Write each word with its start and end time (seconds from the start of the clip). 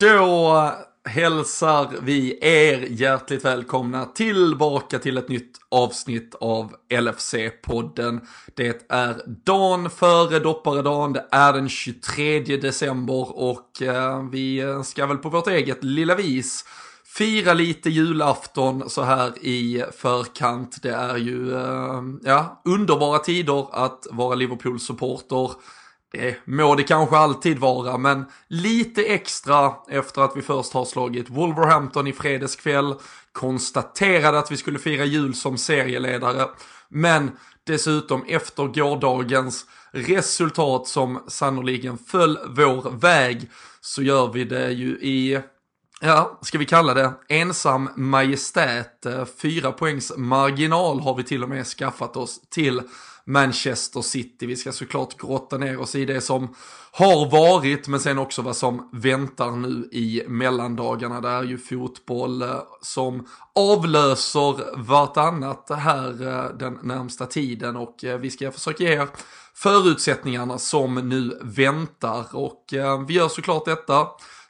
Då 0.00 0.72
hälsar 1.04 1.94
vi 2.02 2.38
er 2.40 2.86
hjärtligt 2.90 3.44
välkomna 3.44 4.04
tillbaka 4.04 4.98
till 4.98 5.18
ett 5.18 5.28
nytt 5.28 5.58
avsnitt 5.70 6.34
av 6.40 6.72
LFC-podden. 6.90 8.20
Det 8.54 8.86
är 8.88 9.22
dagen 9.44 9.90
före 9.90 10.38
dopparedagen, 10.38 11.12
det 11.12 11.26
är 11.30 11.52
den 11.52 11.68
23 11.68 12.40
december 12.40 13.38
och 13.38 13.82
eh, 13.82 14.22
vi 14.30 14.74
ska 14.84 15.06
väl 15.06 15.16
på 15.16 15.28
vårt 15.28 15.48
eget 15.48 15.84
lilla 15.84 16.14
vis 16.14 16.64
fira 17.04 17.54
lite 17.54 17.90
julafton 17.90 18.90
så 18.90 19.02
här 19.02 19.32
i 19.46 19.84
förkant. 19.96 20.82
Det 20.82 20.94
är 20.94 21.16
ju 21.16 21.54
eh, 21.54 22.02
ja, 22.22 22.62
underbara 22.64 23.18
tider 23.18 23.66
att 23.72 24.06
vara 24.10 24.34
Liverpool-supporter. 24.34 25.50
Det 26.12 26.36
må 26.44 26.74
det 26.74 26.82
kanske 26.82 27.16
alltid 27.16 27.58
vara, 27.58 27.98
men 27.98 28.24
lite 28.48 29.02
extra 29.02 29.74
efter 29.88 30.22
att 30.22 30.36
vi 30.36 30.42
först 30.42 30.72
har 30.72 30.84
slagit 30.84 31.30
Wolverhampton 31.30 32.06
i 32.06 32.12
fredagskväll, 32.12 32.94
konstaterade 33.32 34.38
att 34.38 34.52
vi 34.52 34.56
skulle 34.56 34.78
fira 34.78 35.04
jul 35.04 35.34
som 35.34 35.58
serieledare, 35.58 36.48
men 36.88 37.30
dessutom 37.66 38.24
efter 38.28 38.66
gårdagens 38.66 39.66
resultat 39.90 40.86
som 40.86 41.24
sannoliken 41.28 41.98
föll 41.98 42.38
vår 42.48 42.90
väg 42.90 43.50
så 43.80 44.02
gör 44.02 44.32
vi 44.32 44.44
det 44.44 44.70
ju 44.70 44.90
i 44.90 45.40
Ja, 46.00 46.38
ska 46.42 46.58
vi 46.58 46.64
kalla 46.64 46.94
det 46.94 47.12
ensam 47.28 47.90
majestät. 47.96 49.06
Eh, 49.06 49.24
fyra 49.42 49.72
poängs 49.72 50.12
marginal 50.16 51.00
har 51.00 51.14
vi 51.14 51.24
till 51.24 51.42
och 51.42 51.48
med 51.48 51.66
skaffat 51.66 52.16
oss 52.16 52.40
till 52.50 52.82
Manchester 53.28 54.02
City. 54.02 54.46
Vi 54.46 54.56
ska 54.56 54.72
såklart 54.72 55.20
grotta 55.20 55.58
ner 55.58 55.80
oss 55.80 55.94
i 55.94 56.04
det 56.04 56.20
som 56.20 56.54
har 56.92 57.30
varit, 57.30 57.88
men 57.88 58.00
sen 58.00 58.18
också 58.18 58.42
vad 58.42 58.56
som 58.56 58.88
väntar 58.92 59.50
nu 59.50 59.88
i 59.92 60.22
mellandagarna. 60.28 61.20
Det 61.20 61.28
är 61.28 61.42
ju 61.42 61.58
fotboll 61.58 62.42
eh, 62.42 62.60
som 62.82 63.26
avlöser 63.54 64.76
vartannat 64.76 65.70
här 65.70 66.26
eh, 66.26 66.56
den 66.58 66.78
närmsta 66.82 67.26
tiden 67.26 67.76
och 67.76 68.04
eh, 68.04 68.18
vi 68.18 68.30
ska 68.30 68.52
försöka 68.52 68.84
ge 68.84 68.92
er 68.92 69.08
förutsättningarna 69.54 70.58
som 70.58 70.94
nu 70.94 71.38
väntar 71.42 72.36
och 72.36 72.64
vi 73.08 73.14
gör 73.14 73.28
såklart 73.28 73.64
detta 73.64 74.06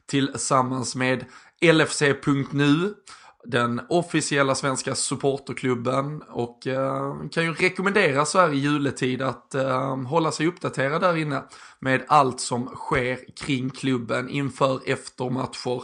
tillsammans 0.07 0.95
med 0.95 1.25
LFC.nu 1.61 2.95
den 3.45 3.81
officiella 3.89 4.55
svenska 4.55 4.95
supporterklubben 4.95 6.23
och 6.23 6.67
eh, 6.67 7.15
kan 7.31 7.45
ju 7.45 7.53
rekommendera 7.53 8.25
så 8.25 8.39
här 8.39 8.53
i 8.53 8.59
juletid 8.59 9.23
att 9.23 9.55
eh, 9.55 9.97
hålla 9.97 10.33
sig 10.33 10.47
uppdaterad 10.47 11.01
där 11.01 11.17
inne 11.17 11.43
med 11.81 12.05
allt 12.09 12.41
som 12.41 12.67
sker 12.67 13.19
kring 13.37 13.71
klubben 13.71 14.29
inför 14.29 14.81
eftermatcher, 14.87 15.83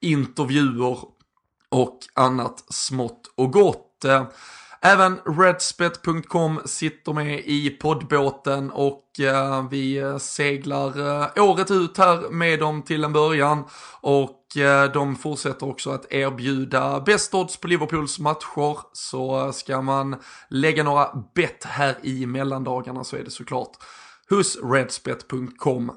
intervjuer 0.00 0.98
och 1.68 1.98
annat 2.14 2.64
smått 2.74 3.32
och 3.34 3.52
gott. 3.52 4.04
Eh, 4.04 4.26
Även 4.80 5.20
Redspet.com 5.24 6.60
sitter 6.64 7.12
med 7.12 7.40
i 7.44 7.70
poddbåten 7.70 8.70
och 8.70 9.20
eh, 9.20 9.68
vi 9.68 9.96
eh, 9.96 10.18
seglar 10.18 10.98
eh, 10.98 11.44
året 11.44 11.70
ut 11.70 11.98
här 11.98 12.30
med 12.30 12.58
dem 12.58 12.82
till 12.82 13.04
en 13.04 13.12
början. 13.12 13.64
Och 14.00 14.56
eh, 14.56 14.92
de 14.92 15.16
fortsätter 15.16 15.68
också 15.68 15.90
att 15.90 16.12
erbjuda 16.12 17.00
bäst 17.00 17.34
odds 17.34 17.56
på 17.56 17.68
Liverpools 17.68 18.18
matcher. 18.18 18.78
Så 18.92 19.44
eh, 19.44 19.52
ska 19.52 19.82
man 19.82 20.16
lägga 20.50 20.82
några 20.82 21.08
bett 21.34 21.64
här 21.64 21.96
i 22.02 22.26
mellandagarna 22.26 23.04
så 23.04 23.16
är 23.16 23.24
det 23.24 23.30
såklart 23.30 23.72
hos 24.28 24.58
Redspet.com 24.62 25.92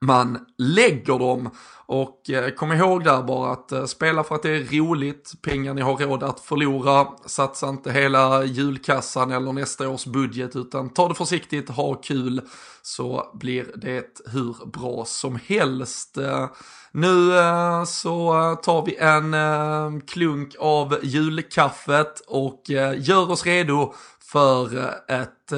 man 0.00 0.38
lägger 0.58 1.18
dem. 1.18 1.50
Och 1.86 2.30
eh, 2.30 2.50
kom 2.50 2.72
ihåg 2.72 3.04
där 3.04 3.22
bara 3.22 3.52
att 3.52 3.72
eh, 3.72 3.84
spela 3.84 4.24
för 4.24 4.34
att 4.34 4.42
det 4.42 4.50
är 4.50 4.78
roligt, 4.78 5.32
pengar 5.42 5.74
ni 5.74 5.80
har 5.80 5.96
råd 5.96 6.22
att 6.22 6.40
förlora, 6.40 7.06
satsa 7.26 7.68
inte 7.68 7.92
hela 7.92 8.44
julkassan 8.44 9.32
eller 9.32 9.52
nästa 9.52 9.88
års 9.88 10.04
budget 10.04 10.56
utan 10.56 10.90
ta 10.90 11.08
det 11.08 11.14
försiktigt, 11.14 11.68
ha 11.68 11.94
kul 11.94 12.40
så 12.82 13.30
blir 13.34 13.66
det 13.76 14.20
hur 14.32 14.66
bra 14.66 15.04
som 15.04 15.38
helst. 15.46 16.18
Eh, 16.18 16.48
nu 16.92 17.38
eh, 17.38 17.84
så 17.84 18.32
tar 18.62 18.84
vi 18.86 18.96
en 18.96 19.34
eh, 19.34 20.00
klunk 20.06 20.54
av 20.58 20.98
julkaffet 21.02 22.20
och 22.26 22.70
eh, 22.70 22.94
gör 22.98 23.30
oss 23.30 23.46
redo 23.46 23.94
för 24.20 24.78
ett 25.08 25.52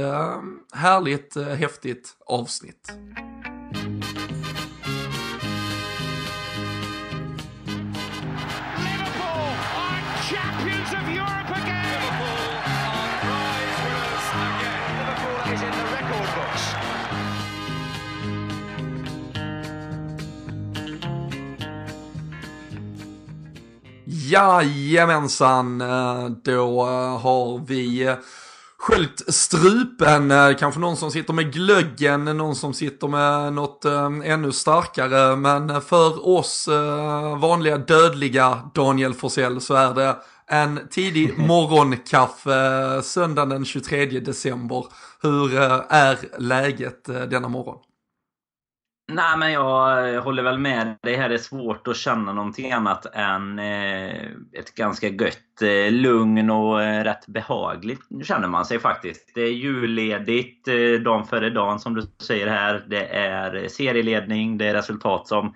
härligt, 0.72 1.36
häftigt 1.36 2.16
avsnitt. 2.26 2.92
Jajamensan, 24.30 25.80
eh, 25.80 26.28
då 26.44 26.86
eh, 26.86 27.18
har 27.20 27.66
vi 27.66 28.02
eh, 28.06 28.14
sköljt 28.78 29.34
strupen, 29.34 30.32
kanske 30.58 30.80
någon 30.80 30.96
som 30.96 31.10
sitter 31.10 31.32
med 31.32 31.52
glöggen, 31.52 32.24
någon 32.24 32.56
som 32.56 32.74
sitter 32.74 33.08
med 33.08 33.52
något 33.52 33.84
ännu 34.24 34.52
starkare, 34.52 35.36
men 35.36 35.80
för 35.80 36.28
oss 36.28 36.68
vanliga 37.40 37.78
dödliga 37.78 38.70
Daniel 38.74 39.14
Forsell 39.14 39.60
så 39.60 39.74
är 39.74 39.94
det 39.94 40.16
en 40.46 40.80
tidig 40.90 41.38
morgonkaffe 41.38 43.02
söndagen 43.02 43.48
den 43.48 43.64
23 43.64 44.06
december. 44.06 44.84
Hur 45.22 45.58
är 45.88 46.18
läget 46.38 47.04
denna 47.04 47.48
morgon? 47.48 47.78
Nej, 49.12 49.38
men 49.38 49.52
jag 49.52 50.22
håller 50.22 50.42
väl 50.42 50.58
med 50.58 50.96
Det 51.02 51.16
här 51.16 51.30
är 51.30 51.38
svårt 51.38 51.88
att 51.88 51.96
känna 51.96 52.32
någonting 52.32 52.72
annat 52.72 53.06
än 53.14 53.58
eh, 53.58 54.24
ett 54.52 54.74
ganska 54.74 55.08
gött 55.08 55.62
eh, 55.62 55.92
lugn 55.92 56.50
och 56.50 56.82
eh, 56.82 57.04
rätt 57.04 57.26
behagligt 57.26 58.00
känner 58.24 58.48
man 58.48 58.64
sig 58.64 58.78
faktiskt. 58.78 59.32
Det 59.34 59.42
är 59.42 59.52
julledigt 59.52 60.68
eh, 60.68 61.02
dagen 61.04 61.26
före 61.26 61.50
dagen 61.50 61.78
som 61.78 61.94
du 61.94 62.02
säger 62.22 62.46
här. 62.46 62.84
Det 62.88 63.06
är 63.06 63.68
serieledning, 63.68 64.58
det 64.58 64.66
är 64.66 64.74
resultat 64.74 65.28
som 65.28 65.54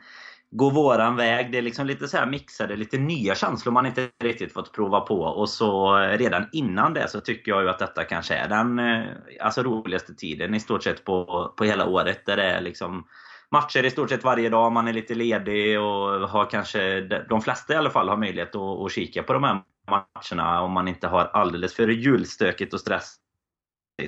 går 0.51 0.71
våran 0.71 1.17
väg. 1.17 1.53
Det 1.53 1.59
är 1.59 1.63
liksom 1.63 1.87
lite 1.87 2.09
så 2.09 2.17
här 2.17 2.27
mixade, 2.27 2.77
lite 2.77 2.99
nya 2.99 3.35
känslor 3.35 3.73
man 3.73 3.87
inte 3.87 4.09
riktigt 4.23 4.53
fått 4.53 4.73
prova 4.73 5.01
på. 5.01 5.21
Och 5.21 5.49
så 5.49 5.99
eh, 5.99 6.19
redan 6.19 6.47
innan 6.53 6.95
det 6.95 7.09
så 7.09 7.21
tycker 7.21 7.53
jag 7.53 7.63
ju 7.63 7.69
att 7.69 7.79
detta 7.79 8.05
kanske 8.05 8.35
är 8.35 8.49
den 8.49 8.79
eh, 8.79 9.05
alltså, 9.41 9.63
roligaste 9.63 10.15
tiden 10.15 10.55
i 10.55 10.61
stort 10.61 10.83
sett 10.83 11.05
på, 11.05 11.53
på 11.57 11.65
hela 11.65 11.87
året. 11.87 12.27
Där 12.27 12.37
det 12.37 12.43
är 12.45 12.61
liksom 12.61 13.05
matcher 13.51 13.85
i 13.85 13.91
stort 13.91 14.11
sett 14.11 14.25
varje 14.25 14.49
dag. 14.49 14.73
Man 14.73 14.89
är 14.89 14.93
lite 14.93 15.15
ledig 15.15 15.81
och 15.81 16.29
har 16.29 16.51
kanske, 16.51 17.01
de 17.29 17.43
flesta 17.43 17.73
i 17.73 17.77
alla 17.77 17.91
fall, 17.91 18.09
har 18.09 18.17
möjlighet 18.17 18.55
att, 18.55 18.85
att 18.85 18.93
kika 18.93 19.23
på 19.23 19.33
de 19.33 19.45
här 19.45 19.63
matcherna 19.91 20.61
om 20.61 20.73
man 20.73 20.89
inte 20.89 21.07
har 21.07 21.25
alldeles 21.25 21.75
för 21.75 21.89
julstökigt 21.89 22.75
och 22.75 22.81
stressigt. 22.81 23.19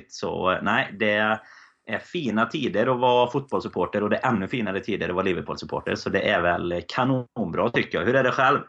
Så 0.09 0.59
nej, 0.61 0.95
det 0.99 1.39
är 1.87 1.99
fina 1.99 2.45
tider 2.45 2.87
att 2.87 2.99
vara 2.99 3.31
fotbollssupporter 3.31 4.03
och 4.03 4.09
det 4.09 4.17
är 4.17 4.29
ännu 4.29 4.47
finare 4.47 4.79
tider 4.79 5.09
att 5.09 5.15
vara 5.15 5.25
Liverpool-supporter. 5.25 5.95
Så 5.95 6.09
det 6.09 6.29
är 6.29 6.41
väl 6.41 6.83
kanonbra 6.87 7.69
tycker 7.69 7.97
jag. 7.97 8.05
Hur 8.05 8.15
är 8.15 8.23
det 8.23 8.31
själv? 8.31 8.59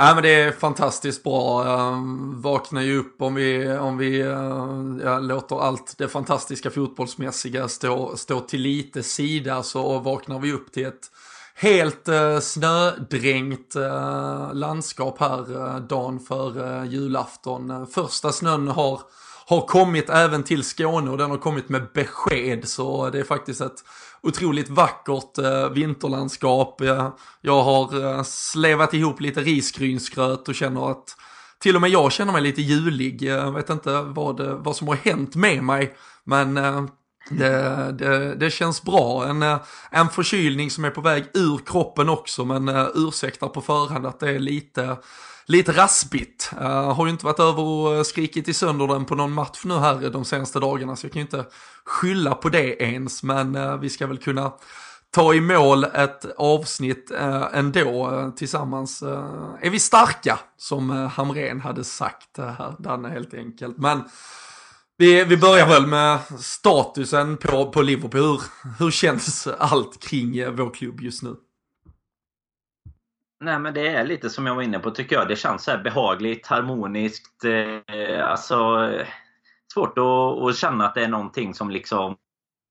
Ja, 0.00 0.14
men 0.14 0.22
det 0.22 0.34
är 0.34 0.52
fantastiskt 0.52 1.22
bra. 1.22 1.66
Ehm, 1.66 2.42
vaknar 2.42 2.82
ju 2.82 2.98
upp 2.98 3.22
om 3.22 3.34
vi, 3.34 3.72
om 3.72 3.98
vi 3.98 4.20
eh, 4.20 5.04
ja, 5.04 5.18
låter 5.18 5.60
allt 5.60 5.94
det 5.98 6.08
fantastiska 6.08 6.70
fotbollsmässiga 6.70 7.68
stå, 7.68 8.16
stå 8.16 8.40
till 8.40 8.60
lite 8.60 9.02
sida 9.02 9.62
så 9.62 9.98
vaknar 9.98 10.38
vi 10.38 10.52
upp 10.52 10.72
till 10.72 10.86
ett 10.86 11.10
helt 11.54 12.08
eh, 12.08 12.38
snödränkt 12.40 13.76
eh, 13.76 14.54
landskap 14.54 15.20
här 15.20 15.56
eh, 15.56 15.80
dagen 15.80 16.20
före 16.20 16.78
eh, 16.78 16.84
julafton. 16.84 17.86
Första 17.86 18.32
snön 18.32 18.68
har, 18.68 19.00
har 19.46 19.66
kommit 19.66 20.10
även 20.10 20.42
till 20.42 20.64
Skåne 20.64 21.10
och 21.10 21.18
den 21.18 21.30
har 21.30 21.38
kommit 21.38 21.68
med 21.68 21.86
besked 21.94 22.68
så 22.68 23.10
det 23.10 23.18
är 23.18 23.24
faktiskt 23.24 23.60
ett 23.60 23.84
otroligt 24.22 24.68
vackert 24.68 25.38
eh, 25.38 25.70
vinterlandskap. 25.70 26.80
Jag, 26.80 27.12
jag 27.40 27.62
har 27.62 28.04
eh, 28.04 28.22
slevat 28.22 28.94
ihop 28.94 29.20
lite 29.20 29.40
risgrynsgröt 29.40 30.48
och 30.48 30.54
känner 30.54 30.90
att 30.90 31.16
till 31.60 31.74
och 31.74 31.80
med 31.80 31.90
jag 31.90 32.12
känner 32.12 32.32
mig 32.32 32.42
lite 32.42 32.62
julig. 32.62 33.22
Eh, 33.22 33.28
jag 33.28 33.52
vet 33.52 33.70
inte 33.70 34.02
vad, 34.02 34.40
vad 34.40 34.76
som 34.76 34.88
har 34.88 34.96
hänt 34.96 35.34
med 35.34 35.62
mig. 35.64 35.94
Men 36.24 36.56
eh, 36.56 36.84
det, 37.30 37.92
det, 37.98 38.34
det, 38.34 38.50
känns 38.50 38.82
bra. 38.82 39.26
En, 39.28 39.42
eh, 39.42 39.60
en 39.90 40.08
förkylning 40.08 40.70
som 40.70 40.84
är 40.84 40.90
på 40.90 41.00
väg 41.00 41.24
ur 41.34 41.58
kroppen 41.66 42.08
också. 42.08 42.44
Men 42.44 42.68
eh, 42.68 42.86
ursäktar 42.94 43.48
på 43.48 43.60
förhand 43.60 44.06
att 44.06 44.20
det 44.20 44.30
är 44.30 44.38
lite 44.38 44.96
lite 45.48 45.72
raspigt. 45.72 46.50
Uh, 46.60 46.92
har 46.92 47.06
ju 47.06 47.12
inte 47.12 47.24
varit 47.24 47.40
över 47.40 47.62
och 47.62 47.94
eh, 47.94 48.02
skrikit 48.02 48.48
i 48.48 48.54
sönder 48.54 48.86
den 48.86 49.04
på 49.04 49.14
någon 49.14 49.32
match 49.32 49.60
nu 49.64 49.74
här 49.74 50.10
de 50.10 50.24
senaste 50.24 50.60
dagarna 50.60 50.96
så 50.96 51.06
jag 51.06 51.12
kan 51.12 51.20
ju 51.20 51.24
inte 51.24 51.44
skylla 51.84 52.34
på 52.34 52.48
det 52.48 52.82
ens. 52.82 53.22
Men 53.22 53.56
uh, 53.56 53.76
vi 53.76 53.90
ska 53.90 54.06
väl 54.06 54.18
kunna 54.18 54.52
ta 55.10 55.34
i 55.34 55.40
mål 55.40 55.84
ett 55.84 56.24
avsnitt 56.36 57.10
eh, 57.10 57.48
ändå 57.52 58.10
eh, 58.10 58.30
tillsammans. 58.30 59.02
Eh, 59.02 59.56
är 59.60 59.70
vi 59.70 59.78
starka, 59.78 60.38
som 60.56 60.90
eh, 60.90 61.08
Hamren 61.08 61.60
hade 61.60 61.84
sagt 61.84 62.38
här, 62.38 62.74
Danne 62.78 63.08
helt 63.08 63.34
enkelt. 63.34 63.78
Men 63.78 64.04
vi, 64.96 65.24
vi 65.24 65.36
börjar 65.36 65.68
väl 65.68 65.86
med 65.86 66.18
statusen 66.38 67.36
på, 67.36 67.70
på 67.70 67.82
Liverpool. 67.82 68.22
Hur, 68.22 68.40
hur 68.78 68.90
känns 68.90 69.46
allt 69.46 70.02
kring 70.02 70.38
eh, 70.38 70.50
vår 70.50 70.74
klubb 70.74 71.00
just 71.00 71.22
nu? 71.22 71.36
Nej 73.40 73.58
men 73.58 73.74
det 73.74 73.88
är 73.88 74.04
lite 74.04 74.30
som 74.30 74.46
jag 74.46 74.54
var 74.54 74.62
inne 74.62 74.78
på 74.78 74.90
tycker 74.90 75.16
jag. 75.16 75.28
Det 75.28 75.36
känns 75.36 75.64
så 75.64 75.78
behagligt, 75.78 76.46
harmoniskt. 76.46 77.44
Eh, 77.44 78.30
alltså 78.30 78.90
svårt 79.74 79.98
att, 79.98 80.48
att, 80.48 80.56
känna 80.56 80.86
att 80.86 80.94
det 80.94 81.04
är 81.04 81.08
någonting 81.08 81.54
som 81.54 81.70
liksom 81.70 82.16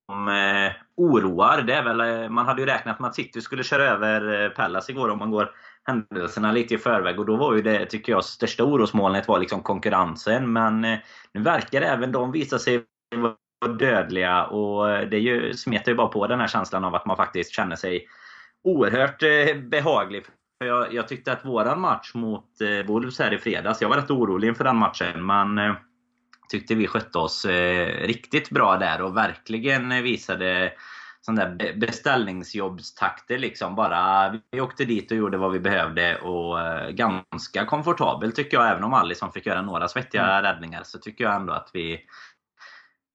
eh, 0.09 0.73
oroar. 0.97 1.61
Det 1.61 1.73
är 1.73 1.83
väl, 1.83 1.99
eh, 1.99 2.29
man 2.29 2.45
hade 2.45 2.61
ju 2.61 2.67
räknat 2.67 2.99
med 2.99 3.07
att 3.09 3.15
City 3.15 3.41
skulle 3.41 3.63
köra 3.63 3.83
över 3.83 4.43
eh, 4.43 4.49
Pallas 4.49 4.89
igår 4.89 5.09
om 5.09 5.19
man 5.19 5.31
går 5.31 5.51
händelserna 5.83 6.51
lite 6.51 6.73
i 6.73 6.77
förväg. 6.77 7.19
Och 7.19 7.25
då 7.25 7.35
var 7.35 7.55
ju 7.55 7.61
det, 7.61 7.85
tycker 7.85 8.11
jag, 8.11 8.23
största 8.23 8.63
orosmolnet 8.63 9.27
var 9.27 9.39
liksom 9.39 9.63
konkurrensen. 9.63 10.53
Men 10.53 10.85
eh, 10.85 10.97
nu 11.33 11.41
verkar 11.41 11.81
även 11.81 12.11
de 12.11 12.31
visa 12.31 12.59
sig 12.59 12.83
vara 13.15 13.73
dödliga. 13.73 14.45
Och 14.45 14.91
eh, 14.91 15.09
det 15.09 15.19
ju, 15.19 15.53
smetar 15.53 15.91
ju 15.91 15.95
bara 15.95 16.07
på 16.07 16.27
den 16.27 16.39
här 16.39 16.47
känslan 16.47 16.85
av 16.85 16.95
att 16.95 17.05
man 17.05 17.17
faktiskt 17.17 17.51
känner 17.51 17.75
sig 17.75 18.07
oerhört 18.63 19.23
eh, 19.23 19.55
behaglig. 19.55 20.25
Jag, 20.59 20.93
jag, 20.93 21.07
tyckte 21.07 21.31
att 21.31 21.45
våran 21.45 21.81
match 21.81 22.11
mot 22.13 22.61
eh, 22.61 22.85
Wolves 22.87 23.19
här 23.19 23.33
i 23.33 23.37
fredags, 23.37 23.81
jag 23.81 23.89
var 23.89 23.97
rätt 23.97 24.11
orolig 24.11 24.47
inför 24.47 24.63
den 24.63 24.77
matchen. 24.77 25.25
Men 25.25 25.57
eh, 25.57 25.75
tyckte 26.49 26.75
vi 26.75 26.87
skötte 26.87 27.17
oss 27.17 27.45
eh, 27.45 28.07
riktigt 28.07 28.49
bra 28.49 28.77
där 28.77 29.01
och 29.01 29.17
verkligen 29.17 30.03
visade 30.03 30.73
sån 31.21 31.35
där 31.35 31.73
beställningsjobbstakter 31.77 33.37
liksom. 33.37 33.75
Bara, 33.75 34.33
vi 34.51 34.61
åkte 34.61 34.85
dit 34.85 35.11
och 35.11 35.17
gjorde 35.17 35.37
vad 35.37 35.51
vi 35.51 35.59
behövde 35.59 36.17
och 36.17 36.61
eh, 36.61 36.89
ganska 36.89 37.65
komfortabelt 37.65 38.35
tycker 38.35 38.57
jag. 38.57 38.71
Även 38.71 38.83
om 38.83 38.93
Alisson 38.93 39.31
fick 39.31 39.45
göra 39.45 39.61
några 39.61 39.87
svettiga 39.87 40.23
mm. 40.23 40.41
räddningar 40.41 40.83
så 40.83 40.99
tycker 40.99 41.23
jag 41.23 41.35
ändå 41.35 41.53
att 41.53 41.69
vi, 41.73 41.99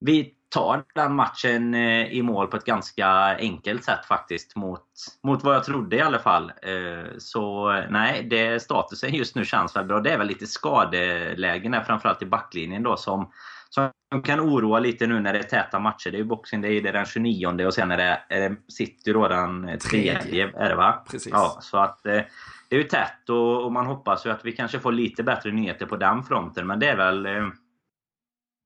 vi 0.00 0.34
tar 0.52 0.84
den 0.94 1.14
matchen 1.14 1.74
eh, 1.74 2.12
i 2.12 2.22
mål 2.22 2.46
på 2.46 2.56
ett 2.56 2.64
ganska 2.64 3.08
enkelt 3.36 3.84
sätt 3.84 4.04
faktiskt. 4.08 4.56
Mot, 4.56 4.84
mot 5.22 5.44
vad 5.44 5.54
jag 5.54 5.64
trodde 5.64 5.96
i 5.96 6.00
alla 6.00 6.18
fall. 6.18 6.52
Eh, 6.62 7.10
så 7.18 7.72
nej, 7.90 8.26
det, 8.30 8.62
statusen 8.62 9.14
just 9.14 9.36
nu 9.36 9.44
känns 9.44 9.76
väl 9.76 9.84
bra. 9.84 10.00
Det 10.00 10.10
är 10.10 10.18
väl 10.18 10.26
lite 10.26 10.46
skadelägen 10.46 11.72
där, 11.72 11.80
framförallt 11.80 12.22
i 12.22 12.26
backlinjen 12.26 12.82
då 12.82 12.96
som, 12.96 13.30
som 13.70 14.22
kan 14.22 14.40
oroa 14.40 14.78
lite 14.78 15.06
nu 15.06 15.20
när 15.20 15.32
det 15.32 15.38
är 15.38 15.42
täta 15.42 15.78
matcher. 15.78 16.10
Det 16.10 16.16
är 16.16 16.18
ju 16.18 16.24
Boxing 16.24 16.60
Day 16.60 16.80
det 16.80 16.88
är 16.88 16.92
den 16.92 17.06
29 17.06 17.66
och 17.66 17.74
sen 17.74 17.90
är 17.90 17.96
det, 17.96 18.22
är 18.28 18.50
det 18.50 18.56
City 18.68 19.12
då 19.12 19.28
den 19.28 19.78
3 19.90 20.08
är 20.08 20.68
det 20.68 20.74
va? 20.74 21.04
Precis. 21.10 21.32
Ja, 21.32 21.58
så 21.60 21.78
att 21.78 22.06
eh, 22.06 22.20
det 22.68 22.76
är 22.76 22.80
ju 22.80 22.88
tätt 22.88 23.28
och, 23.28 23.64
och, 23.64 23.72
man 23.72 23.86
hoppas 23.86 24.26
ju 24.26 24.30
att 24.30 24.44
vi 24.44 24.52
kanske 24.52 24.78
får 24.78 24.92
lite 24.92 25.22
bättre 25.22 25.52
nyheter 25.52 25.86
på 25.86 25.96
den 25.96 26.22
fronten. 26.22 26.66
Men 26.66 26.78
det 26.78 26.88
är 26.88 26.96
väl 26.96 27.26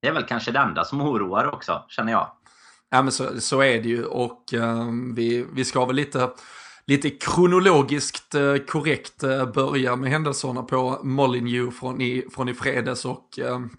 det 0.01 0.07
är 0.07 0.11
väl 0.11 0.23
kanske 0.23 0.51
det 0.51 0.59
enda 0.59 0.85
som 0.85 1.01
oroar 1.01 1.53
också, 1.53 1.85
känner 1.87 2.11
jag. 2.11 2.31
Ja 2.89 3.01
men 3.01 3.11
så, 3.11 3.41
så 3.41 3.61
är 3.61 3.81
det 3.81 3.89
ju 3.89 4.05
och 4.05 4.53
um, 4.53 5.15
vi, 5.15 5.45
vi 5.53 5.65
ska 5.65 5.85
väl 5.85 5.95
lite, 5.95 6.29
lite 6.85 7.09
kronologiskt 7.09 8.35
uh, 8.35 8.57
korrekt 8.57 9.23
uh, 9.23 9.45
börja 9.45 9.95
med 9.95 10.11
händelserna 10.11 10.63
på 10.63 10.99
Molyneux 11.03 11.79
från 11.79 12.01
i, 12.01 12.25
från 12.35 12.49
i 12.49 12.53
fredags 12.53 13.05
och 13.05 13.39
um, 13.41 13.69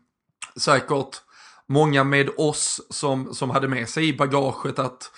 säkert 0.56 1.23
många 1.69 2.05
med 2.05 2.31
oss 2.37 2.81
som, 2.91 3.35
som 3.35 3.50
hade 3.50 3.69
med 3.69 3.88
sig 3.88 4.09
i 4.09 4.17
bagaget 4.17 4.79
att 4.79 5.11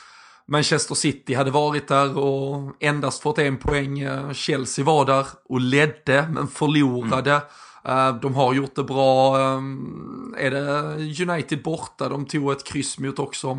Manchester 0.48 0.94
City 0.94 1.34
hade 1.34 1.50
varit 1.50 1.88
där 1.88 2.18
och 2.18 2.72
endast 2.80 3.22
fått 3.22 3.38
en 3.38 3.56
poäng. 3.56 4.04
Chelsea 4.34 4.84
var 4.84 5.04
där 5.04 5.26
och 5.44 5.60
ledde 5.60 6.28
men 6.30 6.48
förlorade. 6.48 7.30
Mm. 7.30 7.42
Eh, 7.84 8.14
de 8.20 8.34
har 8.34 8.54
gjort 8.54 8.74
det 8.74 8.84
bra. 8.84 9.40
Ehm, 9.40 10.34
är 10.38 10.50
det 10.50 10.94
United 11.30 11.62
borta? 11.62 12.08
De 12.08 12.26
tog 12.26 12.52
ett 12.52 12.64
kryss 12.64 12.98
mot 12.98 13.18
också. 13.18 13.58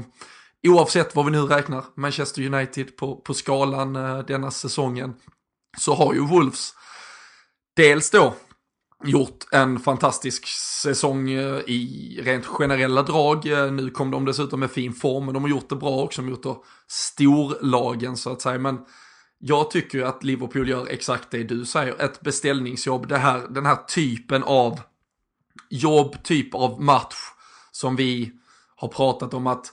Oavsett 0.68 1.16
vad 1.16 1.26
vi 1.26 1.32
nu 1.32 1.42
räknar, 1.42 1.84
Manchester 1.96 2.54
United 2.54 2.98
på, 2.98 3.16
på 3.16 3.34
skalan 3.34 3.96
eh, 3.96 4.20
denna 4.20 4.52
säsongen, 4.52 5.14
så 5.78 5.96
har 5.96 6.14
ju 6.14 6.20
Wolves 6.20 6.74
dels 7.76 8.10
då 8.10 8.34
gjort 9.04 9.46
en 9.52 9.80
fantastisk 9.80 10.48
säsong 10.82 11.30
eh, 11.30 11.60
i 11.68 12.20
rent 12.24 12.46
generella 12.46 13.04
drag. 13.04 13.46
nu 13.72 13.90
kom 13.90 14.12
de 14.12 14.26
dessutom 14.26 14.60
med 14.60 14.72
fin 14.72 14.94
form, 14.94 15.26
men 15.26 15.34
de 15.34 15.44
har 15.44 15.50
gjort 15.50 15.70
det 15.70 15.76
bra 15.76 16.04
också 16.04 16.22
mot 16.22 16.64
storlagen 16.88 18.18
så 18.18 18.32
att 18.32 18.42
säga. 18.42 18.60
Men 18.60 18.80
jag 19.44 19.72
tycker 19.72 19.98
ju 19.98 20.06
att 20.06 20.24
Liverpool 20.24 20.70
gör 20.70 20.88
exakt 20.88 21.32
det 21.32 21.44
du 21.44 21.66
säger, 21.66 22.02
ett 22.02 22.22
beställningsjobb, 22.22 23.08
det 23.08 23.18
här, 23.18 23.48
den 23.50 23.66
här 23.66 23.76
typen 23.76 24.44
av 24.44 24.80
jobb, 25.70 26.24
typ 26.24 26.56
av 26.56 26.82
match 26.82 27.16
som 27.72 27.96
vi 27.96 28.32
har 28.76 28.88
pratat 28.88 29.34
om 29.34 29.48
att, 29.48 29.72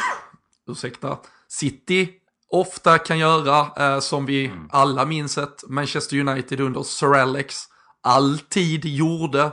ursäkta, 0.70 1.18
City 1.48 2.08
ofta 2.50 2.98
kan 2.98 3.18
göra, 3.18 3.70
eh, 3.76 4.00
som 4.00 4.26
vi 4.26 4.46
mm. 4.46 4.68
alla 4.70 5.04
minns 5.04 5.38
ett 5.38 5.64
Manchester 5.68 6.16
United 6.16 6.60
under 6.60 6.82
Sir 6.82 7.14
Alex 7.14 7.64
alltid 8.00 8.84
gjorde. 8.84 9.52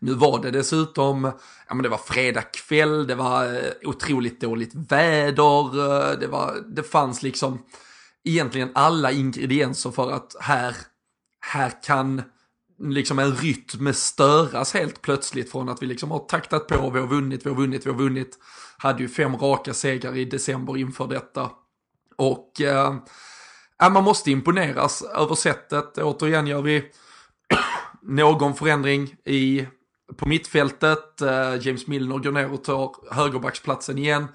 Nu 0.00 0.14
var 0.14 0.42
det 0.42 0.50
dessutom, 0.50 1.32
ja 1.68 1.74
men 1.74 1.82
det 1.82 1.88
var 1.88 1.98
fredag 1.98 2.42
kväll, 2.42 3.06
det 3.06 3.14
var 3.14 3.44
eh, 3.44 3.72
otroligt 3.82 4.40
dåligt 4.40 4.74
väder, 4.74 5.78
eh, 5.78 6.18
det, 6.18 6.26
var, 6.26 6.56
det 6.68 6.82
fanns 6.82 7.22
liksom 7.22 7.58
egentligen 8.24 8.70
alla 8.74 9.12
ingredienser 9.12 9.90
för 9.90 10.10
att 10.10 10.36
här, 10.40 10.76
här 11.40 11.72
kan 11.82 12.22
liksom 12.78 13.18
en 13.18 13.34
rytm 13.34 13.92
störas 13.92 14.74
helt 14.74 15.02
plötsligt 15.02 15.52
från 15.52 15.68
att 15.68 15.82
vi 15.82 15.86
liksom 15.86 16.10
har 16.10 16.18
taktat 16.18 16.66
på, 16.66 16.90
vi 16.90 17.00
har 17.00 17.06
vunnit, 17.06 17.46
vi 17.46 17.50
har 17.50 17.56
vunnit, 17.56 17.86
vi 17.86 17.90
har 17.90 17.98
vunnit. 17.98 18.38
Hade 18.78 19.02
ju 19.02 19.08
fem 19.08 19.36
raka 19.36 19.74
segrar 19.74 20.16
i 20.16 20.24
december 20.24 20.76
inför 20.76 21.06
detta. 21.06 21.50
Och 22.16 22.60
eh, 22.60 22.94
man 23.90 24.04
måste 24.04 24.30
imponeras 24.30 25.02
över 25.02 25.34
sättet. 25.34 25.98
Återigen 25.98 26.46
gör 26.46 26.62
vi 26.62 26.90
någon 28.02 28.54
förändring 28.54 29.16
i, 29.24 29.66
på 30.16 30.28
mittfältet. 30.28 31.20
Eh, 31.20 31.66
James 31.66 31.86
Milner 31.86 32.18
går 32.18 32.32
ner 32.32 32.52
och 32.52 32.64
tar 32.64 33.14
högerbacksplatsen 33.14 33.98
igen. 33.98 34.26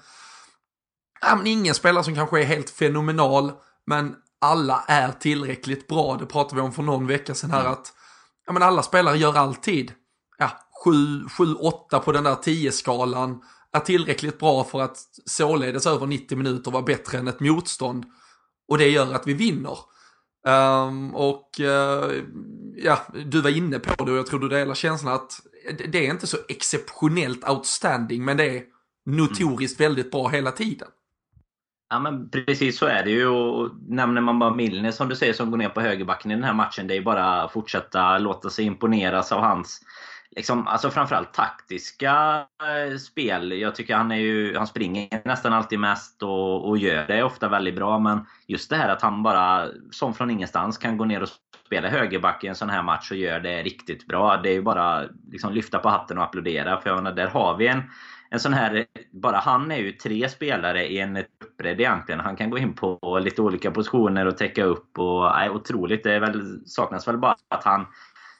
Eh, 1.26 1.36
men 1.36 1.46
ingen 1.46 1.74
spelare 1.74 2.04
som 2.04 2.14
kanske 2.14 2.40
är 2.40 2.44
helt 2.44 2.70
fenomenal. 2.70 3.52
Men 3.86 4.16
alla 4.40 4.84
är 4.88 5.12
tillräckligt 5.12 5.88
bra. 5.88 6.16
Det 6.16 6.26
pratade 6.26 6.60
vi 6.60 6.66
om 6.66 6.72
för 6.72 6.82
någon 6.82 7.06
vecka 7.06 7.34
sedan 7.34 7.50
här 7.50 7.60
mm. 7.60 7.72
att 7.72 7.92
ja, 8.46 8.52
men 8.52 8.62
alla 8.62 8.82
spelare 8.82 9.18
gör 9.18 9.34
alltid 9.34 9.92
ja, 10.38 10.50
7-8 10.84 11.98
på 11.98 12.12
den 12.12 12.24
där 12.24 12.34
10-skalan 12.34 13.42
är 13.72 13.80
tillräckligt 13.80 14.38
bra 14.38 14.64
för 14.64 14.80
att 14.80 14.98
således 15.26 15.86
över 15.86 16.06
90 16.06 16.38
minuter 16.38 16.70
vara 16.70 16.82
bättre 16.82 17.18
än 17.18 17.28
ett 17.28 17.40
motstånd. 17.40 18.04
Och 18.68 18.78
det 18.78 18.88
gör 18.88 19.14
att 19.14 19.26
vi 19.26 19.34
vinner. 19.34 19.78
Um, 20.46 21.14
och 21.14 21.60
uh, 21.60 22.24
ja, 22.76 22.98
du 23.24 23.40
var 23.40 23.50
inne 23.50 23.78
på 23.78 24.04
det 24.04 24.12
och 24.12 24.18
jag 24.18 24.26
tror 24.26 24.40
du 24.40 24.48
delar 24.48 24.74
känslan 24.74 25.14
att 25.14 25.40
det 25.88 26.06
är 26.06 26.10
inte 26.10 26.26
så 26.26 26.36
exceptionellt 26.48 27.48
outstanding 27.48 28.24
men 28.24 28.36
det 28.36 28.44
är 28.44 28.62
notoriskt 29.06 29.80
mm. 29.80 29.90
väldigt 29.90 30.10
bra 30.10 30.28
hela 30.28 30.52
tiden. 30.52 30.88
Ja 31.88 31.98
men 31.98 32.30
precis 32.30 32.78
så 32.78 32.86
är 32.86 33.04
det 33.04 33.10
ju. 33.10 33.26
Och 33.26 33.70
nämner 33.88 34.20
man 34.20 34.38
bara 34.38 34.54
Milner 34.54 34.90
som 34.90 35.08
du 35.08 35.16
säger 35.16 35.32
som 35.32 35.50
går 35.50 35.58
ner 35.58 35.68
på 35.68 35.80
högerbacken 35.80 36.30
i 36.30 36.34
den 36.34 36.44
här 36.44 36.54
matchen. 36.54 36.86
Det 36.86 36.94
är 36.94 36.98
ju 36.98 37.04
bara 37.04 37.42
att 37.42 37.52
fortsätta 37.52 38.18
låta 38.18 38.50
sig 38.50 38.64
imponeras 38.64 39.32
av 39.32 39.40
hans 39.40 39.80
liksom, 40.36 40.66
alltså 40.66 40.90
framförallt 40.90 41.32
taktiska 41.34 42.46
eh, 42.62 42.96
spel. 42.96 43.52
Jag 43.52 43.74
tycker 43.74 43.96
han, 43.96 44.12
är 44.12 44.16
ju, 44.16 44.56
han 44.56 44.66
springer 44.66 45.22
nästan 45.24 45.52
alltid 45.52 45.78
mest 45.78 46.22
och, 46.22 46.68
och 46.68 46.78
gör 46.78 47.06
det 47.06 47.22
ofta 47.22 47.48
väldigt 47.48 47.74
bra. 47.74 47.98
Men 47.98 48.26
just 48.46 48.70
det 48.70 48.76
här 48.76 48.88
att 48.88 49.02
han 49.02 49.22
bara, 49.22 49.68
som 49.90 50.14
från 50.14 50.30
ingenstans, 50.30 50.78
kan 50.78 50.96
gå 50.96 51.04
ner 51.04 51.22
och 51.22 51.28
spela 51.66 51.88
högerback 51.88 52.44
i 52.44 52.46
en 52.46 52.54
sån 52.54 52.70
här 52.70 52.82
match 52.82 53.10
och 53.10 53.16
gör 53.16 53.40
det 53.40 53.62
riktigt 53.62 54.06
bra. 54.06 54.36
Det 54.36 54.48
är 54.48 54.54
ju 54.54 54.62
bara 54.62 55.04
liksom 55.30 55.52
lyfta 55.52 55.78
på 55.78 55.88
hatten 55.88 56.18
och 56.18 56.24
applådera. 56.24 56.80
För 56.80 56.90
jag 56.90 56.96
menar, 56.96 57.12
där 57.12 57.26
har 57.26 57.56
vi 57.56 57.66
en 57.66 57.82
en 58.36 58.40
sån 58.40 58.52
här, 58.52 58.86
bara 59.12 59.36
han 59.36 59.70
är 59.70 59.76
ju 59.76 59.92
tre 59.92 60.28
spelare 60.28 60.86
i 60.86 60.98
en 60.98 61.24
truppbredd 61.40 61.80
egentligen. 61.80 62.20
Han 62.20 62.36
kan 62.36 62.50
gå 62.50 62.58
in 62.58 62.74
på 62.74 63.18
lite 63.22 63.42
olika 63.42 63.70
positioner 63.70 64.26
och 64.26 64.36
täcka 64.36 64.64
upp. 64.64 64.98
Och, 64.98 65.22
nej, 65.22 65.50
otroligt. 65.50 66.04
Det 66.04 66.12
är 66.12 66.20
väl, 66.20 66.60
saknas 66.66 67.08
väl 67.08 67.18
bara 67.18 67.36
att 67.48 67.64
han 67.64 67.86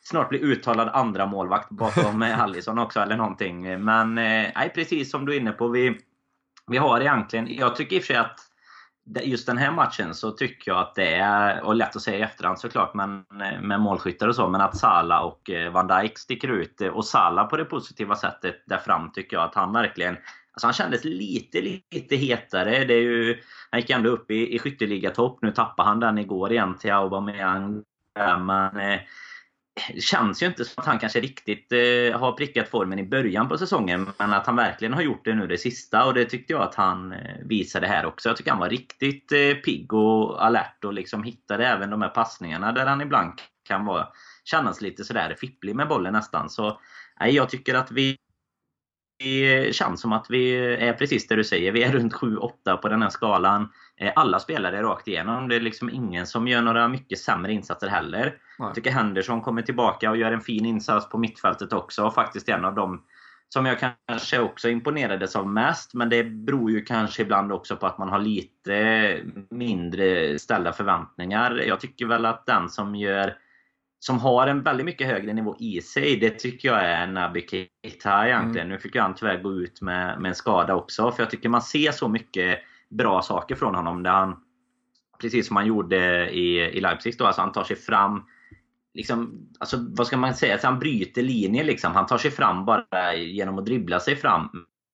snart 0.03 0.29
blir 0.29 0.41
uttalad 0.41 0.89
andra 0.89 1.27
målvakt 1.27 1.71
bakom 1.71 2.23
Allison 2.39 2.79
också 2.79 3.01
eller 3.01 3.17
någonting. 3.17 3.85
Men 3.85 4.19
eh, 4.19 4.51
nej, 4.57 4.73
precis 4.75 5.11
som 5.11 5.27
du 5.27 5.35
är 5.35 5.41
inne 5.41 5.53
på. 5.53 5.69
Vi, 5.69 6.01
vi 6.67 6.77
har 6.77 7.01
egentligen, 7.01 7.55
jag 7.55 7.77
tycker 7.77 7.97
i 7.97 7.99
och 7.99 8.03
för 8.03 8.15
sig 8.15 8.17
att 8.17 8.41
just 9.23 9.47
den 9.47 9.59
här 9.59 9.71
matchen 9.71 10.15
så 10.15 10.31
tycker 10.31 10.71
jag 10.71 10.81
att 10.81 10.95
det 10.95 11.15
är, 11.15 11.63
och 11.65 11.75
lätt 11.75 11.97
att 11.97 12.03
säga 12.03 12.19
i 12.19 12.23
efterhand 12.23 12.59
såklart, 12.59 12.95
men 12.95 13.25
eh, 13.43 13.61
med 13.61 13.81
målskyttar 13.81 14.29
och 14.29 14.35
så, 14.35 14.49
men 14.49 14.61
att 14.61 14.77
Sala 14.77 15.21
och 15.21 15.51
eh, 15.51 15.73
Van 15.73 15.87
Dijk 15.87 16.19
sticker 16.19 16.49
ut. 16.49 16.81
Eh, 16.81 16.89
och 16.89 17.05
Sala 17.05 17.45
på 17.45 17.57
det 17.57 17.65
positiva 17.65 18.17
sättet 18.17 18.57
där 18.67 18.79
fram 18.79 19.13
tycker 19.13 19.37
jag 19.37 19.45
att 19.45 19.55
han 19.55 19.73
verkligen 19.73 20.17
Alltså 20.53 20.67
han 20.67 20.75
kändes 20.75 21.05
lite, 21.05 21.81
lite 21.91 22.17
hetare. 22.17 22.85
Det 22.85 22.95
är 22.95 23.03
ju, 23.03 23.41
han 23.71 23.81
gick 23.81 23.91
ändå 23.91 24.11
upp 24.11 24.31
i, 24.31 24.55
i 24.55 24.59
skytteligatopp. 24.59 25.39
Nu 25.43 25.51
tappade 25.51 25.89
han 25.89 26.01
den 26.01 26.19
igår 26.19 26.53
igen 26.53 26.79
till 26.79 26.93
Aubameyang. 26.93 27.83
Men 28.39 28.77
eh, 28.77 29.01
det 29.95 30.01
känns 30.01 30.43
ju 30.43 30.47
inte 30.47 30.65
som 30.65 30.81
att 30.81 30.87
han 30.87 30.99
kanske 30.99 31.21
riktigt 31.21 31.73
eh, 31.73 32.21
har 32.21 32.33
prickat 32.33 32.69
formen 32.69 32.99
i 32.99 33.03
början 33.03 33.49
på 33.49 33.59
säsongen. 33.59 34.13
Men 34.19 34.33
att 34.33 34.47
han 34.47 34.57
verkligen 34.57 34.95
har 34.95 35.03
gjort 35.03 35.25
det 35.25 35.35
nu 35.35 35.47
det 35.47 35.59
sista. 35.59 36.05
Och 36.05 36.15
det 36.15 36.25
tyckte 36.25 36.53
jag 36.53 36.63
att 36.63 36.75
han 36.75 37.13
eh, 37.13 37.37
visade 37.45 37.87
här 37.87 38.07
också. 38.07 38.29
Jag 38.29 38.37
tycker 38.37 38.51
han 38.51 38.61
var 38.61 38.69
riktigt 38.69 39.33
eh, 39.33 39.55
pigg 39.55 39.93
och 39.93 40.47
alert 40.47 40.85
och 40.85 40.93
liksom 40.93 41.23
hittade 41.23 41.67
även 41.67 41.91
de 41.91 42.03
här 42.03 42.09
passningarna 42.09 42.73
där 42.73 42.87
han 42.87 43.01
ibland 43.01 43.33
kan 43.69 43.85
vara, 43.85 44.09
kännas 44.45 44.81
lite 44.81 45.05
sådär 45.05 45.37
fipplig 45.41 45.77
med 45.77 45.89
bollen 45.89 46.13
nästan. 46.13 46.51
Så 46.51 46.81
nej, 47.21 47.35
jag 47.35 47.49
tycker 47.49 47.75
att 47.75 47.91
vi 47.91 48.17
det 49.19 49.67
eh, 49.67 49.73
känns 49.73 50.01
som 50.01 50.13
att 50.13 50.27
vi 50.29 50.57
är 50.77 50.93
precis 50.93 51.29
där 51.29 51.37
du 51.37 51.45
säger. 51.45 51.73
Vi 51.73 51.83
är 51.83 51.93
runt 51.93 52.15
7-8 52.15 52.77
på 52.77 52.89
den 52.89 53.03
här 53.03 53.11
skalan. 53.11 53.73
Eh, 54.01 54.13
alla 54.17 54.39
spelare 54.39 54.83
rakt 54.83 55.09
igenom. 55.09 55.49
Det 55.49 55.57
är 55.57 55.61
liksom 55.61 55.91
ingen 55.91 56.27
som 56.27 56.49
gör 56.49 56.63
några 56.63 56.89
mycket 56.89 57.19
sämre 57.19 57.53
insatser 57.53 57.89
heller. 57.89 58.25
Nej. 58.25 58.35
Jag 58.59 58.75
tycker 58.75 58.91
Henderson 58.91 59.41
kommer 59.41 59.63
tillbaka 59.63 60.11
och 60.11 60.17
gör 60.17 60.33
en 60.33 60.41
fin 60.41 60.67
insats 60.67 61.09
på 61.09 61.19
mittfältet 61.19 61.73
också. 61.73 62.05
Och 62.05 62.15
faktiskt 62.15 62.49
en 62.49 62.65
av 62.65 62.75
dem 62.75 63.03
som 63.49 63.67
jag 63.67 63.79
kanske 64.07 64.39
också 64.39 64.69
imponerades 64.69 65.37
av 65.37 65.49
mest. 65.49 65.95
Men 65.95 66.09
det 66.09 66.25
beror 66.25 66.71
ju 66.71 66.85
kanske 66.85 67.23
ibland 67.23 67.53
också 67.53 67.77
på 67.77 67.87
att 67.87 67.99
man 67.99 68.09
har 68.09 68.19
lite 68.19 69.21
mindre 69.51 70.39
ställda 70.39 70.73
förväntningar. 70.73 71.63
Jag 71.67 71.81
tycker 71.81 72.07
väl 72.07 72.27
att 72.27 72.47
den 72.47 72.69
som 72.69 72.95
gör 72.95 73.37
som 73.99 74.19
har 74.19 74.47
en 74.47 74.63
väldigt 74.63 74.87
mycket 74.87 75.07
högre 75.07 75.33
nivå 75.33 75.57
i 75.59 75.81
sig, 75.81 76.17
det 76.17 76.31
tycker 76.31 76.69
jag 76.69 76.85
är 76.85 77.07
Naby 77.07 77.47
Keita 77.49 78.27
egentligen. 78.27 78.67
Mm. 78.67 78.75
Nu 78.75 78.79
fick 78.79 78.97
han 78.97 79.15
tyvärr 79.15 79.43
gå 79.43 79.53
ut 79.53 79.81
med, 79.81 80.21
med 80.21 80.29
en 80.29 80.35
skada 80.35 80.75
också. 80.75 81.13
För 81.13 81.23
jag 81.23 81.31
tycker 81.31 81.49
man 81.49 81.63
ser 81.63 81.93
så 81.93 82.09
mycket 82.09 82.59
bra 82.91 83.23
saker 83.23 83.55
från 83.55 83.75
honom. 83.75 84.03
Där 84.03 84.11
han, 84.11 84.37
precis 85.21 85.47
som 85.47 85.57
han 85.57 85.67
gjorde 85.67 86.31
i, 86.31 86.59
i 86.59 86.81
Leipzig, 86.81 87.19
då, 87.19 87.27
alltså 87.27 87.43
han 87.43 87.53
tar 87.53 87.65
sig 87.65 87.77
fram 87.77 88.23
Liksom, 88.97 89.49
alltså, 89.61 89.77
vad 89.89 90.07
ska 90.07 90.17
man 90.17 90.35
säga? 90.35 90.53
Alltså 90.53 90.67
han 90.67 90.79
bryter 90.79 91.23
linjer 91.23 91.65
liksom. 91.65 91.95
Han 91.95 92.07
tar 92.07 92.19
sig 92.19 92.31
fram 92.31 92.65
bara 92.65 93.15
genom 93.15 93.59
att 93.59 93.65
dribbla 93.65 94.01
sig 94.01 94.17
fram. 94.17 94.51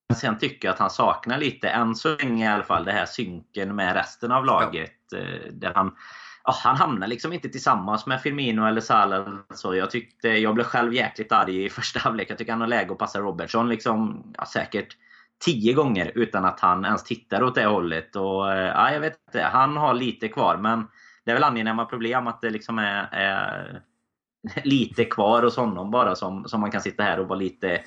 Men 0.08 0.16
sen 0.16 0.38
tycker 0.38 0.68
jag 0.68 0.72
att 0.72 0.78
han 0.78 0.90
saknar 0.90 1.38
lite, 1.38 1.68
än 1.68 1.94
så 1.94 2.16
länge 2.16 2.44
i 2.44 2.48
alla 2.48 2.62
fall, 2.62 2.84
det 2.84 2.92
här 2.92 3.06
synken 3.06 3.76
med 3.76 3.94
resten 3.94 4.32
av 4.32 4.44
laget. 4.44 5.12
Eh, 5.12 5.52
där 5.52 5.72
han, 5.74 5.96
ja, 6.44 6.54
han 6.64 6.76
hamnar 6.76 7.06
liksom 7.06 7.32
inte 7.32 7.48
tillsammans 7.48 8.06
med 8.06 8.22
Firmino 8.22 8.66
eller 8.66 8.80
Salah. 8.80 9.28
Så 9.54 9.74
jag, 9.74 9.90
tyckte, 9.90 10.28
jag 10.28 10.54
blev 10.54 10.64
själv 10.64 10.94
jäkligt 10.94 11.32
arg 11.32 11.64
i 11.64 11.70
första 11.70 12.00
halvlek. 12.00 12.30
Jag 12.30 12.38
tycker 12.38 12.52
han 12.52 12.60
har 12.60 12.68
läge 12.68 12.92
att 12.92 12.98
passa 12.98 13.20
Robertson 13.20 13.68
liksom, 13.68 14.32
ja, 14.38 14.46
säkert 14.46 14.96
tio 15.44 15.72
gånger 15.72 16.12
utan 16.14 16.44
att 16.44 16.60
han 16.60 16.84
ens 16.84 17.04
tittar 17.04 17.42
åt 17.42 17.54
det 17.54 17.66
hållet. 17.66 18.16
Och, 18.16 18.52
eh, 18.52 18.66
ja, 18.66 18.92
jag 18.92 19.00
vet 19.00 19.18
inte, 19.28 19.42
han 19.42 19.76
har 19.76 19.94
lite 19.94 20.28
kvar 20.28 20.56
men 20.56 20.86
det 21.24 21.30
är 21.30 21.34
väl 21.34 21.44
angenäma 21.44 21.84
problem 21.84 22.26
att 22.26 22.40
det 22.40 22.50
liksom 22.50 22.78
är, 22.78 23.08
är 23.12 23.82
lite 24.64 25.04
kvar 25.04 25.42
hos 25.42 25.56
honom 25.56 25.90
bara 25.90 26.14
som, 26.14 26.48
som 26.48 26.60
man 26.60 26.70
kan 26.70 26.80
sitta 26.80 27.02
här 27.02 27.20
och 27.20 27.28
vara 27.28 27.38
lite 27.38 27.80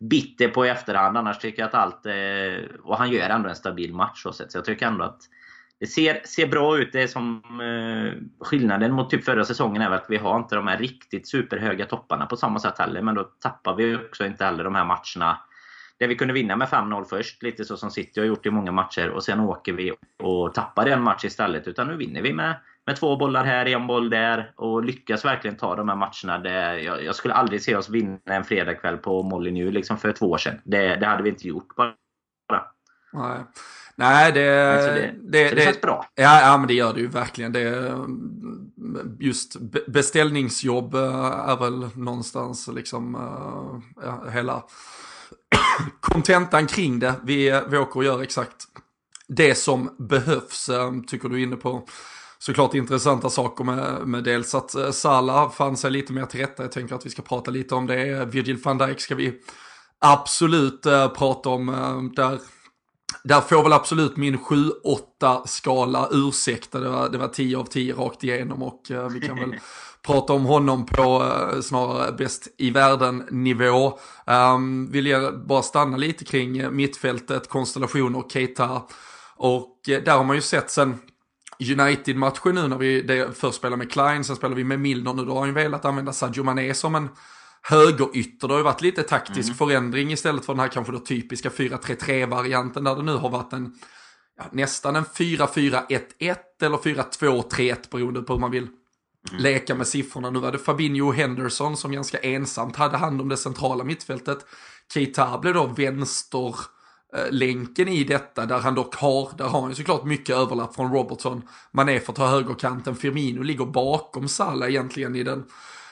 bitter 0.00 0.48
på 0.48 0.66
i 0.66 0.68
efterhand. 0.68 1.18
Annars 1.18 1.38
tycker 1.38 1.62
jag 1.62 1.68
att 1.68 1.74
allt... 1.74 2.06
Eh, 2.06 2.76
och 2.82 2.96
han 2.96 3.10
gör 3.10 3.30
ändå 3.30 3.48
en 3.48 3.56
stabil 3.56 3.94
match 3.94 4.22
så, 4.22 4.32
så 4.32 4.44
jag 4.54 4.64
tycker 4.64 4.86
ändå 4.86 5.04
att 5.04 5.20
det 5.80 5.86
ser, 5.86 6.20
ser 6.24 6.46
bra 6.46 6.78
ut. 6.78 6.92
Det 6.92 7.08
som 7.08 7.42
eh, 7.60 8.22
skillnaden 8.40 8.92
mot 8.92 9.10
typ 9.10 9.24
förra 9.24 9.44
säsongen 9.44 9.82
är 9.82 9.90
väl 9.90 9.98
att 9.98 10.06
vi 10.10 10.16
har 10.16 10.36
inte 10.36 10.54
de 10.54 10.66
här 10.66 10.78
riktigt 10.78 11.28
superhöga 11.28 11.86
topparna 11.86 12.26
på 12.26 12.36
samma 12.36 12.58
sätt 12.58 12.78
heller. 12.78 13.02
Men 13.02 13.14
då 13.14 13.22
tappar 13.22 13.74
vi 13.74 13.96
också 13.96 14.26
inte 14.26 14.44
heller 14.44 14.64
de 14.64 14.74
här 14.74 14.84
matcherna 14.84 15.38
där 16.02 16.08
vi 16.08 16.16
kunde 16.16 16.34
vinna 16.34 16.56
med 16.56 16.68
5-0 16.68 17.04
först. 17.04 17.42
Lite 17.42 17.64
så 17.64 17.76
som 17.76 17.90
City 17.90 18.20
har 18.20 18.26
gjort 18.26 18.46
i 18.46 18.50
många 18.50 18.72
matcher. 18.72 19.08
Och 19.08 19.24
sen 19.24 19.40
åker 19.40 19.72
vi 19.72 19.92
och 20.18 20.54
tappar 20.54 20.86
en 20.86 21.02
match 21.02 21.24
istället. 21.24 21.68
Utan 21.68 21.86
nu 21.86 21.96
vinner 21.96 22.22
vi 22.22 22.32
med, 22.32 22.54
med 22.86 22.96
två 22.96 23.16
bollar 23.16 23.44
här, 23.44 23.66
en 23.66 23.86
boll 23.86 24.10
där. 24.10 24.52
Och 24.56 24.84
lyckas 24.84 25.24
verkligen 25.24 25.56
ta 25.56 25.76
de 25.76 25.88
här 25.88 25.96
matcherna. 25.96 26.38
Där 26.38 26.74
jag, 26.76 27.04
jag 27.04 27.14
skulle 27.14 27.34
aldrig 27.34 27.62
se 27.62 27.76
oss 27.76 27.88
vinna 27.88 28.18
en 28.24 28.44
fredagkväll 28.44 28.96
på 28.96 29.22
Molineux 29.22 29.74
liksom 29.74 29.98
för 29.98 30.12
två 30.12 30.30
år 30.30 30.38
sedan. 30.38 30.60
Det, 30.64 30.96
det 30.96 31.06
hade 31.06 31.22
vi 31.22 31.28
inte 31.28 31.48
gjort 31.48 31.76
bara. 31.76 31.94
Nej. 33.12 33.40
Nej, 33.96 34.32
det, 34.32 34.74
alltså 34.74 34.88
det, 34.88 35.14
det, 35.22 35.48
det, 35.48 35.54
det 35.54 35.64
känns 35.64 35.80
bra. 35.80 36.06
Ja, 36.14 36.40
ja, 36.40 36.58
men 36.58 36.68
det 36.68 36.74
gör 36.74 36.94
det 36.94 37.00
ju 37.00 37.08
verkligen. 37.08 37.52
Det, 37.52 37.94
just 39.18 39.56
beställningsjobb 39.86 40.94
eh, 40.94 41.48
är 41.48 41.56
väl 41.56 41.88
någonstans 41.94 42.68
liksom 42.74 43.14
eh, 43.14 44.04
ja, 44.04 44.30
hela 44.30 44.62
kontentan 46.00 46.66
kring 46.66 46.98
det. 46.98 47.14
Vi, 47.22 47.62
vi 47.68 47.78
åker 47.78 47.96
och 47.96 48.04
gör 48.04 48.22
exakt 48.22 48.66
det 49.28 49.54
som 49.54 49.96
behövs, 49.98 50.68
eh, 50.68 50.92
tycker 51.06 51.28
du 51.28 51.40
är 51.40 51.42
inne 51.42 51.56
på 51.56 51.86
såklart 52.38 52.74
intressanta 52.74 53.30
saker 53.30 53.64
med, 53.64 54.06
med 54.06 54.24
dels 54.24 54.54
att 54.54 54.74
eh, 54.74 54.90
Salah 54.90 55.50
fann 55.50 55.76
sig 55.76 55.90
lite 55.90 56.12
mer 56.12 56.26
till 56.26 56.40
rätta. 56.40 56.62
Jag 56.62 56.72
tänker 56.72 56.94
att 56.94 57.06
vi 57.06 57.10
ska 57.10 57.22
prata 57.22 57.50
lite 57.50 57.74
om 57.74 57.86
det. 57.86 58.24
Virgil 58.24 58.58
van 58.64 58.78
Dijk 58.78 59.00
ska 59.00 59.14
vi 59.14 59.40
absolut 59.98 60.86
äh, 60.86 61.08
prata 61.08 61.48
om. 61.48 61.68
Äh, 61.68 62.02
där 62.02 62.38
där 63.24 63.40
får 63.40 63.62
väl 63.62 63.72
absolut 63.72 64.16
min 64.16 64.38
7-8 64.38 65.46
skala 65.46 66.08
ursäkta. 66.12 66.80
Det 66.80 66.88
var, 66.88 67.08
det 67.08 67.18
var 67.18 67.28
10 67.28 67.56
av 67.56 67.64
10 67.64 67.94
rakt 67.94 68.24
igenom 68.24 68.62
och 68.62 68.90
äh, 68.90 69.08
vi 69.08 69.20
kan 69.20 69.36
väl 69.36 69.54
prata 70.06 70.32
om 70.32 70.44
honom 70.44 70.86
på 70.86 71.22
uh, 71.22 71.60
snarare 71.60 72.12
bäst 72.12 72.48
i 72.58 72.70
världen 72.70 73.24
nivå. 73.30 73.98
Um, 74.26 74.90
vill 74.90 75.06
jag 75.06 75.46
bara 75.46 75.62
stanna 75.62 75.96
lite 75.96 76.24
kring 76.24 76.76
mittfältet, 76.76 77.48
konstellationer 77.48 78.18
och 78.18 78.32
Keita. 78.32 78.82
Och 79.36 79.78
uh, 79.88 79.98
där 80.04 80.16
har 80.16 80.24
man 80.24 80.36
ju 80.36 80.42
sett 80.42 80.70
sen 80.70 80.98
United-matchen 81.70 82.54
nu 82.54 82.68
när 82.68 82.78
vi 82.78 83.02
det, 83.02 83.38
först 83.38 83.58
spelar 83.58 83.76
med 83.76 83.92
Klein, 83.92 84.24
sen 84.24 84.36
spelar 84.36 84.56
vi 84.56 84.64
med 84.64 84.80
Milner 84.80 85.14
nu. 85.14 85.24
Då 85.24 85.32
har 85.32 85.38
han 85.38 85.48
ju 85.48 85.54
velat 85.54 85.84
använda 85.84 86.12
Sadio 86.12 86.42
Mané 86.42 86.74
som 86.74 86.94
en 86.94 87.08
högerytter. 87.62 88.48
Det 88.48 88.54
har 88.54 88.58
ju 88.58 88.64
varit 88.64 88.82
lite 88.82 89.02
taktisk 89.02 89.48
mm. 89.48 89.56
förändring 89.56 90.12
istället 90.12 90.44
för 90.44 90.52
den 90.52 90.60
här 90.60 90.68
kanske 90.68 90.92
då 90.92 90.98
typiska 90.98 91.48
4-3-3-varianten 91.48 92.84
där 92.84 92.96
det 92.96 93.02
nu 93.02 93.16
har 93.16 93.30
varit 93.30 93.52
en 93.52 93.74
ja, 94.38 94.44
nästan 94.52 94.96
en 94.96 95.04
4-4-1-1 95.04 96.36
eller 96.62 96.76
4-2-3-1 96.76 97.76
beroende 97.90 98.22
på 98.22 98.32
hur 98.32 98.40
man 98.40 98.50
vill 98.50 98.68
mm. 99.30 99.42
leka 99.42 99.74
med 99.74 99.86
siffrorna. 99.86 100.30
Nu 100.30 100.38
var 100.38 100.52
det 100.52 100.58
Fabinho 100.58 101.06
och 101.06 101.14
Henderson 101.14 101.76
som 101.76 101.92
ganska 101.92 102.18
ensamt 102.18 102.76
hade 102.76 102.96
hand 102.96 103.20
om 103.20 103.28
det 103.28 103.36
centrala 103.36 103.84
mittfältet. 103.84 104.46
Keita 104.94 105.38
blev 105.38 105.54
då 105.54 105.66
vänster 105.66 106.54
länken 107.30 107.88
i 107.88 108.04
detta 108.04 108.46
där 108.46 108.58
han 108.58 108.74
dock 108.74 108.94
har, 108.94 109.30
där 109.38 109.44
har 109.44 109.60
han 109.60 109.74
såklart 109.74 110.04
mycket 110.04 110.36
överlapp 110.36 110.74
från 110.74 110.92
Robertson. 110.92 111.42
Man 111.72 111.88
är 111.88 112.00
för 112.00 112.12
att 112.12 112.16
ta 112.16 112.26
högerkanten, 112.26 112.96
Firmino 112.96 113.42
ligger 113.42 113.64
bakom 113.64 114.28
Salah 114.28 114.68
egentligen 114.68 115.16
i 115.16 115.22
den 115.22 115.44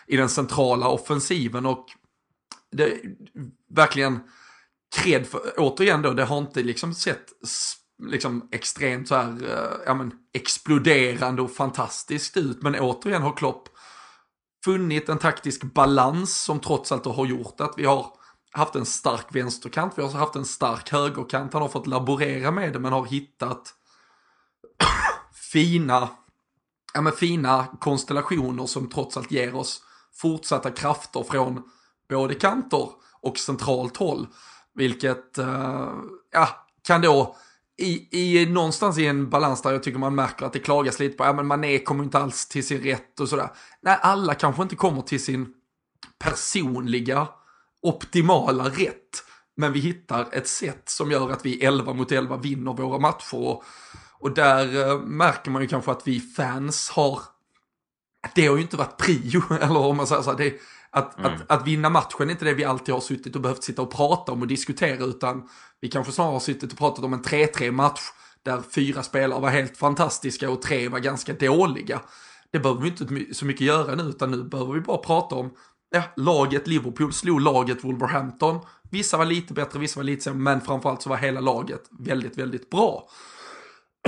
i 0.07 0.17
den 0.17 0.29
centrala 0.29 0.89
offensiven 0.89 1.67
och 1.67 1.87
det 2.73 2.93
verkligen 3.75 4.21
kred 4.97 5.27
för, 5.27 5.41
återigen 5.57 6.03
då, 6.03 6.13
det 6.13 6.25
har 6.25 6.39
inte 6.39 6.63
liksom 6.63 6.95
sett 6.95 7.25
liksom 8.03 8.49
extremt 8.53 9.09
så 9.09 9.15
här, 9.15 9.45
eh, 9.45 9.79
ja 9.87 9.95
men 9.95 10.13
exploderande 10.33 11.43
och 11.43 11.51
fantastiskt 11.51 12.37
ut, 12.37 12.63
men 12.63 12.75
återigen 12.75 13.23
har 13.23 13.37
Klopp 13.37 13.69
funnit 14.65 15.09
en 15.09 15.19
taktisk 15.19 15.63
balans 15.63 16.37
som 16.37 16.61
trots 16.61 16.93
allt 16.93 17.05
har 17.05 17.27
gjort 17.27 17.61
att 17.61 17.75
vi 17.77 17.85
har 17.85 18.07
haft 18.53 18.75
en 18.75 18.87
stark 18.87 19.27
vänsterkant, 19.35 19.93
vi 19.97 20.03
har 20.03 20.11
haft 20.11 20.37
en 20.37 20.45
stark 20.45 20.91
högerkant, 20.91 21.53
han 21.53 21.63
har 21.63 21.69
fått 21.69 21.87
laborera 21.87 22.51
med 22.51 22.73
det 22.73 22.79
men 22.79 22.93
har 22.93 23.07
hittat 23.07 23.75
fina, 25.53 26.09
ja 26.95 27.01
men 27.01 27.13
fina 27.13 27.67
konstellationer 27.81 28.67
som 28.67 28.89
trots 28.89 29.17
allt 29.17 29.31
ger 29.31 29.55
oss 29.55 29.83
fortsatta 30.15 30.71
krafter 30.71 31.23
från 31.23 31.63
både 32.09 32.35
kanter 32.35 32.89
och 33.23 33.39
centralt 33.39 33.97
håll. 33.97 34.27
Vilket, 34.75 35.39
uh, 35.39 35.95
ja, 36.33 36.49
kan 36.83 37.01
då 37.01 37.37
i, 37.81 38.09
i 38.11 38.47
någonstans 38.47 38.99
i 38.99 39.07
en 39.07 39.31
balans 39.31 39.63
där 39.63 39.73
jag 39.73 39.83
tycker 39.83 39.99
man 39.99 40.15
märker 40.15 40.47
att 40.47 40.53
det 40.53 40.59
klagas 40.59 40.99
lite 40.99 41.17
på, 41.17 41.25
ja 41.25 41.33
men 41.33 41.47
Mané 41.47 41.79
kommer 41.79 42.05
inte 42.05 42.19
alls 42.19 42.49
till 42.49 42.67
sin 42.67 42.81
rätt 42.81 43.21
och 43.21 43.29
sådär. 43.29 43.49
Nej, 43.83 43.99
alla 44.03 44.35
kanske 44.35 44.63
inte 44.63 44.77
kommer 44.77 45.03
till 45.03 45.25
sin 45.25 45.55
personliga 46.19 47.29
optimala 47.83 48.69
rätt. 48.69 49.25
Men 49.57 49.73
vi 49.73 49.81
hittar 49.81 50.29
ett 50.33 50.49
sätt 50.49 50.83
som 50.89 51.11
gör 51.11 51.31
att 51.31 51.47
vi 51.47 51.65
11 51.65 51.95
mot 51.95 52.13
11 52.13 52.37
vinner 52.37 52.73
våra 52.73 52.99
matcher. 52.99 53.35
Och, 53.35 53.65
och 54.19 54.35
där 54.35 54.89
eh, 54.89 55.01
märker 55.01 55.51
man 55.51 55.63
ju 55.63 55.69
kanske 55.69 55.91
att 55.91 56.09
vi 56.09 56.21
fans 56.21 56.91
har 56.91 57.21
det 58.35 58.47
har 58.47 58.57
ju 58.57 58.63
inte 58.63 58.77
varit 58.77 58.97
prio, 58.97 59.43
eller 59.61 59.77
om 59.77 59.97
man 59.97 60.07
säger 60.07 60.23
så 60.23 60.31
här, 60.31 60.39
det, 60.39 60.55
att, 60.93 61.19
mm. 61.19 61.33
att, 61.33 61.51
att, 61.51 61.67
vinna 61.67 61.91
matchen 61.91 62.29
är 62.29 62.31
inte 62.31 62.45
det 62.45 62.55
vi 62.55 62.65
alltid 62.65 62.95
har 62.95 63.01
suttit 63.01 63.37
och 63.37 63.43
behövt 63.43 63.65
sitta 63.65 63.83
och 63.83 63.91
prata 63.91 64.33
om 64.33 64.43
och 64.43 64.49
diskutera, 64.49 65.05
utan 65.05 65.49
vi 65.81 65.89
kanske 65.89 66.13
snarare 66.13 66.33
har 66.33 66.41
suttit 66.41 66.73
och 66.73 66.79
pratat 66.79 67.05
om 67.05 67.13
en 67.13 67.23
3-3 67.23 67.71
match 67.71 68.01
där 68.43 68.63
fyra 68.75 69.03
spelare 69.03 69.41
var 69.41 69.51
helt 69.51 69.77
fantastiska 69.77 70.51
och 70.51 70.63
tre 70.63 70.89
var 70.89 70.99
ganska 70.99 71.33
dåliga. 71.33 72.01
Det 72.51 72.59
behöver 72.59 72.83
vi 72.83 72.89
inte 72.89 73.35
så 73.35 73.45
mycket 73.45 73.67
göra 73.67 73.95
nu, 73.95 74.03
utan 74.03 74.31
nu 74.31 74.45
behöver 74.45 74.73
vi 74.73 74.81
bara 74.81 74.99
prata 74.99 75.35
om, 75.35 75.51
ja, 75.91 76.03
laget 76.17 76.67
Liverpool 76.67 77.13
slog 77.13 77.41
laget 77.41 77.85
Wolverhampton, 77.85 78.61
Vissa 78.91 79.17
var 79.17 79.25
lite 79.25 79.55
bättre, 79.55 79.79
vissa 79.79 80.01
var 80.01 80.05
lite 80.05 80.23
sämre, 80.23 80.41
men 80.41 80.61
framförallt 80.61 81.03
så 81.03 81.09
var 81.09 81.17
hela 81.17 81.41
laget 81.41 81.83
väldigt, 81.91 82.39
väldigt 82.39 82.71
bra. 82.71 83.09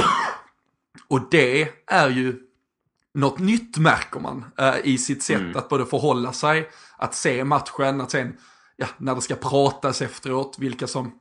Och 1.09 1.21
det 1.31 1.69
är 1.87 2.11
ju 2.11 2.41
något 3.15 3.39
nytt 3.39 3.79
märker 3.79 4.21
man 4.21 4.45
äh, 4.59 4.75
i 4.85 4.99
sitt 4.99 5.23
sätt 5.23 5.41
mm. 5.41 5.57
att 5.57 5.69
både 5.69 5.87
förhålla 5.87 6.33
sig, 6.33 6.71
att 6.97 7.15
se 7.15 7.45
matchen, 7.45 8.01
att 8.01 8.11
sen, 8.11 8.37
ja, 8.77 8.87
när 8.99 9.15
det 9.15 9.21
ska 9.21 9.35
pratas 9.35 10.03
efteråt, 10.03 10.57
vilka 10.59 10.87
som 10.87 11.13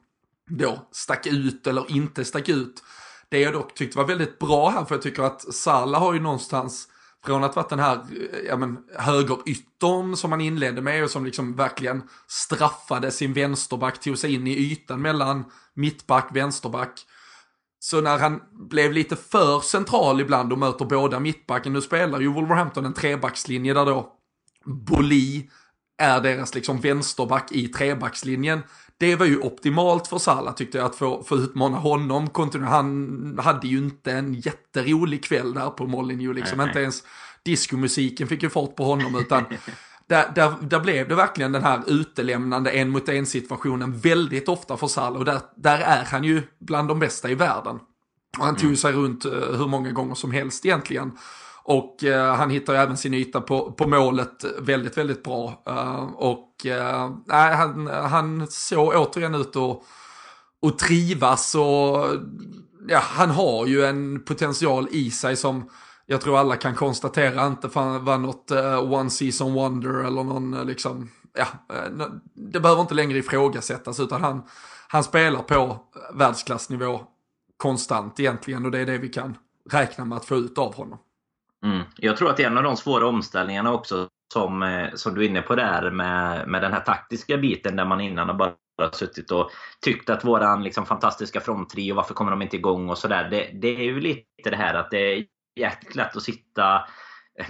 då 0.49 0.87
stack 0.91 1.27
ut 1.27 1.67
eller 1.67 1.91
inte 1.91 2.25
stack 2.25 2.49
ut. 2.49 2.83
Det 3.29 3.39
jag 3.39 3.53
dock 3.53 3.73
tyckte 3.73 3.97
var 3.97 4.05
väldigt 4.05 4.39
bra 4.39 4.69
här, 4.69 4.85
för 4.85 4.95
jag 4.95 5.01
tycker 5.01 5.23
att 5.23 5.53
Salah 5.53 6.01
har 6.01 6.13
ju 6.13 6.19
någonstans, 6.19 6.87
från 7.25 7.43
att 7.43 7.55
varit 7.55 7.69
den 7.69 7.79
här 7.79 8.05
ja, 8.47 8.57
men, 8.57 8.77
högeryttern 8.97 10.15
som 10.15 10.29
man 10.29 10.41
inledde 10.41 10.81
med 10.81 11.03
och 11.03 11.11
som 11.11 11.25
liksom 11.25 11.55
verkligen 11.55 12.03
straffade 12.27 13.11
sin 13.11 13.33
vänsterback, 13.33 13.99
tog 13.99 14.17
sig 14.17 14.33
in 14.33 14.47
i 14.47 14.57
ytan 14.57 15.01
mellan 15.01 15.45
mittback, 15.73 16.29
vänsterback. 16.33 17.05
Så 17.83 18.01
när 18.01 18.17
han 18.17 18.41
blev 18.53 18.93
lite 18.93 19.15
för 19.15 19.59
central 19.59 20.21
ibland 20.21 20.51
och 20.51 20.59
möter 20.59 20.85
båda 20.85 21.19
mittbacken, 21.19 21.73
nu 21.73 21.81
spelar 21.81 22.19
ju 22.19 22.27
Wolverhampton 22.27 22.85
en 22.85 22.93
trebackslinje 22.93 23.73
där 23.73 23.85
då 23.85 24.13
Boli 24.65 25.49
är 25.97 26.21
deras 26.21 26.55
liksom 26.55 26.81
vänsterback 26.81 27.51
i 27.51 27.67
trebackslinjen. 27.67 28.61
Det 28.97 29.15
var 29.15 29.25
ju 29.25 29.37
optimalt 29.39 30.07
för 30.07 30.17
Salah 30.17 30.53
tyckte 30.53 30.77
jag 30.77 30.85
att 30.85 30.95
få, 30.95 31.23
få 31.23 31.35
utmana 31.35 31.77
honom. 31.77 32.29
Han 32.53 33.39
hade 33.39 33.67
ju 33.67 33.77
inte 33.77 34.11
en 34.11 34.33
jätterolig 34.33 35.23
kväll 35.23 35.53
där 35.53 35.69
på 35.69 35.87
Molineux 35.87 36.35
liksom. 36.35 36.57
Nej, 36.57 36.67
inte 36.67 36.79
ens 36.79 37.03
diskomusiken 37.45 38.27
fick 38.27 38.43
ju 38.43 38.49
fart 38.49 38.75
på 38.75 38.83
honom 38.83 39.15
utan 39.15 39.43
där, 40.11 40.31
där, 40.35 40.53
där 40.61 40.79
blev 40.79 41.07
det 41.07 41.15
verkligen 41.15 41.51
den 41.51 41.63
här 41.63 41.81
utelämnande 41.87 42.71
en 42.71 42.89
mot 42.89 43.09
en 43.09 43.25
situationen 43.25 43.97
väldigt 43.97 44.49
ofta 44.49 44.77
för 44.77 44.87
Salah 44.87 45.19
och 45.19 45.25
där, 45.25 45.39
där 45.55 45.79
är 45.79 46.05
han 46.05 46.23
ju 46.23 46.43
bland 46.59 46.87
de 46.87 46.99
bästa 46.99 47.29
i 47.29 47.35
världen. 47.35 47.79
Och 48.37 48.45
han 48.45 48.55
tog 48.55 48.63
mm. 48.63 48.77
sig 48.77 48.93
runt 48.93 49.25
uh, 49.25 49.31
hur 49.31 49.67
många 49.67 49.91
gånger 49.91 50.15
som 50.15 50.31
helst 50.31 50.65
egentligen. 50.65 51.11
Och 51.63 52.03
uh, 52.03 52.15
han 52.15 52.49
hittar 52.49 52.73
även 52.73 52.97
sin 52.97 53.13
yta 53.13 53.41
på, 53.41 53.71
på 53.71 53.87
målet 53.87 54.45
väldigt, 54.59 54.97
väldigt 54.97 55.23
bra. 55.23 55.63
Uh, 55.69 56.13
och 56.15 56.65
uh, 56.65 57.11
han, 57.27 57.87
han 57.87 58.47
såg 58.49 58.93
återigen 58.95 59.35
ut 59.35 59.55
att, 59.55 59.81
att 60.65 60.79
trivas 60.79 61.55
och 61.55 62.05
ja, 62.87 62.99
han 62.99 63.29
har 63.29 63.65
ju 63.65 63.85
en 63.85 64.23
potential 64.23 64.87
i 64.91 65.11
sig 65.11 65.35
som 65.35 65.69
jag 66.11 66.21
tror 66.21 66.37
alla 66.37 66.55
kan 66.55 66.75
konstatera 66.75 67.47
inte 67.47 67.67
var 67.67 68.17
något 68.17 68.51
uh, 68.51 68.93
one 68.93 69.09
season 69.09 69.53
wonder 69.53 69.89
eller 69.89 70.23
någon 70.23 70.53
uh, 70.53 70.65
liksom, 70.65 71.09
ja, 71.33 71.47
uh, 71.73 72.07
det 72.33 72.59
behöver 72.59 72.81
inte 72.81 72.93
längre 72.93 73.17
ifrågasättas 73.17 73.99
utan 73.99 74.21
han, 74.21 74.43
han 74.87 75.03
spelar 75.03 75.41
på 75.41 75.79
världsklassnivå 76.13 77.01
konstant 77.57 78.19
egentligen 78.19 78.65
och 78.65 78.71
det 78.71 78.79
är 78.79 78.85
det 78.85 78.97
vi 78.97 79.09
kan 79.09 79.37
räkna 79.71 80.05
med 80.05 80.17
att 80.17 80.25
få 80.25 80.35
ut 80.35 80.57
av 80.57 80.75
honom. 80.75 80.99
Mm. 81.65 81.83
Jag 81.97 82.17
tror 82.17 82.29
att 82.29 82.37
det 82.37 82.43
är 82.43 82.47
en 82.47 82.57
av 82.57 82.63
de 82.63 82.77
svåra 82.77 83.07
omställningarna 83.07 83.73
också 83.73 84.07
som, 84.33 84.89
som 84.95 85.15
du 85.15 85.25
är 85.25 85.29
inne 85.29 85.41
på 85.41 85.55
där 85.55 85.91
med, 85.91 86.47
med 86.47 86.61
den 86.61 86.73
här 86.73 86.79
taktiska 86.79 87.37
biten 87.37 87.75
där 87.75 87.85
man 87.85 88.01
innan 88.01 88.29
har 88.29 88.35
bara 88.35 88.91
suttit 88.91 89.31
och 89.31 89.51
tyckt 89.81 90.09
att 90.09 90.25
våran 90.25 90.63
liksom 90.63 90.85
fantastiska 90.85 91.39
fronttrio, 91.39 91.95
varför 91.95 92.13
kommer 92.13 92.31
de 92.31 92.41
inte 92.41 92.55
igång 92.57 92.89
och 92.89 92.97
sådär. 92.97 93.29
Det, 93.29 93.49
det 93.61 93.75
är 93.75 93.83
ju 93.83 93.99
lite 93.99 94.49
det 94.49 94.55
här 94.55 94.73
att 94.73 94.91
det 94.91 94.97
är 94.97 95.25
jäkligt 95.55 95.95
lätt 95.95 96.15
att 96.15 96.23
sitta 96.23 96.81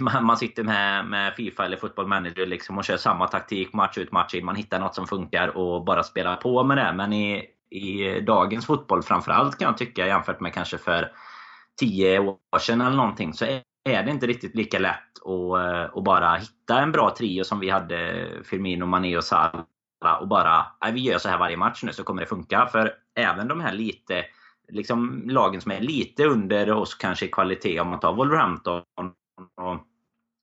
man 0.22 0.36
sitter 0.36 0.62
med, 0.62 1.06
med 1.06 1.34
Fifa 1.34 1.64
eller 1.64 1.76
Football 1.76 2.06
Manager 2.06 2.46
liksom 2.46 2.78
och 2.78 2.84
kör 2.84 2.96
samma 2.96 3.26
taktik 3.26 3.72
match 3.72 3.98
ut 3.98 4.12
match 4.12 4.34
in. 4.34 4.44
Man 4.44 4.56
hittar 4.56 4.80
något 4.80 4.94
som 4.94 5.06
funkar 5.06 5.56
och 5.56 5.84
bara 5.84 6.02
spelar 6.02 6.36
på 6.36 6.64
med 6.64 6.76
det. 6.76 6.92
Men 6.92 7.12
i, 7.12 7.44
i 7.70 8.20
dagens 8.20 8.66
fotboll 8.66 9.02
framförallt 9.02 9.58
kan 9.58 9.66
jag 9.66 9.78
tycka 9.78 10.06
jämfört 10.06 10.40
med 10.40 10.54
kanske 10.54 10.78
för 10.78 11.12
10 11.80 12.18
år 12.18 12.58
sedan 12.58 12.80
eller 12.80 12.96
någonting 12.96 13.34
så 13.34 13.44
är 13.84 14.02
det 14.02 14.10
inte 14.10 14.26
riktigt 14.26 14.56
lika 14.56 14.78
lätt 14.78 14.98
att, 15.24 15.60
att 15.90 15.96
eh, 15.96 16.02
bara 16.02 16.36
hitta 16.36 16.80
en 16.80 16.92
bra 16.92 17.14
trio 17.18 17.44
som 17.44 17.60
vi 17.60 17.70
hade 17.70 18.28
Firmino, 18.44 18.86
Mané 18.86 19.16
och 19.16 19.24
Salah 19.24 19.64
och 20.20 20.28
bara 20.28 20.66
vi 20.92 21.00
gör 21.00 21.18
så 21.18 21.28
här 21.28 21.38
varje 21.38 21.56
match 21.56 21.82
nu 21.82 21.92
så 21.92 22.04
kommer 22.04 22.22
det 22.22 22.28
funka. 22.28 22.68
För 22.72 22.92
även 23.14 23.48
de 23.48 23.60
här 23.60 23.72
lite 23.72 24.24
liksom 24.72 25.22
lagen 25.28 25.60
som 25.60 25.72
är 25.72 25.80
lite 25.80 26.24
under 26.24 26.72
oss 26.72 26.94
kanske 26.94 27.26
i 27.26 27.28
kvalitet, 27.28 27.80
om 27.80 27.88
man 27.88 28.00
tar 28.00 28.12
Wolverhampton 28.12 28.82
och 29.60 29.86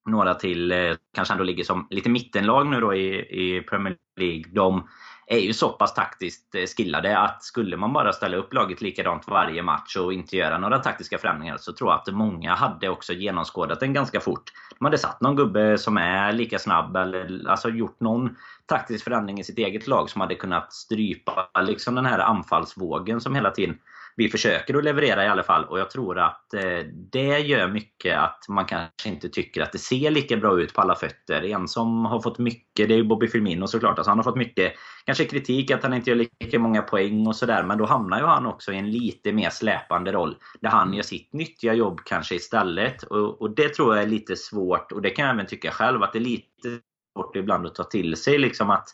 några 0.10 0.34
till, 0.34 0.72
eh, 0.72 0.96
kanske 1.16 1.34
ändå 1.34 1.44
ligger 1.44 1.64
som 1.64 1.88
lite 1.90 2.10
mittenlag 2.10 2.68
nu 2.68 2.80
då 2.80 2.94
i, 2.94 3.20
i 3.20 3.62
Premier 3.62 3.98
League. 4.20 4.44
De 4.52 4.88
är 5.28 5.40
ju 5.40 5.54
så 5.54 5.70
pass 5.70 5.94
taktiskt 5.94 6.56
eh, 6.56 6.64
skillade 6.78 7.20
att 7.20 7.44
skulle 7.44 7.78
man 7.78 7.94
bara 7.94 8.14
ställa 8.14 8.38
upp 8.38 8.54
laget 8.54 8.82
likadant 8.82 9.28
varje 9.28 9.64
match 9.64 9.98
och 9.98 10.14
inte 10.14 10.38
göra 10.38 10.58
några 10.58 10.80
taktiska 10.80 11.18
förändringar 11.18 11.58
så 11.58 11.74
tror 11.74 11.90
jag 11.90 12.00
att 12.00 12.14
många 12.14 12.56
hade 12.56 12.90
också 12.90 13.14
genomskådat 13.14 13.80
den 13.80 13.94
ganska 13.94 14.20
fort. 14.20 14.52
De 14.80 14.86
hade 14.86 14.98
satt 14.98 15.22
någon 15.22 15.36
gubbe 15.36 15.78
som 15.78 15.98
är 15.98 16.34
lika 16.34 16.60
snabb 16.60 16.96
eller 16.96 17.50
alltså 17.50 17.70
gjort 17.70 18.00
någon 18.00 18.36
taktisk 18.66 19.04
förändring 19.04 19.40
i 19.40 19.44
sitt 19.44 19.58
eget 19.58 19.88
lag 19.88 20.10
som 20.10 20.22
hade 20.22 20.36
kunnat 20.36 20.74
strypa 20.74 21.50
liksom 21.62 21.96
den 21.96 22.06
här 22.06 22.20
anfallsvågen 22.20 23.22
som 23.22 23.36
hela 23.36 23.52
tiden 23.52 23.78
vi 24.20 24.30
försöker 24.30 24.78
att 24.78 24.84
leverera 24.84 25.26
i 25.26 25.28
alla 25.28 25.44
fall. 25.44 25.66
Och 25.66 25.80
jag 25.80 25.90
tror 25.90 26.20
att 26.20 26.54
eh, 26.54 26.80
det 27.12 27.40
gör 27.40 27.68
mycket 27.68 28.18
att 28.18 28.46
man 28.50 28.66
kanske 28.66 29.10
inte 29.10 29.30
tycker 29.30 29.62
att 29.62 29.72
det 29.72 29.78
ser 29.78 30.12
lika 30.12 30.38
bra 30.38 30.62
ut 30.62 30.74
på 30.74 30.82
alla 30.82 30.96
fötter. 30.96 31.44
En 31.44 31.68
som 31.68 32.06
har 32.06 32.22
fått 32.22 32.40
mycket, 32.40 32.88
det 32.88 32.94
är 32.94 32.98
ju 32.98 33.04
Bobby 33.04 33.28
Firmino 33.28 33.68
såklart. 33.68 33.98
Alltså 33.98 34.12
han 34.12 34.18
har 34.18 34.24
fått 34.24 34.36
mycket 34.36 34.74
kanske 35.06 35.26
kritik 35.26 35.72
att 35.72 35.84
han 35.84 35.94
inte 35.94 36.10
gör 36.10 36.26
lika 36.42 36.60
många 36.60 36.82
poäng 36.82 37.28
och 37.28 37.36
sådär. 37.36 37.64
Men 37.64 37.78
då 37.78 37.86
hamnar 37.86 38.20
ju 38.20 38.26
han 38.26 38.46
också 38.46 38.72
i 38.72 38.78
en 38.78 38.92
lite 38.92 39.32
mer 39.32 39.50
släpande 39.50 40.12
roll. 40.12 40.38
Där 40.62 40.70
han 40.70 40.94
gör 40.94 41.04
sitt 41.04 41.34
nyttiga 41.34 41.74
jobb 41.74 42.02
kanske 42.06 42.36
istället. 42.36 43.04
Och, 43.04 43.42
och 43.42 43.56
det 43.56 43.70
tror 43.70 43.96
jag 43.96 44.04
är 44.04 44.08
lite 44.08 44.36
svårt. 44.36 44.92
Och 44.92 45.02
det 45.02 45.10
kan 45.10 45.26
jag 45.26 45.34
även 45.34 45.48
tycka 45.48 45.72
själv 45.72 46.04
att 46.04 46.14
det 46.14 46.20
är 46.20 46.24
lite 46.24 46.80
svårt 47.14 47.36
ibland 47.36 47.68
att 47.68 47.76
ta 47.76 47.84
till 47.84 48.16
sig. 48.16 48.38
Liksom 48.38 48.70
att 48.70 48.90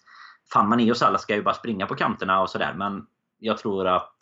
Fan, 0.54 0.70
man 0.70 0.80
i 0.80 0.92
oss 0.92 1.02
alla 1.02 1.18
ska 1.18 1.36
ju 1.36 1.44
bara 1.44 1.56
springa 1.56 1.86
på 1.86 1.96
kanterna 1.96 2.42
och 2.42 2.50
sådär. 2.50 2.74
Men 2.78 3.06
jag 3.40 3.58
tror 3.58 3.88
att 3.88 4.14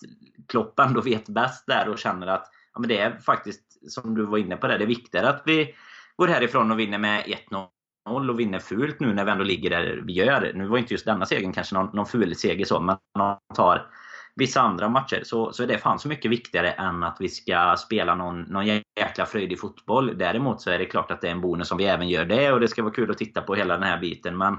Klopp 0.48 0.80
ändå 0.80 1.02
vet 1.02 1.30
bäst 1.30 1.68
där 1.68 1.90
och 1.90 2.00
känner 2.00 2.28
att 2.28 2.50
ja, 2.74 2.80
men 2.80 2.90
det 2.90 2.98
är 2.98 3.18
faktiskt, 3.18 3.92
som 3.92 4.16
du 4.16 4.26
var 4.26 4.38
inne 4.38 4.58
på, 4.58 4.68
det, 4.68 4.78
det 4.78 4.84
är 4.84 4.88
viktigare 4.88 5.30
att 5.30 5.44
vi 5.46 5.76
går 6.16 6.28
härifrån 6.28 6.72
och 6.72 6.80
vinner 6.80 6.98
med 6.98 7.24
1-0 7.50 8.30
och 8.30 8.40
vinner 8.40 8.60
fult 8.60 9.00
nu 9.00 9.14
när 9.14 9.26
vi 9.26 9.32
ändå 9.32 9.44
ligger 9.44 9.70
där 9.70 10.02
vi 10.06 10.14
gör. 10.14 10.52
Nu 10.56 10.68
var 10.68 10.78
inte 10.78 10.94
just 10.94 11.06
denna 11.06 11.26
segern 11.26 11.54
kanske 11.54 11.76
någon, 11.76 11.96
någon 11.96 12.06
ful 12.06 12.36
seger 12.36 12.66
så, 12.66 12.80
men 12.80 12.96
om 12.96 13.20
man 13.20 13.38
tar 13.56 13.88
vissa 14.36 14.62
andra 14.62 14.90
matcher 14.90 15.22
så, 15.24 15.54
så 15.54 15.64
är 15.64 15.68
det 15.68 15.78
fan 15.78 16.00
så 16.00 16.08
mycket 16.08 16.32
viktigare 16.32 16.72
än 16.72 17.04
att 17.04 17.18
vi 17.20 17.30
ska 17.30 17.76
spela 17.78 18.16
någon, 18.16 18.42
någon 18.42 18.66
jäkla 18.66 19.26
fröjdig 19.26 19.60
fotboll. 19.60 20.18
Däremot 20.18 20.62
så 20.62 20.70
är 20.70 20.80
det 20.80 20.86
klart 20.86 21.12
att 21.12 21.22
det 21.22 21.28
är 21.28 21.32
en 21.32 21.42
bonus 21.42 21.72
om 21.72 21.78
vi 21.78 21.86
även 21.86 22.10
gör 22.10 22.26
det 22.26 22.52
och 22.52 22.60
det 22.60 22.68
ska 22.68 22.84
vara 22.84 22.94
kul 22.94 23.12
att 23.12 23.18
titta 23.18 23.42
på 23.42 23.56
hela 23.56 23.74
den 23.74 23.84
här 23.84 24.00
biten. 24.00 24.38
Men 24.38 24.58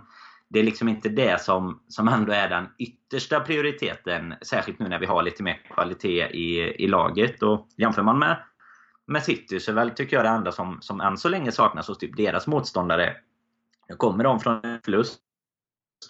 det 0.54 0.60
är 0.60 0.64
liksom 0.64 0.88
inte 0.88 1.08
det 1.08 1.40
som, 1.40 1.80
som 1.88 2.08
ändå 2.08 2.32
är 2.32 2.48
den 2.48 2.68
yttersta 2.78 3.40
prioriteten. 3.40 4.34
Särskilt 4.42 4.78
nu 4.78 4.88
när 4.88 4.98
vi 4.98 5.06
har 5.06 5.22
lite 5.22 5.42
mer 5.42 5.60
kvalitet 5.74 6.28
i, 6.32 6.74
i 6.84 6.86
laget. 6.86 7.42
Och 7.42 7.68
jämför 7.76 8.02
man 8.02 8.18
med, 8.18 8.36
med 9.06 9.22
City 9.22 9.60
så 9.60 9.72
väl 9.72 9.90
tycker 9.90 10.16
jag 10.16 10.24
det 10.24 10.28
enda 10.28 10.52
som, 10.52 10.78
som 10.80 11.00
än 11.00 11.16
så 11.16 11.28
länge 11.28 11.52
saknas 11.52 11.88
hos 11.88 11.98
typ 11.98 12.16
deras 12.16 12.46
motståndare. 12.46 13.16
Nu 13.88 13.96
kommer 13.96 14.24
de 14.24 14.40
från 14.40 14.64
en 14.64 14.80
förlust. 14.84 15.20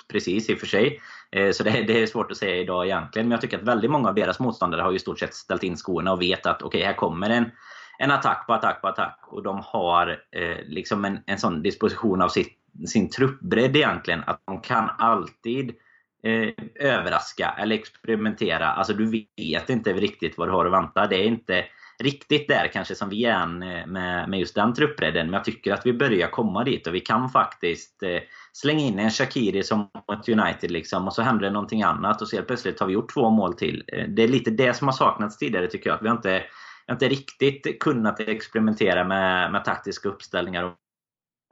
Precis 0.08 0.50
i 0.50 0.54
och 0.54 0.58
för 0.58 0.66
sig. 0.66 1.00
Eh, 1.32 1.52
så 1.52 1.62
det, 1.62 1.70
det, 1.70 2.02
är 2.02 2.06
svårt 2.06 2.30
att 2.30 2.36
säga 2.36 2.56
idag 2.56 2.86
egentligen. 2.86 3.28
Men 3.28 3.32
jag 3.32 3.40
tycker 3.40 3.58
att 3.58 3.64
väldigt 3.64 3.90
många 3.90 4.08
av 4.08 4.14
deras 4.14 4.40
motståndare 4.40 4.82
har 4.82 4.90
ju 4.90 4.96
i 4.96 5.00
stort 5.00 5.18
sett 5.18 5.34
ställt 5.34 5.62
in 5.62 5.76
skorna 5.76 6.12
och 6.12 6.22
vet 6.22 6.46
att 6.46 6.62
okej, 6.62 6.78
okay, 6.78 6.86
här 6.86 6.96
kommer 6.96 7.30
en, 7.30 7.50
en 7.98 8.10
attack 8.10 8.46
på 8.46 8.52
attack 8.52 8.80
på 8.80 8.88
attack. 8.88 9.20
Och 9.26 9.42
de 9.42 9.60
har 9.64 10.22
eh, 10.30 10.64
liksom 10.64 11.04
en, 11.04 11.18
en 11.26 11.38
sån 11.38 11.62
disposition 11.62 12.22
av 12.22 12.28
sitt 12.28 12.63
sin 12.86 13.10
truppbredd 13.10 13.76
egentligen. 13.76 14.22
Att 14.26 14.42
de 14.44 14.60
kan 14.60 14.90
alltid 14.98 15.74
eh, 16.22 16.48
överraska 16.74 17.54
eller 17.58 17.74
experimentera. 17.74 18.66
Alltså 18.66 18.92
du 18.92 19.24
vet 19.36 19.70
inte 19.70 19.92
riktigt 19.92 20.38
vad 20.38 20.48
du 20.48 20.52
har 20.52 20.66
att 20.66 20.72
vänta. 20.72 21.06
Det 21.06 21.16
är 21.16 21.24
inte 21.24 21.64
riktigt 21.98 22.48
där 22.48 22.70
kanske 22.72 22.94
som 22.94 23.08
vi 23.08 23.24
är 23.24 23.34
än 23.34 23.58
med, 23.58 24.28
med 24.28 24.40
just 24.40 24.54
den 24.54 24.74
truppbredden. 24.74 25.26
Men 25.26 25.34
jag 25.34 25.44
tycker 25.44 25.72
att 25.72 25.86
vi 25.86 25.92
börjar 25.92 26.28
komma 26.28 26.64
dit 26.64 26.86
och 26.86 26.94
vi 26.94 27.00
kan 27.00 27.30
faktiskt 27.30 28.02
eh, 28.02 28.20
slänga 28.52 28.84
in 28.84 28.98
en 28.98 29.10
Shakiri 29.10 29.62
som 29.62 29.90
mot 30.08 30.28
United 30.28 30.70
liksom, 30.70 31.06
och 31.06 31.14
så 31.14 31.22
händer 31.22 31.44
det 31.44 31.50
någonting 31.50 31.82
annat 31.82 32.22
och 32.22 32.28
så 32.28 32.36
helt 32.36 32.46
plötsligt 32.46 32.80
har 32.80 32.86
vi 32.86 32.92
gjort 32.92 33.14
två 33.14 33.30
mål 33.30 33.54
till. 33.54 33.84
Eh, 33.86 34.08
det 34.08 34.22
är 34.22 34.28
lite 34.28 34.50
det 34.50 34.74
som 34.74 34.88
har 34.88 34.92
saknats 34.92 35.38
tidigare 35.38 35.66
tycker 35.66 35.90
jag. 35.90 35.96
Att 35.96 36.02
vi 36.02 36.08
har 36.08 36.16
inte, 36.16 36.42
inte 36.90 37.08
riktigt 37.08 37.80
kunnat 37.80 38.20
experimentera 38.20 39.04
med, 39.04 39.52
med 39.52 39.64
taktiska 39.64 40.08
uppställningar 40.08 40.64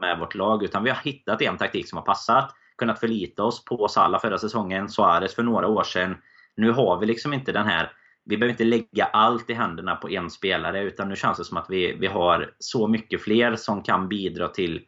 med 0.03 0.19
vårt 0.19 0.35
lag. 0.35 0.65
Utan 0.65 0.85
vi 0.85 0.91
har 0.91 1.01
hittat 1.05 1.43
en 1.43 1.59
taktik 1.59 1.89
som 1.89 1.97
har 1.97 2.05
passat. 2.05 2.55
Kunnat 2.79 3.01
förlita 3.01 3.45
oss 3.45 3.65
på 3.65 3.89
Salah 3.89 4.21
förra 4.21 4.39
säsongen, 4.39 4.89
Suarez 4.89 5.35
för 5.35 5.43
några 5.43 5.69
år 5.69 5.83
sedan. 5.83 6.17
Nu 6.57 6.71
har 6.71 6.99
vi 7.01 7.07
liksom 7.07 7.33
inte 7.33 7.53
den 7.53 7.67
här 7.67 7.93
vi 8.25 8.37
behöver 8.37 8.53
inte 8.53 8.65
lägga 8.65 9.05
allt 9.05 9.51
i 9.51 9.55
händerna 9.55 9.97
på 9.97 10.11
en 10.11 10.31
spelare 10.31 10.83
utan 10.83 11.09
nu 11.09 11.17
känns 11.17 11.39
det 11.39 11.45
som 11.45 11.57
att 11.57 11.67
vi, 11.69 11.93
vi 11.93 12.07
har 12.07 12.55
så 12.59 12.89
mycket 12.89 13.23
fler 13.23 13.57
som 13.57 13.83
kan 13.83 14.09
bidra 14.09 14.49
till 14.49 14.87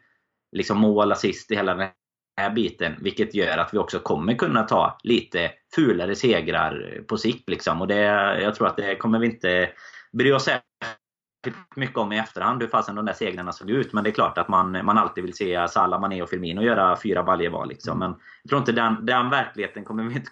liksom 0.53 0.79
mål, 0.79 1.13
assist 1.13 1.51
i 1.51 1.57
hela 1.57 1.75
den 1.75 1.89
här 2.37 2.51
biten. 2.51 2.95
Vilket 3.01 3.35
gör 3.35 3.59
att 3.59 3.75
vi 3.75 3.79
också 3.79 3.99
kommer 3.99 4.35
kunna 4.35 4.63
ta 4.63 4.99
lite 5.03 5.51
fulare 5.75 6.15
segrar 6.15 7.05
på 7.09 7.17
sikt. 7.17 7.49
Liksom. 7.49 7.81
Och 7.81 7.89
det, 7.89 8.03
jag 8.43 8.55
tror 8.55 8.67
att 8.67 8.77
det 8.77 8.97
kommer 8.97 9.19
vi 9.19 9.27
inte 9.27 9.71
bry 10.13 10.33
oss 10.33 10.49
mycket 11.77 11.97
om 11.97 12.13
i 12.13 12.19
efterhand 12.19 12.63
hur 12.63 12.69
fasen 12.69 12.95
de 12.95 13.05
där 13.05 13.13
segrarna 13.13 13.53
såg 13.53 13.71
ut. 13.71 13.93
Men 13.93 14.05
det 14.05 14.11
är 14.11 14.15
klart 14.15 14.39
att 14.39 14.49
man, 14.49 14.85
man 14.85 14.99
alltid 14.99 15.25
vill 15.25 15.35
se 15.35 15.69
Salah, 15.69 16.01
Mané 16.01 16.23
och 16.23 16.31
Firmino 16.31 16.63
göra 16.63 16.97
fyra 16.97 17.23
baljor 17.23 17.51
var. 17.51 17.67
Liksom. 17.67 17.99
Men 17.99 18.17
jag 18.43 18.49
tror 18.49 18.59
inte 18.59 18.73
den, 18.73 19.07
den 19.07 19.31
verkligheten 19.31 19.85
kommer 19.85 20.05
vi 20.05 20.15
inte 20.15 20.31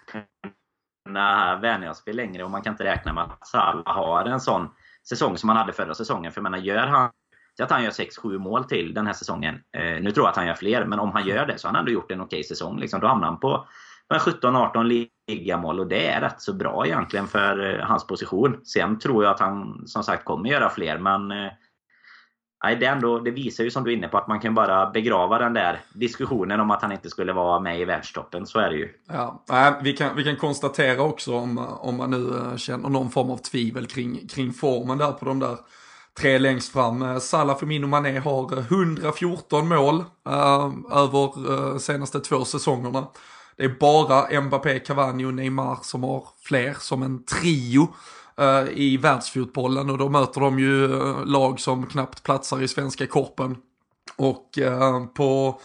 kunna 1.05 1.55
vänja 1.55 1.91
oss 1.91 2.03
vid 2.05 2.15
längre. 2.15 2.43
Och 2.43 2.51
man 2.51 2.61
kan 2.61 2.73
inte 2.73 2.83
räkna 2.83 3.13
med 3.13 3.23
att 3.23 3.47
Salah 3.47 3.95
har 3.95 4.25
en 4.25 4.39
sån 4.39 4.69
säsong 5.09 5.37
som 5.37 5.49
han 5.49 5.57
hade 5.57 5.73
förra 5.73 5.93
säsongen. 5.93 6.31
För 6.31 6.39
jag 6.39 6.43
menar, 6.43 6.57
gör 6.57 6.87
han 6.87 7.09
att 7.61 7.71
han 7.71 7.83
gör 7.83 7.91
6-7 7.91 8.37
mål 8.37 8.63
till 8.63 8.93
den 8.93 9.05
här 9.05 9.13
säsongen. 9.13 9.55
Eh, 9.77 10.01
nu 10.01 10.11
tror 10.11 10.25
jag 10.25 10.29
att 10.29 10.35
han 10.35 10.47
gör 10.47 10.53
fler, 10.53 10.85
men 10.85 10.99
om 10.99 11.11
han 11.11 11.25
gör 11.25 11.45
det 11.45 11.57
så 11.57 11.67
har 11.67 11.73
han 11.73 11.79
ändå 11.79 11.91
gjort 11.91 12.11
en 12.11 12.21
okej 12.21 12.43
säsong. 12.43 12.79
Liksom. 12.79 12.99
Då 12.99 13.07
hamnar 13.07 13.27
han 13.27 13.39
på 13.39 13.67
17-18 14.13 15.07
ligamål 15.27 15.79
och 15.79 15.87
det 15.87 16.07
är 16.07 16.21
rätt 16.21 16.41
så 16.41 16.53
bra 16.53 16.85
egentligen 16.85 17.27
för 17.27 17.79
eh, 17.79 17.85
hans 17.85 18.07
position. 18.07 18.57
Sen 18.63 18.99
tror 18.99 19.23
jag 19.23 19.31
att 19.31 19.39
han 19.39 19.83
som 19.87 20.03
sagt 20.03 20.25
kommer 20.25 20.49
göra 20.49 20.69
fler, 20.69 20.97
men 20.97 21.31
eh, 21.31 21.51
Nej, 22.63 22.75
det, 22.75 22.85
ändå, 22.85 23.19
det 23.19 23.31
visar 23.31 23.63
ju 23.63 23.71
som 23.71 23.83
du 23.83 23.91
är 23.91 23.97
inne 23.97 24.07
på 24.07 24.17
att 24.17 24.27
man 24.27 24.39
kan 24.39 24.55
bara 24.55 24.89
begrava 24.89 25.39
den 25.39 25.53
där 25.53 25.79
diskussionen 25.93 26.59
om 26.59 26.71
att 26.71 26.81
han 26.81 26.91
inte 26.91 27.09
skulle 27.09 27.33
vara 27.33 27.59
med 27.59 27.79
i 27.79 27.85
världstoppen. 27.85 28.45
Så 28.45 28.59
är 28.59 28.69
det 28.69 28.75
ju. 28.75 28.89
Ja, 29.07 29.43
vi, 29.83 29.93
kan, 29.93 30.15
vi 30.15 30.23
kan 30.23 30.35
konstatera 30.35 31.01
också 31.01 31.35
om, 31.35 31.57
om 31.57 31.97
man 31.97 32.11
nu 32.11 32.37
eh, 32.37 32.57
känner 32.57 32.89
någon 32.89 33.09
form 33.09 33.29
av 33.29 33.37
tvivel 33.37 33.87
kring, 33.87 34.27
kring 34.27 34.53
formen 34.53 34.97
där 34.97 35.11
på 35.11 35.25
de 35.25 35.39
där 35.39 35.57
tre 36.19 36.37
längst 36.37 36.73
fram. 36.73 37.19
Salah 37.19 37.57
Firmino 37.57 37.87
Mané 37.87 38.19
har 38.19 38.57
114 38.57 39.67
mål 39.67 39.99
äh, 40.29 40.71
över 40.91 41.51
äh, 41.53 41.77
senaste 41.77 42.19
två 42.19 42.45
säsongerna. 42.45 43.07
Det 43.57 43.63
är 43.63 43.75
bara 43.79 44.41
Mbappé, 44.41 44.79
Cavani 44.79 45.25
och 45.25 45.33
Neymar 45.33 45.77
som 45.81 46.03
har 46.03 46.27
fler 46.43 46.73
som 46.79 47.03
en 47.03 47.25
trio 47.25 47.87
eh, 48.37 48.63
i 48.73 48.97
världsfotbollen. 48.97 49.89
Och 49.89 49.97
då 49.97 50.09
möter 50.09 50.41
de 50.41 50.59
ju 50.59 50.85
eh, 50.85 51.25
lag 51.25 51.59
som 51.59 51.85
knappt 51.85 52.23
platsar 52.23 52.61
i 52.61 52.67
svenska 52.67 53.07
korpen. 53.07 53.57
Och 54.15 54.59
eh, 54.59 55.05
på 55.05 55.59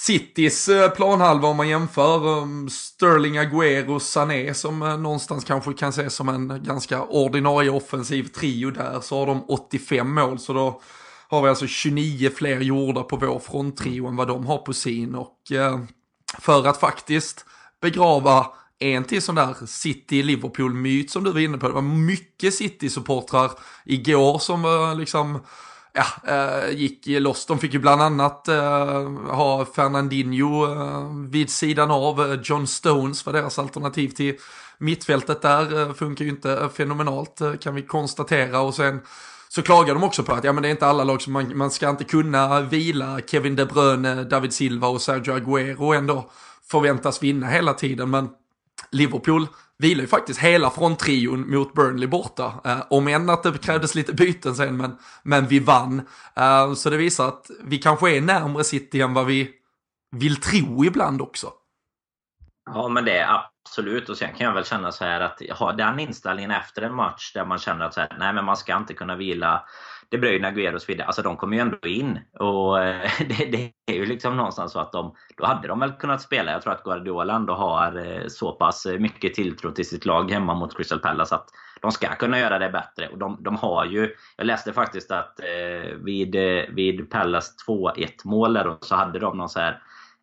Citys 0.00 0.70
planhalva 0.96 1.48
om 1.48 1.56
man 1.56 1.68
jämför 1.68 2.20
Sterling 2.70 3.38
Agüero 3.38 3.98
Sané 3.98 4.54
som 4.54 4.78
någonstans 4.78 5.44
kanske 5.44 5.72
kan 5.72 5.88
ses 5.88 6.14
som 6.14 6.28
en 6.28 6.62
ganska 6.64 7.02
ordinarie 7.02 7.70
offensiv 7.70 8.24
trio 8.24 8.70
där 8.70 9.00
så 9.00 9.18
har 9.18 9.26
de 9.26 9.44
85 9.48 10.14
mål. 10.14 10.38
Så 10.38 10.52
då 10.52 10.80
har 11.28 11.42
vi 11.42 11.48
alltså 11.48 11.66
29 11.66 12.30
fler 12.30 12.60
gjorda 12.60 13.02
på 13.02 13.16
vår 13.16 13.38
fronttrio 13.38 14.06
än 14.06 14.16
vad 14.16 14.28
de 14.28 14.46
har 14.46 14.58
på 14.58 14.72
sin. 14.72 15.14
Och 15.14 15.52
för 16.40 16.66
att 16.66 16.80
faktiskt 16.80 17.44
begrava 17.80 18.46
en 18.78 19.04
till 19.04 19.22
sån 19.22 19.34
där 19.34 19.66
City-Liverpool-myt 19.66 21.10
som 21.10 21.24
du 21.24 21.32
var 21.32 21.40
inne 21.40 21.58
på. 21.58 21.68
Det 21.68 21.74
var 21.74 21.82
mycket 21.82 22.54
City-supportrar 22.54 23.50
igår 23.84 24.38
som 24.38 24.64
eh, 24.64 24.96
liksom 24.96 25.40
ja, 25.92 26.04
eh, 26.26 26.70
gick 26.70 27.06
loss. 27.06 27.46
De 27.46 27.58
fick 27.58 27.74
ju 27.74 27.78
bland 27.78 28.02
annat 28.02 28.48
eh, 28.48 29.10
ha 29.10 29.64
Fernandinho 29.64 30.66
vid 31.30 31.50
sidan 31.50 31.90
av. 31.90 32.40
John 32.44 32.66
Stones 32.66 33.26
var 33.26 33.32
deras 33.32 33.58
alternativ 33.58 34.08
till 34.08 34.36
mittfältet 34.78 35.42
där. 35.42 35.92
funkar 35.92 36.24
ju 36.24 36.30
inte 36.30 36.68
fenomenalt 36.74 37.40
kan 37.60 37.74
vi 37.74 37.82
konstatera. 37.82 38.60
Och 38.60 38.74
sen 38.74 39.00
så 39.54 39.62
klagar 39.62 39.94
de 39.94 40.04
också 40.04 40.22
på 40.22 40.32
att 40.32 40.44
ja, 40.44 40.52
men 40.52 40.62
det 40.62 40.68
är 40.68 40.70
inte 40.70 40.86
alla 40.86 41.04
lag 41.04 41.22
som 41.22 41.32
man, 41.32 41.56
man 41.56 41.70
ska 41.70 41.90
inte 41.90 42.04
kunna 42.04 42.60
vila 42.60 43.20
Kevin 43.26 43.56
De 43.56 43.64
Bruyne, 43.64 44.24
David 44.24 44.52
Silva 44.52 44.88
och 44.88 45.02
Sergio 45.02 45.32
Aguero 45.32 45.86
och 45.86 45.94
ändå 45.94 46.30
förväntas 46.70 47.22
vinna 47.22 47.46
hela 47.46 47.74
tiden. 47.74 48.10
Men 48.10 48.30
Liverpool 48.90 49.46
vilar 49.78 50.00
ju 50.00 50.08
faktiskt 50.08 50.40
hela 50.40 50.70
fronttrion 50.70 51.50
mot 51.50 51.74
Burnley 51.74 52.08
borta. 52.08 52.52
Eh, 52.64 52.80
om 52.90 53.08
än 53.08 53.30
att 53.30 53.42
det 53.42 53.62
krävdes 53.62 53.94
lite 53.94 54.12
byten 54.12 54.54
sen, 54.54 54.76
men, 54.76 54.96
men 55.22 55.46
vi 55.46 55.58
vann. 55.58 56.02
Eh, 56.36 56.74
så 56.74 56.90
det 56.90 56.96
visar 56.96 57.28
att 57.28 57.50
vi 57.64 57.78
kanske 57.78 58.16
är 58.16 58.20
närmre 58.20 58.64
City 58.64 59.00
än 59.00 59.14
vad 59.14 59.26
vi 59.26 59.50
vill 60.16 60.36
tro 60.36 60.84
ibland 60.84 61.22
också. 61.22 61.52
Ja, 62.70 62.88
men 62.88 63.04
det 63.04 63.18
är 63.18 63.51
absolut. 63.64 64.08
Och 64.08 64.16
sen 64.16 64.34
kan 64.34 64.46
jag 64.46 64.54
väl 64.54 64.64
känna 64.64 64.92
så 64.92 65.04
här 65.04 65.20
att 65.20 65.42
ha 65.50 65.72
den 65.72 65.98
inställningen 65.98 66.50
efter 66.50 66.82
en 66.82 66.94
match 66.94 67.32
där 67.34 67.44
man 67.44 67.58
känner 67.58 67.84
att 67.84 67.94
så 67.94 68.00
här, 68.00 68.16
nej, 68.18 68.32
men 68.32 68.44
man 68.44 68.56
ska 68.56 68.76
inte 68.76 68.94
kunna 68.94 69.16
vila 69.16 69.64
De 70.08 70.18
Bruyne, 70.18 70.48
Aguero 70.48 70.74
och 70.74 70.82
så 70.82 70.86
vidare. 70.86 71.06
Alltså 71.06 71.22
de 71.22 71.36
kommer 71.36 71.56
ju 71.56 71.60
ändå 71.60 71.88
in. 71.88 72.18
Och 72.38 72.80
eh, 72.80 73.10
det, 73.18 73.44
det, 73.44 73.72
är 73.86 73.94
ju 73.94 74.06
liksom 74.06 74.36
någonstans 74.36 74.72
så 74.72 74.80
att 74.80 74.92
de, 74.92 75.14
då 75.36 75.46
hade 75.46 75.68
de 75.68 75.80
väl 75.80 75.92
kunnat 75.92 76.22
spela. 76.22 76.52
Jag 76.52 76.62
tror 76.62 76.72
att 76.72 76.84
Guardiola 76.84 77.34
ändå 77.34 77.54
har 77.54 78.06
eh, 78.06 78.26
så 78.28 78.52
pass 78.52 78.86
mycket 78.98 79.34
tilltro 79.34 79.72
till 79.72 79.88
sitt 79.88 80.06
lag 80.06 80.30
hemma 80.30 80.54
mot 80.54 80.76
Crystal 80.76 80.98
Palace 80.98 81.34
att 81.34 81.48
de 81.80 81.92
ska 81.92 82.14
kunna 82.14 82.38
göra 82.38 82.58
det 82.58 82.70
bättre. 82.70 83.08
Och 83.08 83.18
de, 83.18 83.42
de 83.42 83.56
har 83.56 83.84
ju, 83.84 84.14
jag 84.36 84.46
läste 84.46 84.72
faktiskt 84.72 85.10
att 85.10 85.40
eh, 85.40 85.96
vid, 85.96 86.36
vid 86.68 87.10
Palace 87.10 87.52
2-1 87.68 88.08
mål 88.24 88.52
där 88.52 88.76
så 88.80 88.94
hade 88.94 89.18
de 89.18 89.36
någon 89.36 89.48
så 89.48 89.60
här 89.60 89.82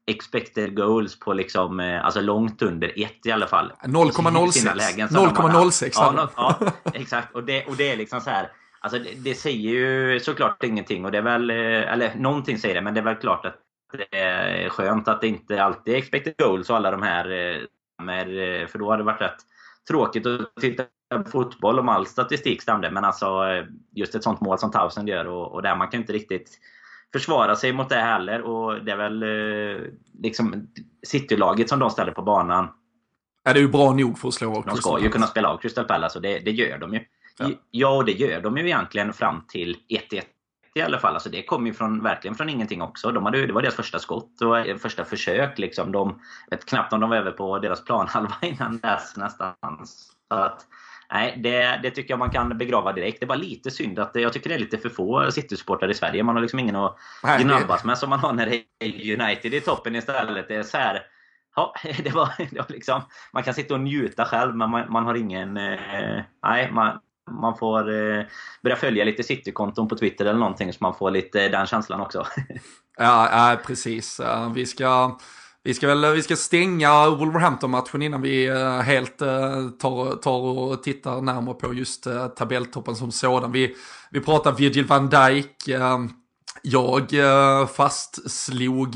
expected 0.10 0.76
goals 0.76 1.20
på 1.20 1.34
liksom, 1.34 1.80
eh, 1.80 2.06
alltså 2.06 2.22
långt 2.22 2.62
under 2.62 3.04
ett 3.04 3.26
i 3.26 3.32
alla 3.32 3.48
fall. 3.48 3.72
0,06. 3.84 5.10
0,06 5.10 5.92
ja, 5.96 6.30
ja, 6.36 6.60
exakt. 6.94 7.36
Och 7.36 7.44
det, 7.44 7.66
och 7.66 7.76
det 7.76 7.92
är 7.92 7.98
liksom 7.98 8.22
så 8.22 8.30
här. 8.30 8.52
Alltså 8.80 9.00
det, 9.00 9.10
det, 9.16 9.36
säger 9.36 9.70
ju 9.70 10.20
såklart 10.20 10.64
ingenting 10.64 11.06
och 11.06 11.12
det 11.12 11.18
är 11.18 11.22
väl, 11.22 11.50
eh, 11.50 11.94
eller 11.94 12.16
någonting 12.16 12.58
säger 12.58 12.76
det, 12.76 12.82
men 12.82 12.94
det 12.94 13.00
är 13.00 13.04
väl 13.04 13.16
klart 13.16 13.46
att 13.46 13.56
det 13.98 14.20
är 14.20 14.70
skönt 14.70 15.08
att 15.08 15.22
det 15.22 15.28
inte 15.28 15.64
alltid 15.64 15.94
är 15.94 15.98
expected 15.98 16.34
goals 16.38 16.70
och 16.70 16.76
alla 16.76 16.92
de 16.92 17.02
här, 17.02 17.26
eh, 17.32 18.68
för 18.68 18.80
då 18.80 18.90
har 18.90 18.98
det 18.98 19.04
varit 19.04 19.22
rätt 19.22 19.38
tråkigt 19.90 20.26
att 20.26 20.56
titta 20.62 20.84
på 21.10 21.30
fotboll 21.32 21.80
om 21.80 21.90
all 21.90 22.06
statistik 22.06 22.62
stämde. 22.62 22.92
Men 22.92 23.06
alltså 23.06 23.44
just 23.96 24.16
ett 24.16 24.24
sånt 24.24 24.42
mål 24.42 24.60
som 24.60 24.72
Townsend 24.72 25.10
gör 25.10 25.26
och, 25.28 25.52
och 25.52 25.62
där 25.62 25.76
man 25.76 25.88
kan 25.88 26.00
inte 26.00 26.14
riktigt 26.14 26.60
försvara 27.14 27.56
sig 27.56 27.74
mot 27.74 27.90
det 27.90 27.96
heller. 27.96 28.42
Och 28.42 28.86
det 28.86 28.92
är 28.92 28.98
väl 28.98 29.24
eh, 29.24 29.82
liksom 30.24 30.68
City-laget 31.08 31.70
som 31.70 31.80
de 31.80 31.90
ställer 31.90 32.12
på 32.12 32.22
banan. 32.22 32.68
Är 33.44 33.54
det 33.54 33.60
är 33.60 33.62
ju 33.62 33.68
bra 33.68 33.94
nog 33.94 34.20
för 34.20 34.28
att 34.28 34.34
slå 34.34 34.64
De 34.68 34.76
ska 34.76 35.00
ju 35.00 35.10
kunna 35.10 35.28
spela 35.28 35.50
av 35.50 35.58
Crystal 35.58 35.86
Palace 35.86 36.18
och 36.18 36.22
det, 36.22 36.40
det 36.40 36.52
gör 36.52 36.78
de 36.78 36.94
ju. 36.94 37.00
Ja. 37.40 37.50
ja, 37.72 37.96
och 37.96 38.06
det 38.06 38.12
gör 38.12 38.42
de 38.42 38.58
ju 38.58 38.66
egentligen 38.66 39.14
fram 39.14 39.46
till 39.48 39.78
1-1 40.12 40.22
i 40.76 40.82
alla 40.82 41.00
fall. 41.00 41.14
Alltså 41.14 41.30
det 41.30 41.44
kom 41.44 41.68
ju 41.68 41.74
från, 41.74 42.04
verkligen 42.04 42.36
från 42.36 42.50
ingenting 42.50 42.82
också. 42.82 43.12
De 43.12 43.26
hade, 43.26 43.48
det 43.48 43.54
var 43.54 43.62
deras 43.62 43.76
första 43.76 44.00
skott 44.00 44.42
och 44.42 44.82
första 44.82 45.06
försök. 45.06 45.60
Liksom. 45.60 45.92
De 45.92 46.22
vet 46.50 46.66
knappt 46.66 46.94
om 46.94 47.00
de 47.00 47.10
var 47.10 47.18
över 47.18 47.32
på 47.32 47.60
deras 47.60 47.84
planhalva 47.86 48.36
innan 48.42 48.78
dess 48.78 49.18
nästan. 49.18 49.54
Så 50.30 50.36
att, 50.36 50.66
Nej, 51.12 51.38
det, 51.38 51.80
det, 51.84 51.92
tycker 51.92 52.12
jag 52.12 52.20
man 52.20 52.32
kan 52.32 52.58
begrava 52.58 52.94
direkt. 52.94 53.20
Det 53.20 53.26
bara 53.26 53.38
lite 53.38 53.72
synd 53.72 54.00
att 54.00 54.12
jag 54.14 54.34
tycker 54.34 54.50
det 54.50 54.56
är 54.56 54.60
lite 54.60 54.78
för 54.78 54.90
få 54.90 55.32
City-supportrar 55.32 55.90
i 55.90 55.94
Sverige. 55.94 56.24
Man 56.24 56.36
har 56.36 56.42
liksom 56.42 56.60
ingen 56.60 56.76
att 56.76 56.98
gnabbas 57.40 57.84
med 57.84 57.98
som 57.98 58.10
man 58.10 58.20
har 58.20 58.34
när 58.34 58.46
det 58.46 58.64
är 58.80 59.22
United 59.22 59.54
i 59.54 59.62
toppen 59.62 59.96
istället. 59.96 60.48
Det 60.48 60.56
är 60.56 60.64
så 60.64 60.78
här, 60.78 61.02
ja, 61.56 61.74
det 62.04 62.10
var, 62.10 62.30
det 62.38 62.58
var 62.58 62.66
liksom, 62.70 63.02
man 63.34 63.44
kan 63.44 63.54
sitta 63.54 63.74
och 63.74 63.80
njuta 63.80 64.26
själv 64.26 64.56
men 64.56 64.70
man, 64.70 64.92
man 64.92 65.06
har 65.06 65.16
ingen... 65.16 65.58
Eh, 65.58 66.22
nej, 66.44 66.72
man, 66.72 67.00
man 67.32 67.58
får 67.58 67.80
eh, 67.80 68.24
börja 68.64 68.76
följa 68.76 69.04
lite 69.04 69.24
City-konton 69.24 69.88
på 69.88 69.96
Twitter 69.96 70.26
eller 70.26 70.40
någonting 70.40 70.74
så 70.74 70.78
man 70.82 70.96
får 70.96 71.12
lite 71.12 71.48
den 71.48 71.66
känslan 71.66 72.02
också. 72.02 72.26
ja, 72.98 73.30
ja, 73.32 73.58
precis. 73.66 74.22
Vi 74.56 74.66
ska 74.66 75.18
vi 75.70 75.74
ska 75.74 75.88
väl 75.88 76.14
vi 76.14 76.24
ska 76.24 76.36
stänga 76.36 77.10
Wolverhampton-matchen 77.10 78.02
innan 78.02 78.22
vi 78.22 78.48
eh, 78.48 78.80
helt 78.80 79.22
eh, 79.22 79.70
tar, 79.70 80.16
tar 80.16 80.40
och 80.40 80.84
tittar 80.84 81.22
närmare 81.22 81.56
på 81.56 81.74
just 81.74 82.08
eh, 82.08 82.28
tabelltoppen 82.28 82.96
som 82.96 83.12
sådan. 83.12 83.52
Vi, 83.52 83.76
vi 84.12 84.20
pratar 84.20 84.52
Virgil 84.52 84.86
van 84.86 85.10
Dijk. 85.10 85.68
jag 86.62 87.12
fastslog 87.76 88.96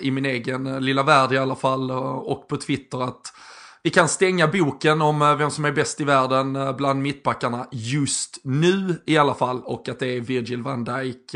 i 0.00 0.10
min 0.10 0.26
egen 0.26 0.84
lilla 0.84 1.02
värld 1.02 1.32
i 1.32 1.38
alla 1.38 1.56
fall 1.56 1.90
och 1.90 2.48
på 2.48 2.56
Twitter 2.56 3.02
att 3.02 3.32
vi 3.82 3.90
kan 3.90 4.08
stänga 4.08 4.48
boken 4.48 5.02
om 5.02 5.18
vem 5.38 5.50
som 5.50 5.64
är 5.64 5.72
bäst 5.72 6.00
i 6.00 6.04
världen 6.04 6.58
bland 6.76 7.02
mittbackarna 7.02 7.66
just 7.72 8.40
nu 8.44 9.02
i 9.06 9.16
alla 9.16 9.34
fall 9.34 9.60
och 9.64 9.88
att 9.88 9.98
det 9.98 10.16
är 10.16 10.20
Virgil 10.20 10.62
van 10.62 10.84
Dijk. 10.84 11.34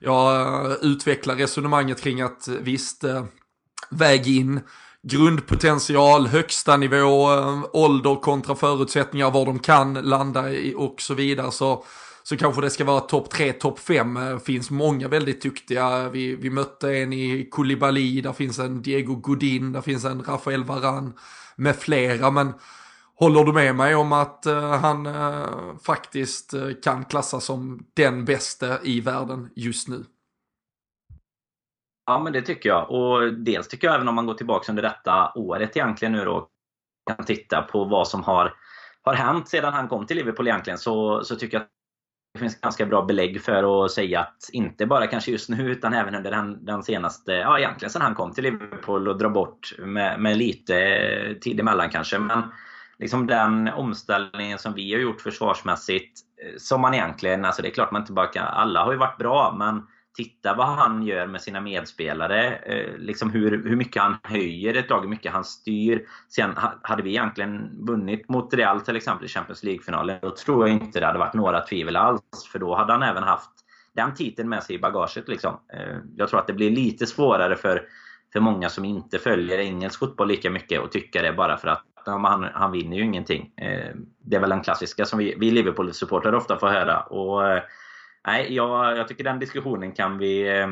Jag 0.00 0.46
utvecklar 0.82 1.34
resonemanget 1.34 2.00
kring 2.02 2.20
att 2.20 2.48
visst, 2.48 3.04
väg 3.92 4.28
in, 4.28 4.60
grundpotential, 5.02 6.26
högsta 6.26 6.76
nivå, 6.76 7.28
ålder 7.72 8.14
kontra 8.14 8.54
förutsättningar, 8.54 9.30
var 9.30 9.46
de 9.46 9.58
kan 9.58 9.94
landa 9.94 10.52
i 10.52 10.74
och 10.76 11.00
så 11.00 11.14
vidare. 11.14 11.52
Så, 11.52 11.84
så 12.22 12.36
kanske 12.36 12.60
det 12.60 12.70
ska 12.70 12.84
vara 12.84 13.00
topp 13.00 13.30
3, 13.30 13.52
topp 13.52 13.78
5. 13.78 14.14
Det 14.14 14.30
eh, 14.30 14.38
finns 14.38 14.70
många 14.70 15.08
väldigt 15.08 15.42
duktiga. 15.42 16.08
Vi, 16.08 16.36
vi 16.36 16.50
mötte 16.50 16.96
en 16.96 17.12
i 17.12 17.48
Koulibaly, 17.50 18.20
där 18.20 18.32
finns 18.32 18.58
en 18.58 18.82
Diego 18.82 19.14
Godin, 19.14 19.72
där 19.72 19.80
finns 19.80 20.04
en 20.04 20.22
Rafael 20.22 20.64
Varan 20.64 21.12
med 21.56 21.76
flera. 21.76 22.30
Men 22.30 22.52
håller 23.14 23.44
du 23.44 23.52
med 23.52 23.76
mig 23.76 23.94
om 23.94 24.12
att 24.12 24.44
uh, 24.46 24.70
han 24.70 25.06
uh, 25.06 25.46
faktiskt 25.84 26.54
uh, 26.54 26.72
kan 26.82 27.04
klassas 27.04 27.44
som 27.44 27.86
den 27.94 28.24
bästa 28.24 28.82
i 28.82 29.00
världen 29.00 29.48
just 29.54 29.88
nu? 29.88 30.04
Ja, 32.06 32.18
men 32.18 32.32
det 32.32 32.42
tycker 32.42 32.68
jag. 32.68 32.90
Och 32.90 33.34
dels 33.34 33.68
tycker 33.68 33.86
jag 33.86 33.94
även 33.94 34.08
om 34.08 34.14
man 34.14 34.26
går 34.26 34.34
tillbaka 34.34 34.72
under 34.72 34.82
detta 34.82 35.32
året 35.34 35.76
egentligen 35.76 36.12
nu 36.12 36.24
då, 36.24 36.48
kan 37.16 37.24
titta 37.24 37.62
på 37.62 37.84
vad 37.84 38.08
som 38.08 38.22
har, 38.22 38.54
har 39.02 39.14
hänt 39.14 39.48
sedan 39.48 39.72
han 39.72 39.88
kom 39.88 40.06
till 40.06 40.16
Liverpool 40.16 40.48
egentligen, 40.48 40.78
så, 40.78 41.24
så 41.24 41.36
tycker 41.36 41.56
jag 41.56 41.62
att 41.62 41.68
det 42.34 42.40
finns 42.40 42.60
ganska 42.60 42.86
bra 42.86 43.02
belägg 43.02 43.42
för 43.42 43.84
att 43.84 43.90
säga 43.90 44.20
att 44.20 44.50
inte 44.52 44.86
bara 44.86 45.06
kanske 45.06 45.30
just 45.30 45.48
nu 45.48 45.70
utan 45.70 45.94
även 45.94 46.14
under 46.14 46.30
den, 46.30 46.64
den 46.64 46.82
senaste, 46.82 47.32
ja 47.32 47.58
egentligen 47.58 47.90
sedan 47.90 48.02
han 48.02 48.14
kom 48.14 48.32
till 48.32 48.44
Liverpool 48.44 49.08
och 49.08 49.18
dra 49.18 49.28
bort 49.28 49.74
med, 49.78 50.20
med 50.20 50.38
lite 50.38 50.74
tid 51.40 51.60
emellan 51.60 51.90
kanske. 51.90 52.18
Men 52.18 52.42
liksom 52.98 53.26
den 53.26 53.68
omställningen 53.68 54.58
som 54.58 54.74
vi 54.74 54.92
har 54.92 55.00
gjort 55.00 55.20
försvarsmässigt, 55.20 56.20
eh, 56.42 56.56
som 56.58 56.80
man 56.80 56.94
egentligen, 56.94 57.44
alltså 57.44 57.62
det 57.62 57.68
är 57.68 57.72
klart 57.72 57.92
man 57.92 58.02
inte 58.02 58.12
bara 58.12 58.26
kan, 58.26 58.46
alla 58.46 58.84
har 58.84 58.92
ju 58.92 58.98
varit 58.98 59.18
bra 59.18 59.54
men 59.58 59.86
titta 60.14 60.54
vad 60.54 60.66
han 60.66 61.02
gör 61.02 61.26
med 61.26 61.42
sina 61.42 61.60
medspelare. 61.60 62.56
Eh, 62.56 62.96
liksom 62.98 63.30
hur, 63.30 63.50
hur 63.68 63.76
mycket 63.76 64.02
han 64.02 64.16
höjer 64.22 64.74
ett 64.74 64.90
lag, 64.90 65.00
hur 65.00 65.08
mycket 65.08 65.32
han 65.32 65.44
styr. 65.44 66.06
Sen 66.28 66.50
hade 66.82 67.02
vi 67.02 67.10
egentligen 67.10 67.86
vunnit 67.86 68.28
mot 68.28 68.54
Real 68.54 68.80
till 68.80 68.96
exempel 68.96 69.26
i 69.26 69.28
Champions 69.28 69.64
League-finalen, 69.64 70.18
då 70.22 70.30
tror 70.30 70.68
jag 70.68 70.76
inte 70.76 71.00
det 71.00 71.06
hade 71.06 71.18
varit 71.18 71.34
några 71.34 71.60
tvivel 71.60 71.96
alls. 71.96 72.48
För 72.52 72.58
då 72.58 72.74
hade 72.74 72.92
han 72.92 73.02
även 73.02 73.22
haft 73.22 73.50
den 73.94 74.14
titeln 74.14 74.48
med 74.48 74.62
sig 74.62 74.76
i 74.76 74.78
bagaget. 74.78 75.28
Liksom. 75.28 75.60
Eh, 75.72 75.96
jag 76.16 76.28
tror 76.28 76.40
att 76.40 76.46
det 76.46 76.52
blir 76.52 76.70
lite 76.70 77.06
svårare 77.06 77.56
för, 77.56 77.82
för 78.32 78.40
många 78.40 78.68
som 78.68 78.84
inte 78.84 79.18
följer 79.18 79.58
engelsk 79.58 79.98
fotboll 79.98 80.28
lika 80.28 80.50
mycket 80.50 80.80
och 80.80 80.92
tycka 80.92 81.22
det 81.22 81.32
bara 81.32 81.56
för 81.56 81.68
att 81.68 81.84
han, 82.06 82.48
han 82.54 82.72
vinner 82.72 82.96
ju 82.96 83.04
ingenting. 83.04 83.52
Eh, 83.56 83.94
det 84.18 84.36
är 84.36 84.40
väl 84.40 84.50
den 84.50 84.62
klassiska 84.62 85.04
som 85.04 85.18
vi, 85.18 85.34
vi 85.38 85.50
Liverpool-supportrar 85.50 86.34
ofta 86.34 86.56
får 86.58 86.68
höra. 86.68 87.00
Och, 87.00 87.48
eh, 87.48 87.62
nej, 88.26 88.54
jag, 88.54 88.96
jag 88.98 89.08
tycker 89.08 89.24
den 89.24 89.38
diskussionen 89.38 89.92
kan 89.92 90.18
vi 90.18 90.58
eh, 90.58 90.68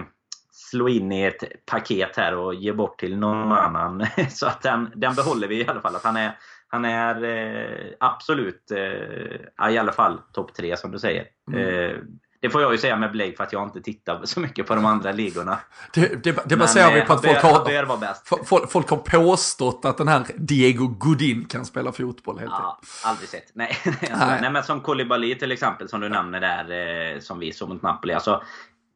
slå 0.51 0.89
in 0.89 1.13
i 1.13 1.23
ett 1.23 1.67
paket 1.67 2.17
här 2.17 2.37
och 2.37 2.55
ge 2.55 2.73
bort 2.73 3.01
till 3.01 3.17
någon 3.19 3.53
annan. 3.53 4.07
Så 4.31 4.47
att 4.47 4.63
den, 4.63 4.93
den 4.95 5.15
behåller 5.15 5.49
vi 5.49 5.61
i 5.61 5.67
alla 5.67 5.81
fall. 5.81 5.97
Att 5.97 6.05
han 6.05 6.17
är, 6.17 6.39
han 6.69 6.85
är 6.85 7.25
eh, 7.25 7.93
absolut, 8.01 8.71
eh, 8.71 9.71
i 9.73 9.79
alla 9.79 9.93
fall 9.93 10.21
topp 10.33 10.55
tre 10.55 10.77
som 10.77 10.91
du 10.91 10.99
säger. 10.99 11.27
Mm. 11.53 11.69
Eh, 11.69 11.97
det 12.40 12.50
får 12.50 12.62
jag 12.62 12.72
ju 12.72 12.79
säga 12.79 12.96
med 12.96 13.12
Blake 13.12 13.37
för 13.37 13.44
att 13.44 13.53
jag 13.53 13.62
inte 13.62 13.81
tittar 13.81 14.24
så 14.24 14.40
mycket 14.40 14.66
på 14.66 14.74
de 14.74 14.85
andra 14.85 15.12
ligorna. 15.12 15.59
Det, 15.94 16.24
det, 16.24 16.42
det 16.46 16.57
baserar 16.57 16.94
vi 16.94 17.00
på 17.00 17.12
att 17.12 17.24
folk 17.24 17.42
har, 17.42 18.44
folk, 18.44 18.70
folk, 18.70 18.90
har 18.90 18.96
påstått 18.96 19.85
att 19.85 19.98
den 19.98 20.09
här 20.09 20.26
Diego 20.37 20.87
Godin 20.87 21.44
kan 21.44 21.64
spela 21.64 21.92
fotboll 21.92 22.38
helt 22.38 22.50
Ja, 22.50 22.79
enkelt. 22.81 23.03
aldrig 23.05 23.29
sett. 23.29 23.50
Nej. 23.55 23.76
nej. 23.85 24.38
nej, 24.40 24.50
men 24.50 24.62
som 24.62 24.81
Koulibaly 24.81 25.35
till 25.35 25.53
exempel 25.53 25.88
som 25.88 26.00
du 26.00 26.09
nämner 26.09 26.40
där, 26.40 27.14
eh, 27.14 27.20
som 27.20 27.38
vi 27.38 27.53
såg 27.53 27.68
mot 27.68 27.83
Napoli. 27.83 28.12
Alltså, 28.12 28.42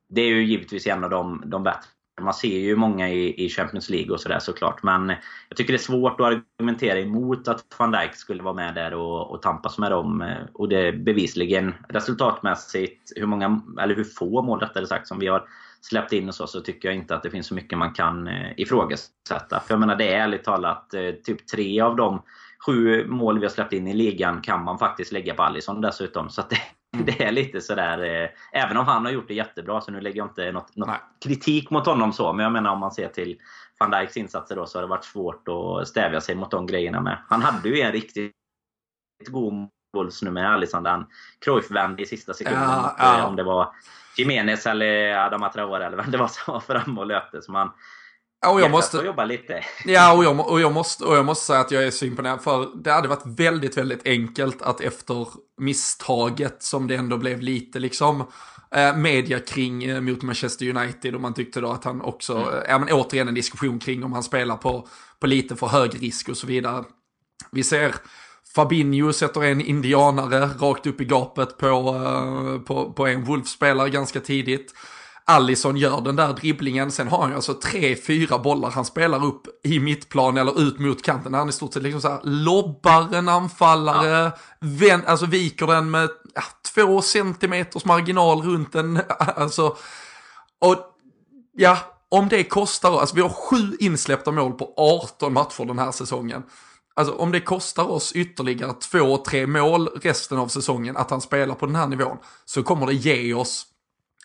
det 0.09 0.21
är 0.21 0.27
ju 0.29 0.45
givetvis 0.45 0.87
en 0.87 1.05
av 1.05 1.11
de, 1.11 1.43
de 1.47 1.63
bättre 1.63 1.89
man 2.21 2.35
ser 2.35 2.59
ju 2.59 2.77
många 2.77 3.09
i, 3.11 3.45
i 3.45 3.49
Champions 3.49 3.91
League 3.91 4.15
och 4.15 4.21
sådär 4.21 4.39
såklart. 4.39 4.83
Men 4.83 5.09
jag 5.49 5.57
tycker 5.57 5.73
det 5.73 5.77
är 5.77 5.79
svårt 5.79 6.21
att 6.21 6.27
argumentera 6.27 6.99
emot 6.99 7.49
att 7.49 7.65
van 7.79 7.91
Dijk 7.93 8.15
skulle 8.15 8.43
vara 8.43 8.55
med 8.55 8.75
där 8.75 8.95
och, 8.95 9.31
och 9.31 9.43
tampas 9.43 9.79
med 9.79 9.91
dem. 9.91 10.35
Och 10.53 10.69
det 10.69 10.89
är 10.89 10.93
bevisligen 10.93 11.75
resultatmässigt, 11.89 13.13
hur 13.17 13.27
många, 13.27 13.63
eller 13.81 13.95
hur 13.95 14.05
få 14.05 14.43
mål 14.43 14.61
rättare 14.61 14.87
sagt, 14.87 15.09
som 15.09 15.19
vi 15.19 15.27
har 15.27 15.49
släppt 15.81 16.13
in 16.13 16.29
och 16.29 16.35
så, 16.35 16.47
så 16.47 16.61
tycker 16.61 16.89
jag 16.89 16.97
inte 16.97 17.15
att 17.15 17.23
det 17.23 17.31
finns 17.31 17.47
så 17.47 17.55
mycket 17.55 17.79
man 17.79 17.93
kan 17.93 18.29
eh, 18.29 18.53
ifrågasätta. 18.57 19.61
För 19.61 19.75
jag 19.75 19.81
menar, 19.81 19.97
det 19.97 20.15
är 20.15 20.21
ärligt 20.21 20.45
talat 20.45 20.95
eh, 20.95 21.11
typ 21.25 21.47
tre 21.47 21.81
av 21.81 21.97
de 21.97 22.23
sju 22.67 23.07
mål 23.07 23.39
vi 23.39 23.45
har 23.45 23.51
släppt 23.51 23.73
in 23.73 23.89
i 23.89 23.95
ligan 23.95 24.43
kan 24.43 24.65
man 24.65 24.79
faktiskt 24.79 25.13
lägga 25.13 25.35
på 25.35 25.43
Alisson 25.43 25.81
dessutom. 25.81 26.31
Så 26.31 26.43
det, 26.51 26.61
Mm. 26.95 27.07
Det 27.07 27.25
är 27.25 27.33
lite 27.33 27.61
sådär, 27.61 28.23
eh, 28.23 28.63
även 28.63 28.77
om 28.77 28.87
han 28.87 29.05
har 29.05 29.13
gjort 29.13 29.29
det 29.29 29.35
jättebra, 29.35 29.81
så 29.81 29.91
nu 29.91 30.01
lägger 30.01 30.17
jag 30.17 30.27
inte 30.27 30.53
något, 30.53 30.77
något 30.77 30.91
kritik 31.25 31.71
mot 31.71 31.87
honom 31.87 32.13
så, 32.13 32.33
men 32.33 32.45
jag 32.45 32.53
menar 32.53 32.71
om 32.71 32.79
man 32.79 32.93
ser 32.93 33.09
till 33.09 33.39
van 33.79 33.91
Dijks 33.91 34.17
insatser 34.17 34.57
då, 34.57 34.67
så 34.67 34.79
har 34.79 34.83
det 34.83 34.89
varit 34.89 35.05
svårt 35.05 35.49
att 35.49 35.89
stävja 35.89 36.21
sig 36.21 36.35
mot 36.35 36.51
de 36.51 36.67
grejerna 36.67 37.01
med. 37.01 37.19
Han 37.29 37.43
hade 37.43 37.69
ju 37.69 37.81
en 37.81 37.93
riktigt 37.93 38.33
god 39.31 39.69
målsnummer, 39.97 40.45
Alisson, 40.45 40.83
där 40.83 40.91
han 40.91 41.07
Cruyff 41.39 41.71
vände 41.71 42.03
i 42.03 42.07
sista 42.07 42.35
sekunden. 42.35 42.63
Ja, 42.63 42.97
ja. 42.99 43.19
Eh, 43.19 43.27
om 43.27 43.37
det 43.37 43.43
var 43.43 43.69
Jiménez 44.17 44.67
eller 44.67 45.17
Adama 45.17 45.49
Traore 45.49 45.87
eller 45.87 45.97
vem 45.97 46.11
det 46.11 46.19
var 46.19 46.29
som 46.29 46.53
var 46.53 46.61
framme 46.61 47.01
och 47.01 47.07
löpte. 47.07 47.43
Så 47.43 47.53
man, 47.53 47.67
Ja, 47.67 47.73
och 48.53 48.61
jag 48.61 48.71
måste... 48.71 48.97
jobba 48.97 49.25
lite. 49.25 49.65
Ja, 49.85 50.17
och 50.17 50.25
jag, 50.25 50.51
och, 50.51 50.61
jag 50.61 50.73
måste, 50.73 51.05
och 51.05 51.17
jag 51.17 51.25
måste 51.25 51.47
säga 51.47 51.61
att 51.61 51.71
jag 51.71 51.85
är 51.85 51.91
så 51.91 52.05
imponerad. 52.05 52.43
För 52.43 52.69
det 52.85 52.93
hade 52.93 53.09
varit 53.09 53.27
väldigt, 53.27 53.77
väldigt 53.77 54.07
enkelt 54.07 54.63
att 54.63 54.81
efter 54.81 55.29
misstaget 55.59 56.63
som 56.63 56.87
det 56.87 56.95
ändå 56.95 57.17
blev 57.17 57.41
lite 57.41 57.79
liksom 57.79 58.25
eh, 58.75 58.97
media 58.97 59.41
kring 59.41 59.85
eh, 59.85 60.01
mot 60.01 60.23
Manchester 60.23 60.77
United 60.77 61.15
och 61.15 61.21
man 61.21 61.35
tyckte 61.35 61.61
då 61.61 61.71
att 61.71 61.85
han 61.85 62.01
också, 62.01 62.37
mm. 62.37 62.65
ja 62.69 62.79
men 62.79 62.89
återigen 62.93 63.29
en 63.29 63.35
diskussion 63.35 63.79
kring 63.79 64.05
om 64.05 64.13
han 64.13 64.23
spelar 64.23 64.57
på, 64.57 64.89
på 65.21 65.27
lite 65.27 65.57
för 65.57 65.67
hög 65.67 66.03
risk 66.03 66.29
och 66.29 66.37
så 66.37 66.47
vidare. 66.47 66.85
Vi 67.51 67.63
ser 67.63 67.95
Fabinho 68.55 69.13
sätter 69.13 69.45
en 69.45 69.61
indianare 69.61 70.47
rakt 70.47 70.87
upp 70.87 71.01
i 71.01 71.05
gapet 71.05 71.59
på, 71.59 72.63
på, 72.67 72.93
på 72.93 73.07
en 73.07 73.25
Wolf-spelare 73.25 73.91
ganska 73.91 74.21
tidigt. 74.21 74.75
Allison 75.27 75.77
gör 75.77 76.01
den 76.01 76.17
där 76.17 76.33
dribblingen, 76.33 76.91
sen 76.91 77.09
har 77.09 77.19
han 77.19 77.31
ju 77.31 77.37
alltså 77.37 77.55
tre, 77.55 77.97
fyra 77.97 78.39
bollar 78.39 78.71
han 78.71 78.85
spelar 78.85 79.25
upp 79.25 79.43
i 79.63 79.81
mittplan 79.81 80.37
eller 80.37 80.61
ut 80.61 80.79
mot 80.79 81.03
kanten. 81.03 81.33
Där 81.33 81.39
han 81.39 81.49
i 81.49 81.53
stort 81.53 81.75
sett 81.75 81.83
liksom 81.83 82.01
så 82.01 82.09
här 82.09 82.21
lobbar 82.23 83.15
en 83.15 83.29
anfallare, 83.29 84.33
ja. 84.81 85.01
alltså 85.07 85.27
viker 85.27 85.67
den 85.67 85.91
med 85.91 86.09
ja, 86.35 86.43
två 86.75 87.03
centimeters 87.03 87.85
marginal 87.85 88.43
runt 88.43 88.73
den. 88.73 89.01
Alltså, 89.19 89.77
och 90.61 90.77
ja, 91.53 91.79
om 92.09 92.29
det 92.29 92.45
kostar, 92.45 93.01
alltså 93.01 93.17
vi 93.17 93.23
har 93.23 93.29
sju 93.29 93.77
insläppta 93.81 94.31
mål 94.31 94.53
på 94.53 94.75
18 94.77 95.33
matcher 95.33 95.65
den 95.65 95.79
här 95.79 95.93
säsongen. 95.93 96.43
Alltså 96.97 97.15
om 97.15 97.33
det 97.33 97.41
kostar 97.41 97.91
oss 97.91 98.13
ytterligare 98.13 98.73
två, 98.73 99.17
tre 99.17 99.47
mål 99.47 99.89
resten 100.03 100.39
av 100.39 100.49
säsongen 100.49 100.97
att 100.97 101.11
han 101.11 101.21
spelar 101.21 101.55
på 101.55 101.67
den 101.67 101.77
här 101.77 101.87
nivån 101.87 102.17
så 102.45 102.63
kommer 102.63 102.87
det 102.87 102.95
ge 102.95 103.35
oss 103.35 103.67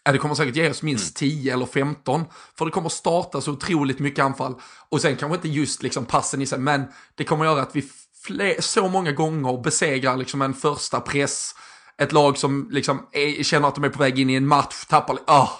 Ja, 0.03 0.11
det 0.11 0.17
kommer 0.17 0.35
säkert 0.35 0.55
ge 0.55 0.69
oss 0.69 0.83
minst 0.83 1.21
mm. 1.21 1.31
10 1.31 1.53
eller 1.53 1.65
15. 1.65 2.25
För 2.57 2.65
det 2.65 2.71
kommer 2.71 2.89
starta 2.89 3.41
så 3.41 3.51
otroligt 3.51 3.99
mycket 3.99 4.25
anfall. 4.25 4.55
Och 4.89 5.01
sen 5.01 5.15
kanske 5.15 5.35
inte 5.35 5.47
just 5.47 5.83
liksom 5.83 6.05
passen 6.05 6.41
i 6.41 6.45
sig, 6.45 6.59
men 6.59 6.85
det 7.15 7.23
kommer 7.23 7.45
göra 7.45 7.61
att 7.61 7.75
vi 7.75 7.89
fler, 8.23 8.61
så 8.61 8.87
många 8.87 9.11
gånger 9.11 9.63
besegrar 9.63 10.17
liksom 10.17 10.41
en 10.41 10.53
första 10.53 10.99
press. 11.01 11.55
Ett 11.97 12.11
lag 12.11 12.37
som 12.37 12.67
liksom 12.71 13.07
är, 13.11 13.43
känner 13.43 13.67
att 13.67 13.75
de 13.75 13.83
är 13.83 13.89
på 13.89 13.99
väg 13.99 14.19
in 14.19 14.29
i 14.29 14.35
en 14.35 14.47
match, 14.47 14.85
tappar, 14.85 15.15
oh, 15.15 15.51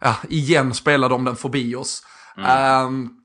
ja, 0.00 0.16
igen 0.28 0.74
spelar 0.74 1.08
de 1.08 1.24
den 1.24 1.36
förbi 1.36 1.74
oss. 1.74 2.02
Mm. 2.36 2.86
Um, 2.86 3.16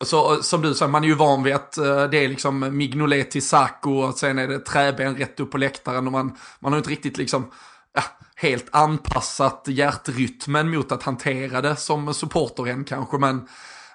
så 0.00 0.42
som 0.42 0.62
du 0.62 0.74
säger, 0.74 0.90
man 0.90 1.04
är 1.04 1.08
ju 1.08 1.14
van 1.14 1.42
vid 1.42 1.54
att 1.54 1.78
uh, 1.78 2.04
det 2.04 2.24
är 2.24 2.28
liksom 2.28 2.76
Mignolet 2.76 3.30
till 3.30 3.46
Saco 3.46 3.90
och 3.90 4.14
sen 4.14 4.38
är 4.38 4.48
det 4.48 4.58
träben 4.58 5.16
rätt 5.16 5.40
upp 5.40 5.50
på 5.50 5.58
läktaren 5.58 6.06
och 6.06 6.12
man, 6.12 6.36
man 6.60 6.72
har 6.72 6.78
inte 6.78 6.90
riktigt 6.90 7.18
liksom 7.18 7.50
ja, 7.94 8.02
helt 8.36 8.66
anpassat 8.70 9.64
hjärtrytmen 9.66 10.70
mot 10.70 10.92
att 10.92 11.02
hantera 11.02 11.60
det 11.60 11.76
som 11.76 12.14
supporter 12.14 12.66
än 12.66 12.84
kanske. 12.84 13.18
Men, 13.18 13.48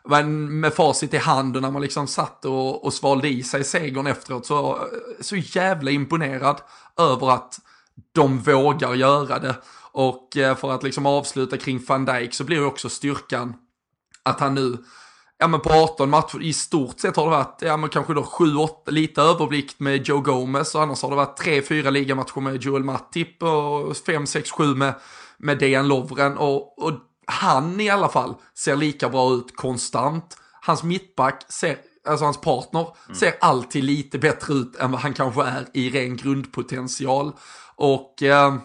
men 0.05 0.59
med 0.59 0.73
facit 0.73 1.13
i 1.13 1.17
handen 1.17 1.61
när 1.61 1.71
man 1.71 1.81
liksom 1.81 2.07
satt 2.07 2.45
och, 2.45 2.85
och 2.85 2.93
svalde 2.93 3.29
i 3.29 3.43
sig 3.43 3.63
segern 3.63 4.07
efteråt 4.07 4.45
så, 4.45 4.87
så 5.19 5.35
jävla 5.35 5.91
imponerad 5.91 6.61
över 6.97 7.31
att 7.31 7.59
de 8.11 8.39
vågar 8.39 8.93
göra 8.93 9.39
det. 9.39 9.55
Och 9.91 10.37
eh, 10.37 10.55
för 10.55 10.71
att 10.71 10.83
liksom 10.83 11.05
avsluta 11.05 11.57
kring 11.57 11.85
van 11.87 12.05
Dijk 12.05 12.33
så 12.33 12.43
blir 12.43 12.57
ju 12.57 12.65
också 12.65 12.89
styrkan 12.89 13.53
att 14.23 14.39
han 14.39 14.55
nu 14.55 14.77
ja 15.41 15.47
men 15.47 15.59
på 15.59 15.69
18 15.69 16.09
matcher 16.09 16.41
i 16.41 16.53
stort 16.53 16.99
sett 16.99 17.15
har 17.15 17.23
det 17.23 17.29
varit, 17.29 17.61
ja 17.61 17.77
men 17.77 17.89
kanske 17.89 18.13
då 18.13 18.21
7-8, 18.21 18.91
lite 18.91 19.21
överblick 19.21 19.79
med 19.79 20.07
Joe 20.07 20.19
Gomez 20.21 20.75
och 20.75 20.81
annars 20.81 21.01
har 21.01 21.09
det 21.09 21.15
varit 21.15 21.39
3-4 21.39 21.91
ligamatcher 21.91 22.41
med 22.41 22.63
Joel 22.63 22.83
Matip 22.83 23.43
och 23.43 23.93
5-6-7 23.93 24.75
med, 24.75 24.93
med 25.37 25.59
Dejan 25.59 25.87
Lovren 25.87 26.37
och, 26.37 26.83
och 26.83 26.93
han 27.25 27.79
i 27.79 27.89
alla 27.89 28.09
fall 28.09 28.35
ser 28.57 28.75
lika 28.75 29.09
bra 29.09 29.33
ut 29.33 29.55
konstant. 29.55 30.37
Hans 30.61 30.83
mittback 30.83 31.45
ser, 31.49 31.77
alltså 32.07 32.25
hans 32.25 32.41
partner, 32.41 32.87
mm. 33.05 33.15
ser 33.15 33.33
alltid 33.41 33.83
lite 33.83 34.19
bättre 34.19 34.53
ut 34.53 34.75
än 34.75 34.91
vad 34.91 35.01
han 35.01 35.13
kanske 35.13 35.43
är 35.43 35.65
i 35.73 35.89
ren 35.89 36.17
grundpotential. 36.17 37.31
Och 37.75 38.23
eh, 38.23 38.55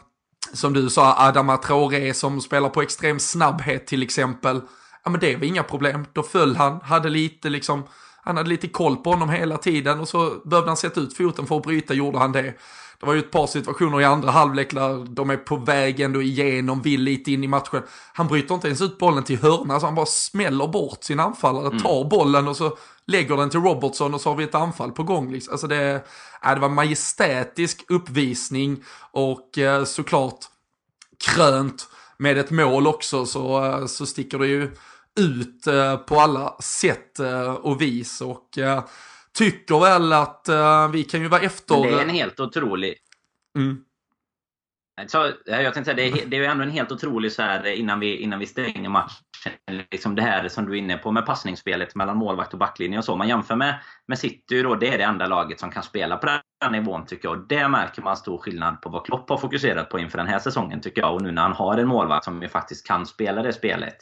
som 0.53 0.73
du 0.73 0.91
sa, 0.91 1.15
Adama 1.19 1.57
Traoré 1.57 2.15
som 2.15 2.41
spelar 2.41 2.69
på 2.69 2.83
extrem 2.83 3.19
snabbhet 3.19 3.87
till 3.87 4.03
exempel 4.03 4.61
ja 5.07 5.11
men 5.11 5.21
det 5.21 5.37
var 5.37 5.45
inga 5.45 5.63
problem. 5.63 6.07
Då 6.13 6.23
föll 6.23 6.57
han, 6.57 6.81
hade 6.81 7.09
lite 7.09 7.49
liksom, 7.49 7.83
han 8.23 8.37
hade 8.37 8.49
lite 8.49 8.69
koll 8.69 8.97
på 8.97 9.11
honom 9.11 9.29
hela 9.29 9.57
tiden 9.57 10.01
och 10.01 10.09
så 10.09 10.35
behövde 10.45 10.71
han 10.71 10.77
sätta 10.77 11.01
ut 11.01 11.17
foten 11.17 11.47
för 11.47 11.57
att 11.57 11.63
bryta, 11.63 11.95
gjorde 11.95 12.19
han 12.19 12.33
det. 12.33 12.55
Det 13.01 13.07
var 13.07 13.15
ju 13.15 13.21
ett 13.21 13.31
par 13.31 13.47
situationer 13.47 14.01
i 14.01 14.05
andra 14.05 14.31
halvlek 14.31 14.75
där 14.75 15.15
de 15.15 15.31
är 15.31 15.37
på 15.37 15.57
väg 15.57 16.01
ändå 16.01 16.23
igenom, 16.23 16.83
vill 16.83 17.03
lite 17.03 17.33
in 17.33 17.45
i 17.45 17.49
matchen. 17.49 17.83
Han 18.13 18.27
bryter 18.27 18.55
inte 18.55 18.67
ens 18.67 18.83
ut 18.83 18.99
bollen 18.99 19.25
till 19.25 19.39
hörna, 19.39 19.81
så 19.81 19.87
han 19.87 19.95
bara 19.95 20.07
smäller 20.07 20.67
bort 20.67 21.05
sin 21.05 21.21
anfallare, 21.21 21.67
mm. 21.67 21.79
tar 21.79 22.05
bollen 22.05 22.49
och 22.49 22.57
så 22.57 22.79
lägger 23.07 23.37
den 23.37 23.51
till 23.51 23.61
Robertson 23.61 24.15
och 24.15 24.21
så 24.21 24.31
har 24.31 24.37
vi 24.37 24.45
ett 24.45 24.55
anfall 24.55 24.93
på 24.93 25.03
gång. 25.03 25.33
Liksom. 25.33 25.53
Alltså 25.53 25.67
det, 25.67 26.07
äh, 26.45 26.55
det 26.55 26.61
var 26.61 26.69
majestätisk 26.69 27.85
uppvisning 27.89 28.85
och 29.13 29.59
äh, 29.59 29.85
såklart 29.85 30.45
krönt 31.35 31.89
med 32.19 32.39
ett 32.39 32.51
mål 32.51 32.87
också 32.87 33.27
så, 33.27 33.85
så 33.89 34.07
sticker 34.07 34.39
det 34.39 34.47
ju 34.47 34.71
ut 35.17 35.65
på 36.07 36.21
alla 36.21 36.57
sätt 36.61 37.19
och 37.61 37.81
vis 37.81 38.21
och 38.21 38.49
tycker 39.39 39.81
väl 39.81 40.13
att 40.13 40.49
vi 40.93 41.05
kan 41.05 41.21
ju 41.21 41.29
vara 41.29 41.41
efter... 41.41 41.75
Men 41.75 41.83
det 41.83 41.99
är 41.99 42.03
en 42.03 42.11
helt 42.11 42.41
otrolig... 42.41 42.95
Mm. 43.59 43.83
Så, 45.07 45.31
jag 45.47 45.75
tänkte 45.75 45.85
säga, 45.85 46.11
det 46.11 46.23
är, 46.23 46.27
det 46.27 46.37
är 46.37 46.43
ändå 46.43 46.63
en 46.63 46.71
helt 46.71 46.93
otrolig 46.93 47.33
så 47.33 47.43
här 47.43 47.67
innan 47.67 48.01
vi, 48.01 48.17
innan 48.17 48.39
vi 48.39 48.47
stänger 48.47 48.89
matchen. 48.89 49.23
Liksom 49.91 50.15
det 50.15 50.23
här 50.23 50.49
som 50.49 50.67
du 50.67 50.73
är 50.73 50.77
inne 50.77 50.97
på 50.97 51.13
med 51.13 51.27
passningsspelet 51.27 51.95
mellan 51.95 52.17
målvakt 52.17 52.53
och 52.53 52.59
backlinje 52.59 52.99
och 52.99 53.05
så. 53.05 53.17
Man 53.17 53.29
jämför 53.29 53.57
med, 53.57 53.79
med 54.07 54.19
City 54.19 54.63
då, 54.63 54.75
det 54.75 54.89
är 54.89 54.99
det 54.99 55.05
enda 55.05 55.27
laget 55.27 55.61
som 55.61 55.71
kan 55.71 55.83
spela 55.83 56.17
på 56.17 56.27
den 56.61 56.73
nivån 56.73 57.07
tycker 57.07 57.29
jag. 57.29 57.39
Och 57.39 57.47
det 57.47 57.69
märker 57.69 58.03
man 58.03 58.17
stor 58.17 58.39
skillnad 58.39 58.83
på 58.83 58.89
vad 58.89 59.07
Klopp 59.07 59.31
har 59.31 59.39
fokuserat 59.39 59.91
på 59.91 59.99
inför 59.99 60.19
den 60.19 60.27
här 60.27 60.39
säsongen 60.39 60.81
tycker 60.81 61.01
jag. 61.01 61.15
Och 61.15 61.23
nu 61.23 61.33
när 61.33 61.43
han 61.43 61.53
har 61.53 61.79
en 61.79 61.89
målvakt 61.89 62.25
som 62.25 62.49
faktiskt 62.53 62.87
kan 62.87 63.07
spela 63.07 63.43
det 63.43 63.53
spelet. 63.53 63.97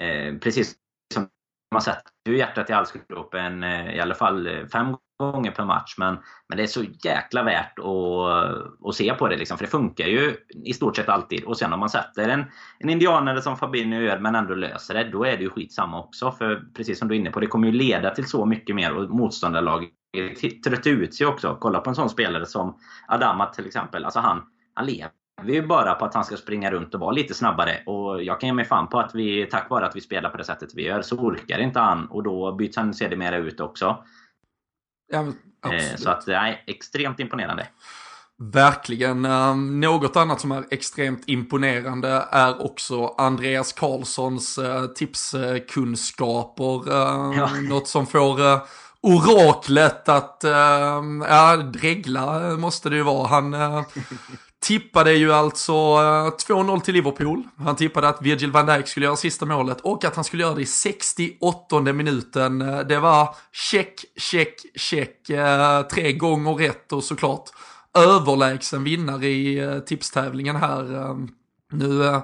Eh, 0.00 0.38
precis 0.38 0.74
som 1.14 1.28
man 1.72 1.82
sätter 1.82 2.10
ju 2.28 2.38
hjärtat 2.38 2.70
i 2.70 2.72
halsgropen 2.72 3.62
eh, 3.62 3.96
i 3.96 4.00
alla 4.00 4.14
fall 4.14 4.46
eh, 4.46 4.66
fem 4.66 4.96
gånger 5.18 5.50
per 5.50 5.64
match. 5.64 5.94
Men, 5.98 6.18
men 6.48 6.56
det 6.56 6.62
är 6.62 6.66
så 6.66 6.84
jäkla 7.04 7.42
värt 7.42 7.78
att, 7.78 8.88
att 8.88 8.94
se 8.94 9.14
på 9.14 9.28
det. 9.28 9.36
Liksom, 9.36 9.58
för 9.58 9.64
det 9.64 9.70
funkar 9.70 10.06
ju 10.06 10.36
i 10.64 10.72
stort 10.72 10.96
sett 10.96 11.08
alltid. 11.08 11.44
Och 11.44 11.58
sen 11.58 11.72
om 11.72 11.80
man 11.80 11.90
sätter 11.90 12.28
en, 12.28 12.44
en 12.78 12.90
indianare 12.90 13.42
som 13.42 13.56
Fabinho 13.56 14.00
gör 14.00 14.18
men 14.18 14.34
ändå 14.34 14.54
löser 14.54 14.94
det, 14.94 15.04
då 15.04 15.24
är 15.24 15.36
det 15.36 15.42
ju 15.42 15.50
skitsamma 15.50 16.00
också. 16.00 16.32
För 16.32 16.64
precis 16.76 16.98
som 16.98 17.08
du 17.08 17.14
är 17.14 17.18
inne 17.18 17.30
på, 17.30 17.40
det 17.40 17.46
kommer 17.46 17.66
ju 17.66 17.72
leda 17.72 18.10
till 18.10 18.28
så 18.28 18.46
mycket 18.46 18.76
mer 18.76 18.96
och 18.96 19.10
motståndarlaget 19.10 19.90
tröttar 20.64 20.90
ut 20.90 21.14
sig 21.14 21.26
också. 21.26 21.56
Kolla 21.60 21.80
på 21.80 21.90
en 21.90 21.96
sån 21.96 22.10
spelare 22.10 22.46
som 22.46 22.78
Adama 23.08 23.46
till 23.46 23.66
exempel. 23.66 24.04
Alltså 24.04 24.20
han, 24.20 24.42
han 24.74 24.86
lever 24.86 25.10
ju 25.52 25.66
bara 25.66 25.94
på 25.94 26.04
att 26.04 26.14
han 26.14 26.24
ska 26.24 26.36
springa 26.36 26.70
runt 26.70 26.94
och 26.94 27.00
vara 27.00 27.12
lite 27.12 27.34
snabbare. 27.34 27.82
Och 27.86 28.22
jag 28.22 28.40
kan 28.40 28.46
ge 28.46 28.52
mig 28.52 28.64
fan 28.64 28.88
på 28.88 28.98
att 28.98 29.14
vi, 29.14 29.46
tack 29.50 29.70
vare 29.70 29.86
att 29.86 29.96
vi 29.96 30.00
spelar 30.00 30.30
på 30.30 30.36
det 30.36 30.44
sättet 30.44 30.74
vi 30.74 30.82
gör, 30.82 31.02
så 31.02 31.16
orkar 31.16 31.58
inte 31.58 31.78
han. 31.78 32.06
Och 32.06 32.22
då 32.22 32.52
byts 32.52 32.76
han 32.76 32.94
sedermera 32.94 33.36
ut 33.36 33.60
också. 33.60 34.04
Ja, 35.12 35.20
eh, 35.72 35.96
så 35.96 36.10
att, 36.10 36.26
nej, 36.26 36.64
extremt 36.66 37.20
imponerande. 37.20 37.66
Verkligen. 38.38 39.24
Ehm, 39.24 39.80
något 39.80 40.16
annat 40.16 40.40
som 40.40 40.52
är 40.52 40.64
extremt 40.70 41.22
imponerande 41.26 42.28
är 42.30 42.64
också 42.64 43.06
Andreas 43.06 43.72
Karlssons 43.72 44.58
uh, 44.58 44.86
tipskunskaper. 44.86 46.88
Uh, 46.88 47.38
ja. 47.38 47.50
Något 47.68 47.88
som 47.88 48.06
får 48.06 48.40
uh, 48.40 48.62
oraklet 49.00 50.08
att, 50.08 50.40
ja, 51.28 51.56
dregla 51.56 52.56
måste 52.56 52.90
det 52.90 52.96
ju 52.96 53.02
vara. 53.02 53.26
Han 53.26 53.54
tippade 54.64 55.12
ju 55.12 55.32
alltså 55.32 55.72
eh, 55.72 56.30
2-0 56.48 56.80
till 56.80 56.94
Liverpool. 56.94 57.42
Han 57.58 57.76
tippade 57.76 58.08
att 58.08 58.22
Virgil 58.22 58.52
van 58.52 58.66
Dijk 58.66 58.88
skulle 58.88 59.06
göra 59.06 59.16
sista 59.16 59.46
målet 59.46 59.80
och 59.80 60.04
att 60.04 60.14
han 60.14 60.24
skulle 60.24 60.42
göra 60.42 60.54
det 60.54 60.62
i 60.62 60.66
68 60.66 61.80
minuten. 61.80 62.62
Eh, 62.62 62.78
det 62.78 62.98
var 62.98 63.36
check, 63.52 64.04
check, 64.16 64.54
check. 64.76 65.30
Eh, 65.30 65.82
tre 65.82 66.12
gånger 66.12 66.54
rätt 66.54 66.92
och 66.92 67.04
såklart 67.04 67.50
överlägsen 67.98 68.84
vinnare 68.84 69.26
i 69.26 69.80
tipstävlingen 69.86 70.56
här. 70.56 71.16
Nu 71.72 72.20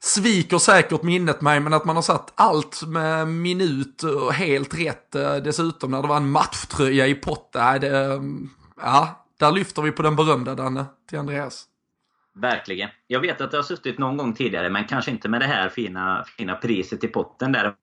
sviker 0.00 0.58
säkert 0.58 1.02
minnet 1.02 1.40
mig, 1.40 1.60
men 1.60 1.74
att 1.74 1.84
man 1.84 1.96
har 1.96 2.02
satt 2.02 2.32
allt 2.34 2.82
med 2.86 3.28
minut 3.28 4.02
och 4.02 4.32
helt 4.32 4.74
rätt 4.74 5.12
dessutom 5.44 5.90
när 5.90 6.02
det 6.02 6.08
var 6.08 6.16
en 6.16 6.30
matchtröja 6.30 7.06
i 7.06 7.14
potten. 7.14 8.50
Ja, 8.82 9.27
där 9.38 9.52
lyfter 9.52 9.82
vi 9.82 9.92
på 9.92 10.02
den 10.02 10.16
berömda 10.16 10.54
Danne, 10.54 10.84
till 11.08 11.18
Andreas. 11.18 11.66
Verkligen. 12.34 12.90
Jag 13.06 13.20
vet 13.20 13.40
att 13.40 13.50
det 13.50 13.56
har 13.56 13.62
suttit 13.62 13.98
någon 13.98 14.16
gång 14.16 14.34
tidigare, 14.34 14.70
men 14.70 14.84
kanske 14.84 15.10
inte 15.10 15.28
med 15.28 15.40
det 15.40 15.46
här 15.46 15.68
fina, 15.68 16.24
fina 16.36 16.54
priset 16.54 17.04
i 17.04 17.08
potten 17.08 17.52
där. 17.52 17.74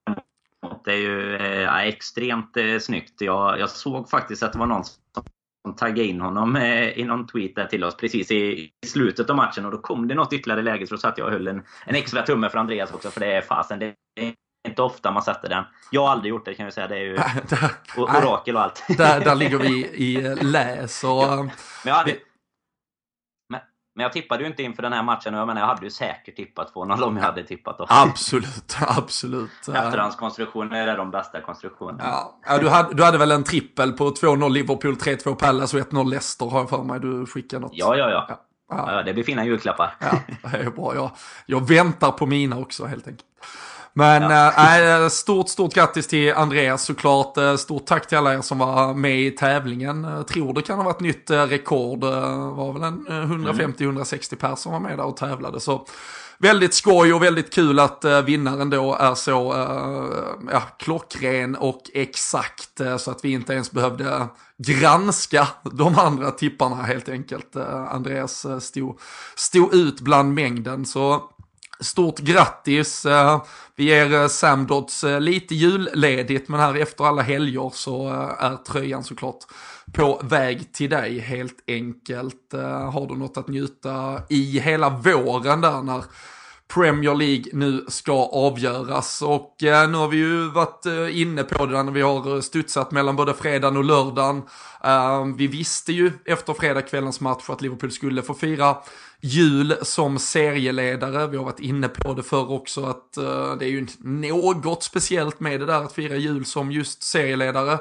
Det 0.85 0.91
är 0.91 0.97
ju 0.97 1.35
eh, 1.35 1.77
extremt 1.77 2.57
eh, 2.57 2.79
snyggt. 2.79 3.21
Jag, 3.21 3.59
jag 3.59 3.69
såg 3.69 4.09
faktiskt 4.09 4.43
att 4.43 4.53
det 4.53 4.59
var 4.59 4.65
någon 4.65 4.83
som 5.65 5.75
taggade 5.75 6.03
in 6.03 6.21
honom 6.21 6.55
eh, 6.55 6.89
i 6.89 7.03
någon 7.03 7.27
tweet 7.27 7.55
där 7.55 7.65
till 7.65 7.83
oss 7.83 7.97
precis 7.97 8.31
i, 8.31 8.35
i, 8.35 8.87
slutet 8.87 9.29
av 9.29 9.35
matchen 9.35 9.65
och 9.65 9.71
då 9.71 9.77
kom 9.77 10.07
det 10.07 10.15
något 10.15 10.33
ytterligare 10.33 10.61
läge 10.61 10.87
så 10.87 10.95
då 10.95 10.99
satt 10.99 11.17
jag 11.17 11.27
och 11.27 11.33
höll 11.33 11.47
en, 11.47 11.63
en 11.85 11.95
extra 11.95 12.21
tumme 12.21 12.49
för 12.49 12.57
Andreas 12.57 12.93
också 12.93 13.09
för 13.09 13.19
det 13.19 13.33
är 13.33 13.41
fasen, 13.41 13.79
det 13.79 13.85
är 14.15 14.33
inte 14.65 14.81
ofta 14.81 15.11
man 15.11 15.23
sätter 15.23 15.49
den. 15.49 15.63
Jag 15.91 16.01
har 16.01 16.09
aldrig 16.09 16.29
gjort 16.29 16.45
det 16.45 16.53
kan 16.53 16.65
jag 16.65 16.73
säga. 16.73 16.87
Det 16.87 16.95
är 16.95 16.99
ju 16.99 17.19
orakel 17.97 18.55
och 18.55 18.61
allt. 18.61 18.83
Där, 18.97 19.19
där 19.19 19.35
ligger 19.35 19.57
vi 19.57 19.85
i 19.93 20.35
läs. 20.41 21.03
Och, 21.03 21.09
ja. 21.09 21.35
men, 21.43 21.49
jag 21.83 21.93
hade, 21.93 22.11
men, 23.49 23.61
men, 23.95 24.03
jag 24.03 24.13
tippade 24.13 24.43
ju 24.43 24.49
inte 24.49 24.63
inför 24.63 24.83
den 24.83 24.93
här 24.93 25.03
matchen 25.03 25.33
jag 25.33 25.47
menar 25.47 25.61
jag 25.61 25.67
hade 25.67 25.85
ju 25.85 25.91
säkert 25.91 26.35
tippat 26.35 26.73
2-0 26.73 27.03
om 27.03 27.17
jag 27.17 27.23
hade 27.23 27.43
tippat 27.43 27.77
då. 27.77 27.85
Absolut, 27.89 28.77
absolut. 28.79 29.67
Efterhandskonstruktioner 29.67 30.87
är 30.87 30.97
de 30.97 31.11
bästa 31.11 31.41
konstruktionerna. 31.41 32.03
Ja, 32.03 32.39
ja 32.45 32.57
du, 32.57 32.69
hade, 32.69 32.93
du 32.93 33.03
hade 33.03 33.17
väl 33.17 33.31
en 33.31 33.43
trippel 33.43 33.91
på 33.91 34.09
2-0 34.09 34.49
Liverpool, 34.49 34.95
3-2 34.95 35.35
Palace 35.35 35.77
och 35.77 35.91
1-0 35.91 36.09
Leicester 36.09 36.45
har 36.45 36.59
jag 36.59 36.69
för 36.69 36.83
mig. 36.83 36.99
Du 36.99 37.25
skickade 37.25 37.61
något. 37.61 37.71
Ja, 37.73 37.95
ja, 37.95 38.09
ja. 38.09 38.25
ja. 38.29 38.41
Ja. 38.69 39.03
det 39.03 39.13
blir 39.13 39.23
fina 39.23 39.45
julklappar. 39.45 39.95
Ja, 39.99 40.19
det 40.51 40.57
är 40.57 40.69
bra. 40.69 40.95
Jag, 40.95 41.11
jag 41.45 41.67
väntar 41.67 42.11
på 42.11 42.25
mina 42.25 42.57
också 42.57 42.85
helt 42.85 43.07
enkelt. 43.07 43.29
Men 43.97 44.21
ja. 44.21 45.03
äh, 45.03 45.09
stort, 45.09 45.49
stort 45.49 45.73
grattis 45.73 46.07
till 46.07 46.33
Andreas 46.33 46.83
såklart. 46.83 47.37
Eh, 47.37 47.55
stort 47.55 47.85
tack 47.85 48.07
till 48.07 48.17
alla 48.17 48.33
er 48.33 48.41
som 48.41 48.57
var 48.57 48.93
med 48.93 49.19
i 49.19 49.31
tävlingen. 49.31 50.03
Jag 50.03 50.27
tror 50.27 50.53
det 50.53 50.61
kan 50.61 50.77
ha 50.77 50.85
varit 50.85 50.99
nytt 50.99 51.31
rekord. 51.31 51.99
Det 51.99 52.21
var 52.31 52.73
väl 52.73 52.83
en 52.83 53.07
150-160 53.07 54.35
personer 54.35 54.55
som 54.55 54.71
var 54.71 54.79
med 54.79 54.97
där 54.97 55.05
och 55.05 55.17
tävlade. 55.17 55.59
Så 55.59 55.87
väldigt 56.37 56.73
skoj 56.73 57.13
och 57.13 57.23
väldigt 57.23 57.53
kul 57.53 57.79
att 57.79 58.05
uh, 58.05 58.21
vinnaren 58.21 58.69
då 58.69 58.95
är 58.95 59.15
så 59.15 59.53
uh, 59.53 60.49
ja, 60.51 60.61
klockren 60.79 61.55
och 61.55 61.81
exakt 61.93 62.81
uh, 62.81 62.97
så 62.97 63.11
att 63.11 63.25
vi 63.25 63.31
inte 63.31 63.53
ens 63.53 63.71
behövde 63.71 64.27
granska 64.57 65.47
de 65.63 65.99
andra 65.99 66.31
tipparna 66.31 66.75
helt 66.75 67.09
enkelt. 67.09 67.55
Andreas 67.89 68.45
stod, 68.59 68.99
stod 69.35 69.73
ut 69.73 69.99
bland 70.01 70.33
mängden 70.33 70.85
så 70.85 71.29
Stort 71.79 72.19
grattis! 72.19 73.05
Eh, 73.05 73.43
vi 73.75 73.83
ger 73.83 74.13
eh, 74.13 74.27
Sam 74.27 74.67
Dodds 74.67 75.03
eh, 75.03 75.21
lite 75.21 75.55
julledigt 75.55 76.49
men 76.49 76.59
här 76.59 76.75
efter 76.75 77.03
alla 77.03 77.21
helger 77.21 77.71
så 77.73 78.07
eh, 78.07 78.45
är 78.45 78.55
tröjan 78.55 79.03
såklart 79.03 79.39
på 79.93 80.21
väg 80.23 80.73
till 80.73 80.89
dig 80.89 81.19
helt 81.19 81.63
enkelt. 81.67 82.53
Har 82.93 83.07
du 83.07 83.15
något 83.15 83.37
att 83.37 83.47
njuta 83.47 84.21
i 84.29 84.59
hela 84.59 84.89
våren 84.89 85.61
där 85.61 85.81
när 85.81 86.03
Premier 86.67 87.15
League 87.15 87.43
nu 87.53 87.85
ska 87.87 88.13
avgöras. 88.13 89.21
Och 89.21 89.63
eh, 89.63 89.89
nu 89.89 89.97
har 89.97 90.07
vi 90.07 90.17
ju 90.17 90.49
varit 90.49 90.85
eh, 90.85 91.21
inne 91.21 91.43
på 91.43 91.65
det 91.65 91.83
när 91.83 91.91
vi 91.91 92.01
har 92.01 92.41
studsat 92.41 92.91
mellan 92.91 93.15
både 93.15 93.33
fredagen 93.33 93.77
och 93.77 93.83
lördagen. 93.83 94.43
Eh, 94.83 95.25
vi 95.37 95.47
visste 95.47 95.93
ju 95.93 96.11
efter 96.25 96.53
fredagskvällens 96.53 97.21
match 97.21 97.49
att 97.49 97.61
Liverpool 97.61 97.91
skulle 97.91 98.21
få 98.21 98.33
fira 98.33 98.77
jul 99.21 99.75
som 99.81 100.19
serieledare. 100.19 101.27
Vi 101.27 101.37
har 101.37 101.43
varit 101.43 101.59
inne 101.59 101.87
på 101.87 102.13
det 102.13 102.23
förr 102.23 102.51
också 102.51 102.85
att 102.85 103.17
uh, 103.19 103.57
det 103.57 103.65
är 103.65 103.69
ju 103.69 103.87
något 104.03 104.83
speciellt 104.83 105.39
med 105.39 105.59
det 105.59 105.65
där 105.65 105.83
att 105.83 105.93
fira 105.93 106.15
jul 106.15 106.45
som 106.45 106.71
just 106.71 107.03
serieledare. 107.03 107.79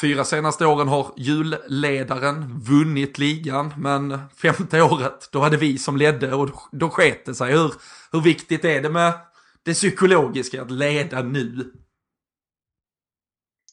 Fyra 0.00 0.24
senaste 0.24 0.66
åren 0.66 0.88
har 0.88 1.12
julledaren 1.16 2.60
vunnit 2.60 3.18
ligan, 3.18 3.74
men 3.78 4.18
femte 4.36 4.82
året, 4.82 5.28
då 5.32 5.40
hade 5.40 5.56
vi 5.56 5.78
som 5.78 5.96
ledde 5.96 6.34
och 6.34 6.50
då 6.72 6.90
sket 6.90 7.26
det 7.26 7.34
sig. 7.34 7.52
Hur, 7.52 7.72
hur 8.12 8.20
viktigt 8.20 8.64
är 8.64 8.82
det 8.82 8.90
med 8.90 9.12
det 9.64 9.74
psykologiska 9.74 10.62
att 10.62 10.70
leda 10.70 11.22
nu? 11.22 11.72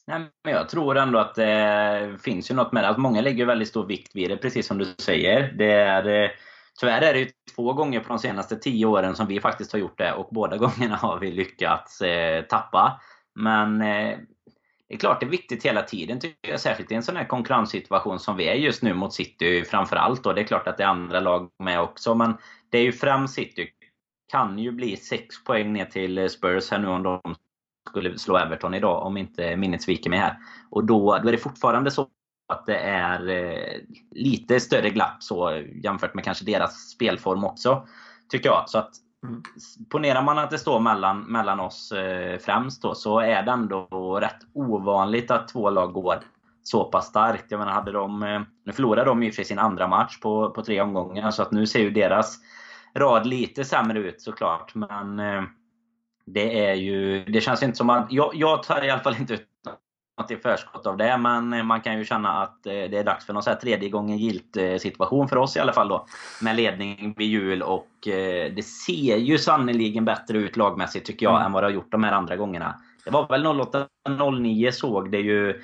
Nej, 0.06 0.20
men 0.44 0.52
jag 0.52 0.68
tror 0.68 0.96
ändå 0.96 1.18
att 1.18 1.34
det 1.34 2.18
finns 2.22 2.50
ju 2.50 2.54
något 2.54 2.72
med 2.72 2.84
det. 2.84 2.88
Alltså, 2.88 3.00
många 3.00 3.20
lägger 3.20 3.46
väldigt 3.46 3.68
stor 3.68 3.86
vikt 3.86 4.16
vid 4.16 4.30
det, 4.30 4.36
precis 4.36 4.66
som 4.66 4.78
du 4.78 4.94
säger. 4.98 5.52
Det 5.52 5.72
är, 5.72 6.24
eh, 6.24 6.30
tyvärr 6.80 7.02
är 7.02 7.12
det 7.12 7.20
ju 7.20 7.30
två 7.56 7.72
gånger 7.72 8.00
på 8.00 8.08
de 8.08 8.18
senaste 8.18 8.56
tio 8.56 8.86
åren 8.86 9.16
som 9.16 9.26
vi 9.26 9.40
faktiskt 9.40 9.72
har 9.72 9.78
gjort 9.78 9.98
det 9.98 10.12
och 10.12 10.28
båda 10.30 10.56
gångerna 10.58 10.96
har 10.96 11.18
vi 11.18 11.30
lyckats 11.30 12.00
eh, 12.00 12.44
tappa. 12.44 13.00
Men 13.34 13.80
eh, 13.80 14.18
det 14.88 14.96
är 14.96 14.98
klart 14.98 15.20
det 15.20 15.26
är 15.26 15.30
viktigt 15.30 15.64
hela 15.64 15.82
tiden, 15.82 16.20
tycker 16.20 16.50
jag, 16.50 16.60
särskilt 16.60 16.92
i 16.92 16.94
en 16.94 17.02
sån 17.02 17.16
här 17.16 17.24
konkurrenssituation 17.24 18.18
som 18.18 18.36
vi 18.36 18.48
är 18.48 18.54
just 18.54 18.82
nu 18.82 18.94
mot 18.94 19.14
City 19.14 19.64
framförallt. 19.64 20.26
Och 20.26 20.34
det 20.34 20.40
är 20.40 20.44
klart 20.44 20.68
att 20.68 20.76
det 20.76 20.82
är 20.82 20.88
andra 20.88 21.20
lag 21.20 21.50
med 21.58 21.80
också, 21.80 22.14
men 22.14 22.34
det 22.70 22.78
är 22.78 22.82
ju 22.82 22.92
främst 22.92 23.34
City. 23.34 23.68
Kan 24.32 24.58
ju 24.58 24.72
bli 24.72 24.96
6 24.96 25.44
poäng 25.44 25.72
ner 25.72 25.84
till 25.84 26.30
Spurs 26.30 26.70
här 26.70 26.78
nu 26.78 26.88
om 26.88 27.02
de 27.02 27.34
skulle 27.90 28.18
slå 28.18 28.36
Everton 28.36 28.74
idag, 28.74 29.06
om 29.06 29.16
inte 29.16 29.56
minnet 29.56 29.82
sviker 29.82 30.10
mig 30.10 30.18
här. 30.18 30.36
Och 30.70 30.84
då, 30.84 31.18
då 31.22 31.28
är 31.28 31.32
det 31.32 31.38
fortfarande 31.38 31.90
så 31.90 32.08
att 32.48 32.66
det 32.66 32.78
är 32.78 33.28
eh, 33.28 33.80
lite 34.10 34.60
större 34.60 34.90
glapp 34.90 35.22
så 35.22 35.62
jämfört 35.84 36.14
med 36.14 36.24
kanske 36.24 36.44
deras 36.44 36.90
spelform 36.90 37.44
också. 37.44 37.86
Tycker 38.30 38.48
jag. 38.48 38.68
Så 38.68 38.78
att 38.78 38.90
Mm. 39.26 39.42
Ponerar 39.90 40.22
man 40.22 40.38
att 40.38 40.50
det 40.50 40.58
står 40.58 40.80
mellan, 40.80 41.20
mellan 41.20 41.60
oss 41.60 41.92
eh, 41.92 42.38
främst 42.38 42.82
då, 42.82 42.94
så 42.94 43.18
är 43.18 43.42
det 43.42 43.50
ändå 43.50 44.20
rätt 44.20 44.38
ovanligt 44.52 45.30
att 45.30 45.48
två 45.48 45.70
lag 45.70 45.92
går 45.92 46.20
så 46.62 46.84
pass 46.84 47.06
starkt. 47.06 47.44
Jag 47.48 47.58
menar, 47.58 47.72
hade 47.72 47.92
de, 47.92 48.22
eh, 48.22 48.40
nu 48.64 48.72
förlorade 48.72 49.10
de 49.10 49.22
i 49.22 49.30
och 49.30 49.34
för 49.34 49.36
sig 49.36 49.44
sin 49.44 49.58
andra 49.58 49.86
match 49.86 50.20
på, 50.20 50.50
på 50.50 50.62
tre 50.62 50.80
omgångar, 50.80 51.30
så 51.30 51.42
att 51.42 51.52
nu 51.52 51.66
ser 51.66 51.80
ju 51.80 51.90
deras 51.90 52.38
rad 52.94 53.26
lite 53.26 53.64
sämre 53.64 53.98
ut 53.98 54.22
såklart. 54.22 54.74
Men 54.74 55.18
eh, 55.18 55.42
det 56.26 56.66
är 56.66 56.74
ju... 56.74 57.24
Det 57.24 57.40
känns 57.40 57.62
inte 57.62 57.76
som 57.76 57.90
att... 57.90 58.12
Jag, 58.12 58.30
jag 58.34 58.62
tar 58.62 58.84
i 58.84 58.90
alla 58.90 59.02
fall 59.02 59.16
inte 59.16 59.34
ut 59.34 59.48
något 60.22 60.30
i 60.30 60.36
förskott 60.36 60.86
av 60.86 60.96
det, 60.96 61.18
men 61.18 61.66
man 61.66 61.80
kan 61.80 61.98
ju 61.98 62.04
känna 62.04 62.42
att 62.42 62.66
eh, 62.66 62.72
det 62.72 62.98
är 62.98 63.04
dags 63.04 63.26
för 63.26 63.32
någon 63.32 63.42
så 63.42 63.50
här 63.50 63.56
tredje 63.56 63.88
gången 63.88 64.18
gilt 64.18 64.56
eh, 64.56 64.76
situation 64.76 65.28
för 65.28 65.36
oss 65.36 65.56
i 65.56 65.60
alla 65.60 65.72
fall 65.72 65.88
då. 65.88 66.06
Med 66.40 66.56
ledning 66.56 67.14
vid 67.16 67.28
jul 67.28 67.62
och 67.62 68.08
eh, 68.08 68.52
det 68.54 68.62
ser 68.62 69.16
ju 69.16 69.38
sannoliken 69.38 70.04
bättre 70.04 70.38
ut 70.38 70.56
lagmässigt 70.56 71.06
tycker 71.06 71.26
jag 71.26 71.34
mm. 71.34 71.46
än 71.46 71.52
vad 71.52 71.62
det 71.62 71.66
har 71.66 71.72
gjort 71.72 71.92
de 71.92 72.04
här 72.04 72.12
andra 72.12 72.36
gångerna. 72.36 72.74
Det 73.04 73.10
var 73.10 73.28
väl 73.28 73.46
08-09 73.46 74.70
såg 74.70 75.10
det 75.10 75.20
ju 75.20 75.62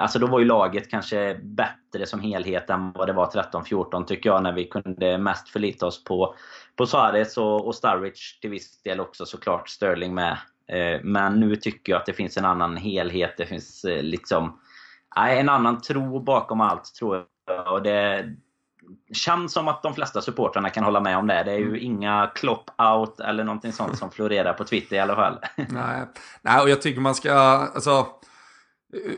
Alltså 0.00 0.18
då 0.18 0.26
var 0.26 0.38
ju 0.38 0.44
laget 0.44 0.90
kanske 0.90 1.40
bättre 1.42 2.06
som 2.06 2.20
helhet 2.20 2.70
än 2.70 2.92
vad 2.92 3.06
det 3.08 3.12
var 3.12 3.26
13-14 3.26 4.04
tycker 4.04 4.30
jag 4.30 4.42
när 4.42 4.52
vi 4.52 4.64
kunde 4.64 5.18
mest 5.18 5.48
förlita 5.48 5.86
oss 5.86 6.04
på, 6.04 6.34
på 6.76 6.86
Suarez 6.86 7.36
och, 7.36 7.66
och 7.66 7.74
Sturridge 7.74 8.40
till 8.40 8.50
viss 8.50 8.82
del 8.82 9.00
också 9.00 9.26
såklart 9.26 9.68
Sterling 9.68 10.14
med. 10.14 10.38
Eh, 10.72 11.00
men 11.02 11.40
nu 11.40 11.56
tycker 11.56 11.92
jag 11.92 12.00
att 12.00 12.06
det 12.06 12.12
finns 12.12 12.36
en 12.36 12.44
annan 12.44 12.76
helhet. 12.76 13.34
Det 13.36 13.46
finns 13.46 13.84
eh, 13.84 14.02
liksom 14.02 14.60
en 15.16 15.48
annan 15.48 15.80
tro 15.80 16.20
bakom 16.20 16.60
allt 16.60 16.94
tror 16.94 17.24
jag. 17.46 17.72
Och 17.72 17.82
det 17.82 18.34
känns 19.12 19.52
som 19.52 19.68
att 19.68 19.82
de 19.82 19.94
flesta 19.94 20.22
supportrarna 20.22 20.70
kan 20.70 20.84
hålla 20.84 21.00
med 21.00 21.18
om 21.18 21.26
det. 21.26 21.42
Det 21.44 21.52
är 21.52 21.58
ju 21.58 21.68
mm. 21.68 21.80
inga 21.82 22.30
klopp 22.34 22.70
out 22.80 23.20
eller 23.20 23.44
någonting 23.44 23.72
sånt 23.72 23.98
som 23.98 24.10
florerar 24.10 24.52
på 24.52 24.64
Twitter 24.64 24.96
i 24.96 24.98
alla 24.98 25.14
fall. 25.14 25.38
Nej, 25.68 26.06
Nej 26.42 26.62
och 26.62 26.70
jag 26.70 26.82
tycker 26.82 27.00
man 27.00 27.14
ska, 27.14 27.32
alltså 27.32 28.06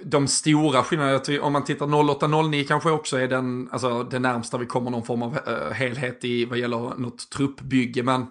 de 0.02 0.28
stora 0.28 0.82
skillnaderna, 0.82 1.42
om 1.42 1.52
man 1.52 1.64
tittar 1.64 1.86
08-09 1.86 2.64
kanske 2.68 2.90
också 2.90 3.16
är 3.16 3.28
den, 3.28 3.68
alltså 3.72 4.02
det 4.02 4.18
närmsta 4.18 4.58
vi 4.58 4.66
kommer 4.66 4.90
någon 4.90 5.04
form 5.04 5.22
av 5.22 5.38
uh, 5.48 5.72
helhet 5.72 6.24
i 6.24 6.44
vad 6.44 6.58
gäller 6.58 6.78
något 6.98 7.30
truppbygge. 7.30 8.02
Men 8.02 8.26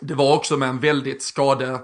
det 0.00 0.14
var 0.14 0.36
också 0.36 0.56
med 0.56 0.68
en 0.68 0.78
väldigt 0.78 1.22
skade 1.22 1.78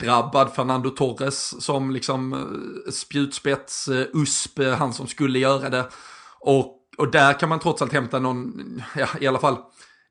drabbad 0.00 0.52
Fernando 0.54 0.90
Torres 0.90 1.64
som 1.64 1.90
liksom 1.90 2.32
eh, 2.32 2.92
spjutspets, 2.92 3.88
eh, 3.88 4.06
USP, 4.12 4.58
han 4.78 4.92
som 4.92 5.06
skulle 5.06 5.38
göra 5.38 5.70
det. 5.70 5.88
Och, 6.40 6.76
och 6.98 7.10
där 7.10 7.38
kan 7.38 7.48
man 7.48 7.60
trots 7.60 7.82
allt 7.82 7.92
hämta 7.92 8.18
någon, 8.18 8.52
ja 8.96 9.08
i 9.20 9.26
alla 9.26 9.38
fall 9.38 9.56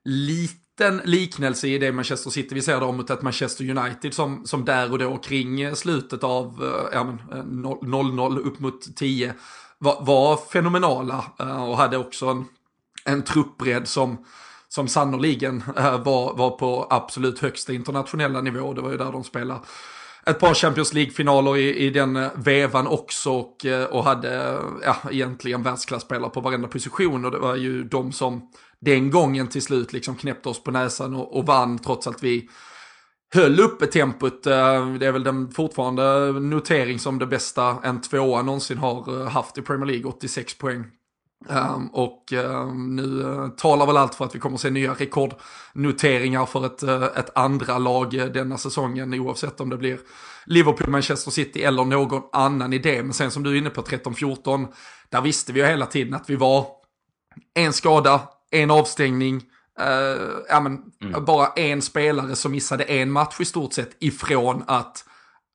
liten 0.04 1.00
liknelse 1.04 1.68
i 1.68 1.78
det 1.78 1.92
Manchester 1.92 2.30
City 2.30 2.54
vi 2.54 2.62
ser 2.62 2.80
då 2.80 2.92
mot 2.92 3.10
ett 3.10 3.22
Manchester 3.22 3.70
United 3.70 4.14
som, 4.14 4.46
som 4.46 4.64
där 4.64 4.92
och 4.92 4.98
då 4.98 5.16
kring 5.16 5.60
eh, 5.60 5.74
slutet 5.74 6.24
av 6.24 6.72
ja, 6.92 7.18
0-0 7.32 8.38
upp 8.38 8.60
mot 8.60 8.96
10 8.96 9.34
var, 9.78 10.04
var 10.04 10.36
fenomenala 10.36 11.24
och 11.38 11.76
hade 11.76 11.96
också 11.96 12.26
en, 12.26 12.44
en 13.04 13.22
truppbredd 13.22 13.88
som 13.88 14.24
som 14.74 14.88
sannoliken 14.88 15.62
eh, 15.76 16.02
var, 16.02 16.36
var 16.36 16.50
på 16.50 16.86
absolut 16.90 17.38
högsta 17.38 17.72
internationella 17.72 18.40
nivå. 18.40 18.72
Det 18.72 18.80
var 18.80 18.90
ju 18.90 18.96
där 18.96 19.12
de 19.12 19.24
spelade 19.24 19.60
ett 20.26 20.38
par 20.38 20.54
Champions 20.54 20.94
League-finaler 20.94 21.56
i, 21.56 21.76
i 21.76 21.90
den 21.90 22.16
eh, 22.16 22.28
vevan 22.34 22.86
också 22.86 23.30
och, 23.30 23.66
eh, 23.66 23.84
och 23.84 24.04
hade 24.04 24.58
ja, 24.84 24.96
egentligen 25.10 25.62
världsklasspelare 25.62 26.30
på 26.30 26.40
varenda 26.40 26.68
position 26.68 27.24
och 27.24 27.30
det 27.30 27.38
var 27.38 27.56
ju 27.56 27.84
de 27.84 28.12
som 28.12 28.50
den 28.80 29.10
gången 29.10 29.48
till 29.48 29.62
slut 29.62 29.92
liksom 29.92 30.16
knäppte 30.16 30.48
oss 30.48 30.62
på 30.62 30.70
näsan 30.70 31.14
och, 31.14 31.38
och 31.38 31.46
vann 31.46 31.78
trots 31.78 32.06
att 32.06 32.22
vi 32.22 32.48
höll 33.34 33.60
uppe 33.60 33.86
tempot. 33.86 34.42
Det 34.42 35.06
är 35.06 35.12
väl 35.12 35.24
den 35.24 35.50
fortfarande 35.50 36.32
notering 36.32 36.98
som 36.98 37.18
det 37.18 37.26
bästa 37.26 37.76
en 37.82 38.00
tvåa 38.00 38.42
någonsin 38.42 38.78
har 38.78 39.24
haft 39.28 39.58
i 39.58 39.62
Premier 39.62 39.86
League, 39.86 40.10
86 40.10 40.58
poäng 40.58 40.84
Um, 41.48 41.88
och 41.92 42.32
um, 42.32 42.96
nu 42.96 43.02
uh, 43.02 43.48
talar 43.48 43.86
väl 43.86 43.96
allt 43.96 44.14
för 44.14 44.24
att 44.24 44.34
vi 44.34 44.38
kommer 44.38 44.54
att 44.54 44.60
se 44.60 44.70
nya 44.70 44.94
rekordnoteringar 44.94 46.46
för 46.46 46.66
ett, 46.66 46.82
uh, 46.82 47.02
ett 47.02 47.36
andra 47.38 47.78
lag 47.78 48.14
uh, 48.14 48.24
denna 48.24 48.58
säsongen 48.58 49.14
oavsett 49.14 49.60
om 49.60 49.70
det 49.70 49.76
blir 49.76 49.98
Liverpool, 50.46 50.90
Manchester 50.90 51.30
City 51.30 51.62
eller 51.62 51.84
någon 51.84 52.22
annan 52.32 52.72
idé. 52.72 53.02
Men 53.02 53.12
sen 53.12 53.30
som 53.30 53.42
du 53.42 53.50
är 53.50 53.58
inne 53.58 53.70
på 53.70 53.82
13-14, 53.82 54.68
där 55.08 55.20
visste 55.20 55.52
vi 55.52 55.60
ju 55.60 55.66
hela 55.66 55.86
tiden 55.86 56.14
att 56.14 56.30
vi 56.30 56.36
var 56.36 56.66
en 57.54 57.72
skada, 57.72 58.20
en 58.50 58.70
avstängning, 58.70 59.42
ja, 60.48 60.60
men, 60.60 60.78
mm. 61.02 61.24
bara 61.24 61.46
en 61.46 61.82
spelare 61.82 62.36
som 62.36 62.52
missade 62.52 62.84
en 62.84 63.10
match 63.10 63.40
i 63.40 63.44
stort 63.44 63.72
sett 63.72 63.96
ifrån 63.98 64.64
att 64.66 65.04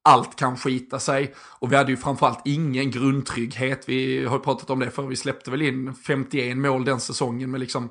allt 0.06 0.36
kan 0.36 0.58
skita 0.58 0.99
sig. 0.99 1.34
Och 1.39 1.72
vi 1.72 1.76
hade 1.76 1.91
ju 1.91 1.97
framförallt 1.97 2.41
ingen 2.45 2.91
grundtrygghet. 2.91 3.84
Vi 3.86 4.26
har 4.26 4.39
pratat 4.39 4.70
om 4.70 4.80
det 4.80 4.91
för 4.91 5.03
vi 5.03 5.16
släppte 5.16 5.51
väl 5.51 5.62
in 5.62 5.95
51 5.95 6.58
mål 6.58 6.86
den 6.86 6.99
säsongen 6.99 7.51
med 7.51 7.60
liksom 7.60 7.89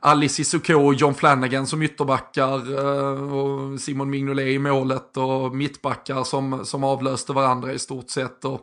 Alice 0.00 0.42
Isoko, 0.42 0.74
och 0.74 0.94
John 0.94 1.14
Flanagan 1.14 1.66
som 1.66 1.82
ytterbackar 1.82 2.78
eh, 2.78 3.34
och 3.34 3.80
Simon 3.80 4.10
Mignolet 4.10 4.46
i 4.46 4.58
målet 4.58 5.16
och 5.16 5.56
mittbackar 5.56 6.24
som, 6.24 6.64
som 6.64 6.84
avlöste 6.84 7.32
varandra 7.32 7.72
i 7.72 7.78
stort 7.78 8.10
sett. 8.10 8.44
Och 8.44 8.60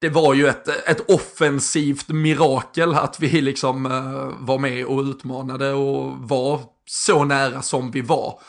det 0.00 0.08
var 0.08 0.34
ju 0.34 0.46
ett, 0.48 0.68
ett 0.68 1.10
offensivt 1.10 2.08
mirakel 2.08 2.94
att 2.94 3.20
vi 3.20 3.40
liksom 3.40 3.86
eh, 3.86 4.46
var 4.46 4.58
med 4.58 4.86
och 4.86 5.00
utmanade 5.00 5.72
och 5.72 6.12
var 6.18 6.60
så 6.86 7.24
nära 7.24 7.62
som 7.62 7.90
vi 7.90 8.00
var. 8.00 8.40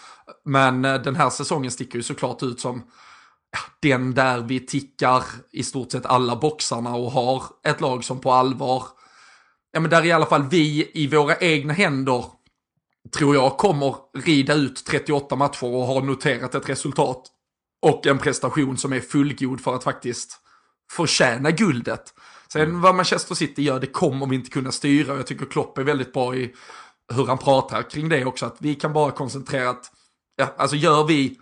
Men 0.47 0.85
eh, 0.85 1.01
den 1.01 1.15
här 1.15 1.29
säsongen 1.29 1.71
sticker 1.71 1.99
ju 1.99 2.03
såklart 2.03 2.43
ut 2.43 2.59
som 2.59 2.83
den 3.81 4.13
där 4.13 4.41
vi 4.41 4.59
tickar 4.59 5.23
i 5.51 5.63
stort 5.63 5.91
sett 5.91 6.05
alla 6.05 6.35
boxarna 6.35 6.95
och 6.95 7.11
har 7.11 7.43
ett 7.63 7.81
lag 7.81 8.03
som 8.03 8.19
på 8.19 8.31
allvar, 8.31 8.83
ja 9.71 9.79
men 9.79 9.89
där 9.89 10.05
i 10.05 10.11
alla 10.11 10.25
fall 10.25 10.47
vi 10.49 10.91
i 10.93 11.07
våra 11.07 11.35
egna 11.35 11.73
händer 11.73 12.25
tror 13.17 13.35
jag 13.35 13.57
kommer 13.57 13.95
rida 14.17 14.53
ut 14.53 14.85
38 14.85 15.35
matcher 15.35 15.63
och 15.63 15.85
ha 15.85 15.99
noterat 15.99 16.55
ett 16.55 16.69
resultat 16.69 17.27
och 17.81 18.07
en 18.07 18.17
prestation 18.17 18.77
som 18.77 18.93
är 18.93 18.99
fullgod 18.99 19.61
för 19.61 19.75
att 19.75 19.83
faktiskt 19.83 20.39
förtjäna 20.91 21.51
guldet. 21.51 22.13
Sen 22.53 22.81
vad 22.81 22.95
Manchester 22.95 23.35
City 23.35 23.63
gör, 23.63 23.79
det 23.79 23.87
kommer 23.87 24.25
vi 24.25 24.35
inte 24.35 24.49
kunna 24.49 24.71
styra. 24.71 25.15
Jag 25.15 25.27
tycker 25.27 25.45
Klopp 25.45 25.77
är 25.77 25.83
väldigt 25.83 26.13
bra 26.13 26.35
i 26.35 26.53
hur 27.13 27.25
han 27.25 27.37
pratar 27.37 27.89
kring 27.89 28.09
det 28.09 28.25
också. 28.25 28.45
Att 28.45 28.57
vi 28.59 28.75
kan 28.75 28.93
bara 28.93 29.11
koncentrera 29.11 29.69
att 29.69 29.91
ja, 30.37 30.53
alltså 30.57 30.75
gör 30.75 31.03
vi 31.03 31.37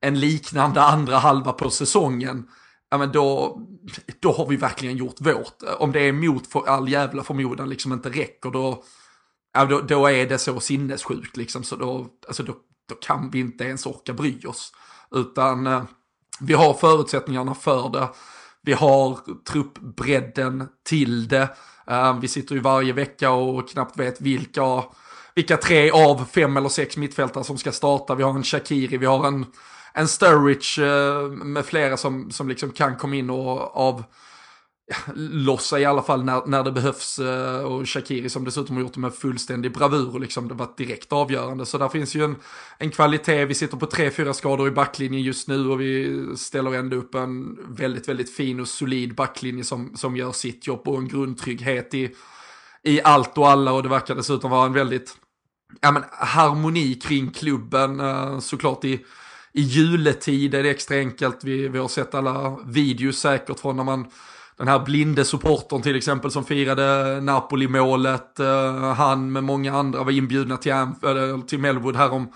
en 0.00 0.20
liknande 0.20 0.82
andra 0.82 1.18
halva 1.18 1.52
på 1.52 1.70
säsongen, 1.70 2.48
ja 2.90 2.98
men 2.98 3.12
då, 3.12 3.60
då 4.20 4.32
har 4.32 4.46
vi 4.46 4.56
verkligen 4.56 4.96
gjort 4.96 5.20
vårt. 5.20 5.62
Om 5.78 5.92
det 5.92 6.00
är 6.00 6.12
mot 6.12 6.46
för 6.46 6.68
all 6.68 6.88
jävla 6.88 7.22
förmodan 7.22 7.68
liksom 7.68 7.92
inte 7.92 8.08
räcker, 8.08 8.50
då, 8.50 8.82
ja, 9.52 9.64
då, 9.64 9.80
då 9.80 10.06
är 10.06 10.28
det 10.28 10.38
så 10.38 10.60
sinnessjukt 10.60 11.36
liksom, 11.36 11.62
så 11.62 11.76
då, 11.76 12.06
alltså 12.26 12.42
då, 12.42 12.56
då 12.88 12.94
kan 12.94 13.30
vi 13.30 13.40
inte 13.40 13.64
ens 13.64 13.86
orka 13.86 14.12
bry 14.12 14.40
oss. 14.46 14.72
Utan 15.10 15.66
eh, 15.66 15.82
vi 16.40 16.54
har 16.54 16.74
förutsättningarna 16.74 17.54
för 17.54 17.90
det, 17.90 18.08
vi 18.62 18.72
har 18.72 19.18
truppbredden 19.48 20.68
till 20.88 21.28
det, 21.28 21.48
eh, 21.86 22.18
vi 22.18 22.28
sitter 22.28 22.54
ju 22.54 22.60
varje 22.60 22.92
vecka 22.92 23.30
och 23.30 23.68
knappt 23.68 23.96
vet 23.96 24.20
vilka 24.20 24.84
vilka 25.36 25.56
tre 25.56 25.90
av 25.90 26.24
fem 26.32 26.56
eller 26.56 26.68
sex 26.68 26.96
mittfältare 26.96 27.44
som 27.44 27.58
ska 27.58 27.72
starta. 27.72 28.14
Vi 28.14 28.22
har 28.22 28.30
en 28.30 28.44
Shakiri, 28.44 28.96
vi 28.96 29.06
har 29.06 29.26
en, 29.26 29.46
en 29.94 30.08
Sturridge 30.08 30.86
eh, 30.86 31.28
med 31.28 31.64
flera 31.64 31.96
som, 31.96 32.30
som 32.30 32.48
liksom 32.48 32.70
kan 32.70 32.96
komma 32.96 33.16
in 33.16 33.30
och 33.30 33.76
av 33.76 34.04
lossa 35.14 35.80
i 35.80 35.84
alla 35.84 36.02
fall 36.02 36.24
när, 36.24 36.46
när 36.46 36.64
det 36.64 36.72
behövs. 36.72 37.18
Eh, 37.18 37.64
och 37.64 37.88
Shakiri 37.88 38.28
som 38.28 38.44
dessutom 38.44 38.76
har 38.76 38.82
gjort 38.82 38.94
det 38.94 39.00
med 39.00 39.14
fullständig 39.14 39.72
bravur 39.72 40.14
och 40.14 40.20
liksom 40.20 40.48
det 40.48 40.54
varit 40.54 40.76
direkt 40.76 41.12
avgörande. 41.12 41.66
Så 41.66 41.78
där 41.78 41.88
finns 41.88 42.14
ju 42.14 42.24
en, 42.24 42.36
en 42.78 42.90
kvalitet. 42.90 43.44
Vi 43.44 43.54
sitter 43.54 43.76
på 43.76 43.86
tre, 43.86 44.10
fyra 44.10 44.34
skador 44.34 44.68
i 44.68 44.70
backlinjen 44.70 45.22
just 45.22 45.48
nu 45.48 45.68
och 45.68 45.80
vi 45.80 46.26
ställer 46.36 46.74
ändå 46.74 46.96
upp 46.96 47.14
en 47.14 47.58
väldigt, 47.74 48.08
väldigt 48.08 48.34
fin 48.34 48.60
och 48.60 48.68
solid 48.68 49.14
backlinje 49.14 49.64
som, 49.64 49.96
som 49.96 50.16
gör 50.16 50.32
sitt 50.32 50.66
jobb 50.66 50.88
och 50.88 50.98
en 50.98 51.08
grundtrygghet 51.08 51.94
i, 51.94 52.10
i 52.82 53.00
allt 53.02 53.38
och 53.38 53.48
alla. 53.48 53.72
Och 53.72 53.82
det 53.82 53.88
verkar 53.88 54.14
dessutom 54.14 54.50
vara 54.50 54.66
en 54.66 54.72
väldigt 54.72 55.16
ja, 55.80 55.92
men, 55.92 56.02
harmoni 56.12 56.94
kring 56.94 57.30
klubben. 57.30 58.00
Eh, 58.00 58.38
såklart 58.38 58.84
i, 58.84 59.04
i 59.52 59.62
juletid 59.62 60.54
är 60.54 60.62
det 60.62 60.70
extra 60.70 60.96
enkelt. 60.96 61.44
Vi, 61.44 61.68
vi 61.68 61.78
har 61.78 61.88
sett 61.88 62.14
alla 62.14 62.56
videos 62.66 63.18
säkert 63.18 63.60
från 63.60 63.76
när 63.76 63.84
man 63.84 64.06
den 64.58 64.68
här 64.68 64.78
blinde 64.78 65.24
supportern 65.24 65.82
till 65.82 65.96
exempel 65.96 66.30
som 66.30 66.44
firade 66.44 67.20
Napoli-målet. 67.20 68.40
Eh, 68.40 68.92
han 68.92 69.32
med 69.32 69.44
många 69.44 69.74
andra 69.74 70.02
var 70.02 70.12
inbjudna 70.12 70.56
till, 70.56 70.72
till 71.46 71.58
Melwood 71.58 71.96
härom, 71.96 72.28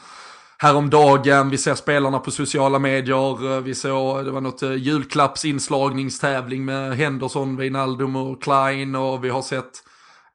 häromdagen. 0.59 1.51
Vi 1.51 1.59
ser 1.59 1.74
spelarna 1.74 2.18
på 2.18 2.31
sociala 2.31 2.78
medier. 2.78 3.57
Eh, 3.57 3.61
vi 3.61 3.74
såg, 3.74 4.24
det 4.24 4.31
var 4.31 4.41
något 4.41 4.62
julklappsinslagningstävling 4.62 6.64
med 6.64 6.97
Henderson, 6.97 7.57
Wijnaldum 7.57 8.16
och 8.16 8.43
Klein. 8.43 8.95
Och 8.95 9.24
vi 9.24 9.28
har 9.28 9.43
sett 9.43 9.83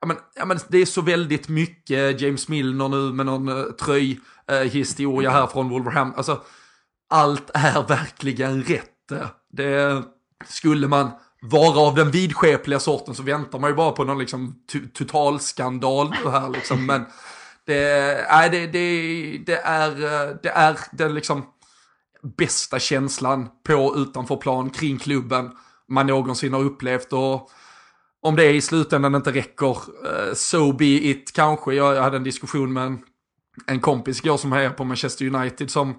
ja 0.06 0.08
men, 0.08 0.18
ja 0.36 0.46
men 0.46 0.60
det 0.68 0.78
är 0.78 0.86
så 0.86 1.02
väldigt 1.02 1.50
mycket 1.50 2.22
James 2.22 2.48
Milner 2.48 2.90
nu 2.90 3.14
med 3.14 3.26
någon 3.26 3.50
uh, 3.50 3.66
tröjhistoria 3.72 5.30
uh, 5.30 5.36
här 5.36 5.48
från 5.48 5.70
Wolverhampton. 5.70 6.18
Alltså, 6.18 6.42
allt 7.10 7.52
är 7.54 7.88
verkligen 7.88 8.64
rätt. 8.64 9.12
Det 9.54 10.04
skulle 10.48 10.88
man 10.88 11.12
vara 11.42 11.80
av 11.80 11.96
den 11.96 12.12
vidskepliga 12.12 12.80
sorten 12.80 13.16
så 13.16 13.24
väntar 13.24 13.60
man 13.60 13.70
ju 13.70 13.76
bara 13.76 13.92
på 13.92 14.04
någon 14.04 14.20
liksom 14.20 14.56
totalskandal 14.94 16.14
här 16.14 16.50
liksom. 16.50 16.86
Men 16.86 17.06
det, 17.66 18.28
nej, 18.32 18.50
det, 18.50 18.68
det, 18.68 19.38
det 19.46 19.58
är, 19.58 19.92
det 20.44 20.50
är, 20.50 20.80
den 20.92 21.14
liksom, 21.14 21.46
bästa 22.38 22.80
känslan 22.80 23.50
på 23.68 23.94
utanför 23.98 24.36
plan 24.36 24.70
kring 24.70 25.00
klubben 25.00 25.52
man 25.90 26.08
någonsin 26.08 26.54
har 26.54 26.62
upplevt. 26.62 27.14
Och 27.14 27.50
om 28.26 28.36
det 28.36 28.54
i 28.54 28.62
slutändan 28.62 29.16
inte 29.16 29.32
räcker, 29.32 29.78
eh, 30.06 30.34
so 30.34 30.74
be 30.74 30.86
it 30.86 31.32
kanske. 31.34 31.74
Jag, 31.74 31.96
jag 31.96 32.02
hade 32.02 32.18
en 32.18 32.24
diskussion 32.24 32.74
med 32.74 32.86
en, 32.86 33.00
en 33.66 33.80
kompis 33.80 34.20
igår 34.24 34.38
som 34.38 34.52
hejar 34.52 34.70
på 34.70 34.84
Manchester 34.84 35.36
United 35.36 35.72
som, 35.72 35.96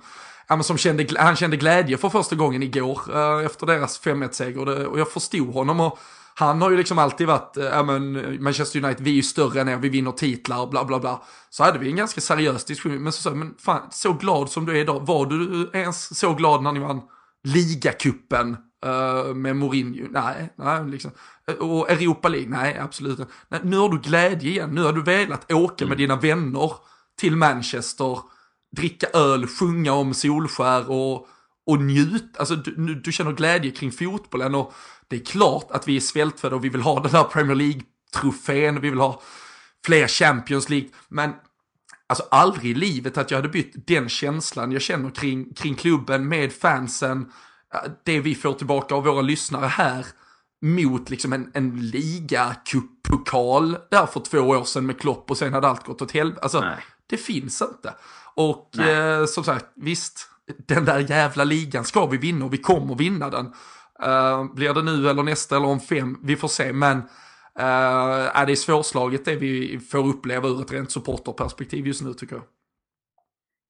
ja, 0.48 0.56
men 0.56 0.64
som 0.64 0.78
kände, 0.78 1.06
han 1.18 1.36
kände 1.36 1.56
glädje 1.56 1.96
för 1.96 2.08
första 2.08 2.36
gången 2.36 2.62
igår 2.62 3.00
uh, 3.10 3.46
efter 3.46 3.66
deras 3.66 4.02
5-1-seger. 4.02 4.86
Och 4.86 4.98
jag 4.98 5.10
förstod 5.10 5.54
honom. 5.54 5.80
och 5.80 5.98
han 6.34 6.62
har 6.62 6.70
ju 6.70 6.76
liksom 6.76 6.98
alltid 6.98 7.26
varit, 7.26 7.56
eh, 7.56 7.64
ja 7.64 7.82
men 7.82 8.12
Manchester 8.42 8.84
United, 8.84 9.04
vi 9.04 9.10
är 9.10 9.14
ju 9.14 9.22
större 9.22 9.60
än 9.60 9.68
er, 9.68 9.76
vi 9.76 9.88
vinner 9.88 10.12
titlar, 10.12 10.66
bla 10.66 10.84
bla 10.84 10.98
bla. 10.98 11.22
Så 11.50 11.64
hade 11.64 11.78
vi 11.78 11.90
en 11.90 11.96
ganska 11.96 12.20
seriös 12.20 12.64
diskussion, 12.64 13.02
men 13.02 13.12
så 13.12 13.22
sa 13.22 13.30
men 13.30 13.54
fan, 13.58 13.82
så 13.90 14.12
glad 14.12 14.50
som 14.50 14.66
du 14.66 14.72
är 14.72 14.80
idag, 14.80 15.06
var 15.06 15.26
du 15.26 15.70
ens 15.72 16.18
så 16.18 16.34
glad 16.34 16.62
när 16.62 16.72
ni 16.72 16.80
vann 16.80 17.00
ligacupen 17.44 18.56
uh, 18.86 19.34
med 19.34 19.56
Mourinho? 19.56 20.08
Nej, 20.10 20.52
nej 20.56 20.86
liksom. 20.86 21.10
Och 21.58 21.90
Europa 21.90 22.28
League? 22.28 22.48
Nej, 22.48 22.78
absolut 22.78 23.18
inte. 23.18 23.32
Nu 23.62 23.76
har 23.76 23.88
du 23.88 23.98
glädje 23.98 24.50
igen, 24.50 24.70
nu 24.70 24.82
har 24.82 24.92
du 24.92 25.02
velat 25.02 25.52
åka 25.52 25.84
mm. 25.84 25.88
med 25.88 25.98
dina 25.98 26.16
vänner 26.16 26.72
till 27.20 27.36
Manchester, 27.36 28.18
dricka 28.76 29.06
öl, 29.06 29.46
sjunga 29.46 29.92
om 29.92 30.14
Solskär 30.14 30.90
och, 30.90 31.28
och 31.66 31.80
njut, 31.80 32.36
alltså 32.36 32.56
du, 32.56 32.94
du 32.94 33.12
känner 33.12 33.32
glädje 33.32 33.70
kring 33.70 33.92
fotbollen 33.92 34.54
och 34.54 34.74
det 35.08 35.16
är 35.16 35.24
klart 35.24 35.70
att 35.70 35.88
vi 35.88 35.96
är 35.96 36.00
svältfödda 36.00 36.56
och 36.56 36.64
vi 36.64 36.68
vill 36.68 36.80
ha 36.80 37.00
den 37.00 37.12
här 37.12 37.24
Premier 37.24 37.54
League-trofén, 37.54 38.80
vi 38.80 38.90
vill 38.90 38.98
ha 38.98 39.22
fler 39.86 40.08
Champions 40.08 40.68
League, 40.68 40.88
men 41.08 41.32
alltså 42.06 42.24
aldrig 42.30 42.70
i 42.70 42.74
livet 42.74 43.18
att 43.18 43.30
jag 43.30 43.38
hade 43.38 43.48
bytt 43.48 43.86
den 43.86 44.08
känslan 44.08 44.72
jag 44.72 44.82
känner 44.82 45.10
kring, 45.10 45.54
kring 45.54 45.74
klubben 45.74 46.28
med 46.28 46.52
fansen, 46.52 47.32
det 48.04 48.20
vi 48.20 48.34
får 48.34 48.52
tillbaka 48.52 48.94
av 48.94 49.04
våra 49.04 49.20
lyssnare 49.20 49.66
här, 49.66 50.06
mot 50.62 51.10
liksom 51.10 51.32
en, 51.32 51.50
en 51.54 51.90
ligacup-pokal 51.90 53.78
där 53.90 54.06
för 54.06 54.20
två 54.20 54.38
år 54.38 54.64
sedan 54.64 54.86
med 54.86 55.00
Klopp 55.00 55.30
och 55.30 55.38
sen 55.38 55.52
hade 55.52 55.68
allt 55.68 55.84
gått 55.84 56.02
åt 56.02 56.12
helvete. 56.12 56.40
Alltså, 56.42 56.60
Nej. 56.60 56.78
det 57.06 57.16
finns 57.16 57.62
inte. 57.62 57.94
Och 58.34 58.78
eh, 58.78 59.26
som 59.26 59.44
sagt, 59.44 59.66
visst, 59.74 60.28
den 60.66 60.84
där 60.84 60.98
jävla 60.98 61.44
ligan 61.44 61.84
ska 61.84 62.06
vi 62.06 62.16
vinna 62.16 62.44
och 62.44 62.52
vi 62.52 62.58
kommer 62.58 62.94
vinna 62.94 63.30
den. 63.30 63.46
Uh, 64.04 64.54
blir 64.54 64.74
det 64.74 64.82
nu 64.82 65.08
eller 65.08 65.22
nästa 65.22 65.56
eller 65.56 65.68
om 65.68 65.80
fem? 65.80 66.18
Vi 66.22 66.36
får 66.36 66.48
se, 66.48 66.72
men 66.72 66.96
uh, 66.98 68.36
är 68.36 68.46
det 68.46 68.52
är 68.52 68.56
svårslaget 68.56 69.24
det 69.24 69.36
vi 69.36 69.80
får 69.90 70.06
uppleva 70.06 70.48
ur 70.48 70.60
ett 70.60 70.72
rent 70.72 70.90
supporterperspektiv 70.90 71.86
just 71.86 72.02
nu 72.02 72.14
tycker 72.14 72.36
jag. 72.36 72.44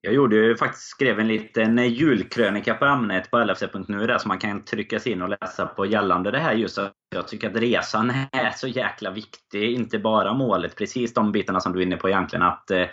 Jag 0.07 0.15
gjorde 0.15 0.37
ju 0.37 0.57
faktiskt, 0.57 0.89
skrev 0.89 1.21
en 1.21 1.29
liten 1.29 1.79
julkrönika 1.89 2.75
på 2.75 2.85
ämnet 2.85 3.31
på 3.31 3.39
lfc.nu 3.39 4.07
där 4.07 4.19
som 4.19 4.29
man 4.29 4.39
kan 4.39 4.65
trycka 4.65 5.01
sig 5.01 5.13
in 5.13 5.23
och 5.23 5.29
läsa 5.29 5.67
på 5.67 5.87
gällande 5.87 6.31
det 6.31 6.39
här 6.39 6.53
just 6.53 6.79
att 6.79 6.93
jag 7.15 7.29
tycker 7.29 7.51
att 7.51 7.57
resan 7.57 8.13
är 8.33 8.51
så 8.51 8.69
jäkla 8.69 9.11
viktig. 9.11 9.73
Inte 9.73 9.99
bara 9.99 10.35
målet, 10.35 10.77
precis 10.77 11.15
de 11.15 11.33
bitarna 11.33 11.61
som 11.61 11.73
du 11.73 11.79
är 11.79 11.83
inne 11.87 11.97
på 11.97 12.09
egentligen. 12.09 12.43
Att 12.43 12.71
eh, 12.71 12.87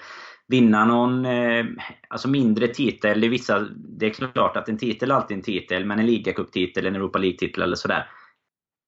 vinna 0.48 0.86
någon 0.86 1.26
eh, 1.26 1.66
alltså 2.08 2.28
mindre 2.28 2.68
titel. 2.68 3.24
I 3.24 3.28
vissa, 3.28 3.60
det 3.76 4.06
är 4.06 4.10
klart 4.10 4.58
att 4.58 4.70
en 4.70 4.78
titel 4.78 5.12
är 5.12 5.16
alltid 5.16 5.38
en 5.38 5.44
titel, 5.44 5.86
men 5.86 6.00
en 6.00 6.06
ligacuptitel, 6.06 6.86
en 6.86 6.96
Europa 6.96 7.20
League-titel 7.20 7.64
eller 7.64 7.76
sådär. 7.76 8.08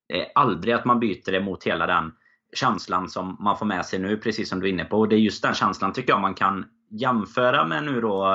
Det 0.08 0.22
är 0.22 0.32
aldrig 0.36 0.74
att 0.74 0.86
man 0.86 1.00
byter 1.00 1.32
det 1.32 1.42
mot 1.42 1.64
hela 1.64 1.88
den 1.88 2.12
känslan 2.54 3.10
som 3.10 3.38
man 3.40 3.58
får 3.58 3.66
med 3.66 3.86
sig 3.86 4.00
nu, 4.00 4.18
precis 4.18 4.50
som 4.50 4.60
du 4.60 4.68
är 4.68 4.72
inne 4.72 4.86
på. 4.86 5.00
Och 5.00 5.10
det 5.10 5.16
är 5.16 5.20
just 5.20 5.44
den 5.44 5.54
känslan 5.54 5.94
tycker 5.94 6.14
jag 6.14 6.22
man 6.22 6.34
kan 6.34 6.66
jämföra 6.90 7.66
med 7.66 7.84
nu 7.84 8.02
då 8.02 8.28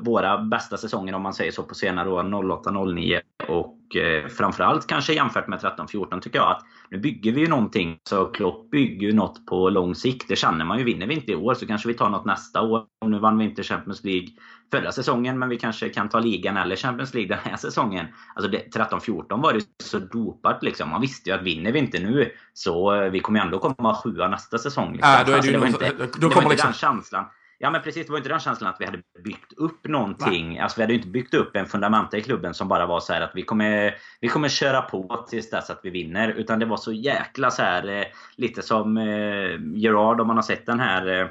våra 0.00 0.38
bästa 0.38 0.76
säsonger 0.76 1.14
om 1.14 1.22
man 1.22 1.34
säger 1.34 1.52
så 1.52 1.62
på 1.62 1.74
senare 1.74 2.10
år, 2.10 2.22
08-09 2.22 3.20
och 3.48 3.96
eh, 3.96 4.28
framförallt 4.28 4.86
kanske 4.86 5.12
jämfört 5.12 5.48
med 5.48 5.58
13-14 5.58 6.20
tycker 6.20 6.38
jag 6.38 6.50
att 6.50 6.62
nu 6.90 6.98
bygger 6.98 7.32
vi 7.32 7.40
ju 7.40 7.48
någonting. 7.48 7.98
Så 8.08 8.24
Klopp 8.24 8.70
bygger 8.70 9.06
ju 9.06 9.12
något 9.12 9.46
på 9.46 9.70
lång 9.70 9.94
sikt. 9.94 10.28
Det 10.28 10.36
känner 10.36 10.64
man 10.64 10.78
ju. 10.78 10.84
Vinner 10.84 11.06
vi 11.06 11.14
inte 11.14 11.32
i 11.32 11.34
år 11.34 11.54
så 11.54 11.66
kanske 11.66 11.88
vi 11.88 11.94
tar 11.94 12.08
något 12.08 12.24
nästa 12.24 12.62
år. 12.62 12.84
Nu 13.06 13.18
vann 13.18 13.38
vi 13.38 13.44
inte 13.44 13.62
Champions 13.62 14.04
League 14.04 14.28
förra 14.70 14.92
säsongen 14.92 15.38
men 15.38 15.48
vi 15.48 15.58
kanske 15.58 15.88
kan 15.88 16.08
ta 16.08 16.18
ligan 16.18 16.56
eller 16.56 16.76
Champions 16.76 17.14
League 17.14 17.36
den 17.36 17.50
här 17.50 17.56
säsongen. 17.56 18.06
Alltså 18.34 18.50
13-14 18.50 19.42
var 19.42 19.52
det 19.52 19.60
så 19.82 19.98
dopat 19.98 20.62
liksom. 20.62 20.90
Man 20.90 21.00
visste 21.00 21.30
ju 21.30 21.36
att 21.36 21.42
vinner 21.42 21.72
vi 21.72 21.78
inte 21.78 21.98
nu 21.98 22.30
så 22.52 22.94
eh, 22.94 23.10
vi 23.10 23.20
kommer 23.20 23.40
ändå 23.40 23.58
komma 23.58 23.94
sjua 23.94 24.28
nästa 24.28 24.58
säsong. 24.58 24.92
Liksom. 24.92 25.12
Äh, 25.12 25.26
då 25.26 25.32
är 25.32 25.32
det, 25.32 25.36
alltså, 25.36 25.52
det 25.52 25.58
var 25.58 25.66
inte, 25.66 26.18
då 26.20 26.30
kommer 26.30 26.50
liksom... 26.50 26.68
den 26.68 26.74
känslan. 26.74 27.24
Ja 27.58 27.70
men 27.70 27.82
precis, 27.82 28.06
det 28.06 28.12
var 28.12 28.18
inte 28.18 28.28
den 28.28 28.40
känslan 28.40 28.70
att 28.70 28.80
vi 28.80 28.84
hade 28.84 29.02
byggt 29.24 29.52
upp 29.56 29.88
någonting. 29.88 30.48
Nej. 30.48 30.58
Alltså 30.58 30.78
vi 30.78 30.82
hade 30.82 30.92
ju 30.92 30.98
inte 30.98 31.10
byggt 31.10 31.34
upp 31.34 31.56
en 31.56 31.66
fundamenta 31.66 32.16
i 32.16 32.22
klubben 32.22 32.54
som 32.54 32.68
bara 32.68 32.86
var 32.86 33.00
så 33.00 33.12
att 33.12 33.32
vi 33.34 33.42
kommer, 33.42 33.94
vi 34.20 34.28
kommer 34.28 34.48
köra 34.48 34.82
på 34.82 35.26
tills 35.28 35.50
dess 35.50 35.70
att 35.70 35.80
vi 35.82 35.90
vinner. 35.90 36.28
Utan 36.28 36.58
det 36.58 36.66
var 36.66 36.76
så 36.76 36.92
jäkla 36.92 37.50
så 37.50 37.62
här 37.62 37.88
eh, 37.88 38.04
lite 38.36 38.62
som 38.62 38.96
eh, 38.96 39.74
Gerard 39.74 40.20
om 40.20 40.26
man 40.26 40.36
har 40.36 40.42
sett 40.42 40.66
den 40.66 40.80
här 40.80 41.20
eh, 41.20 41.28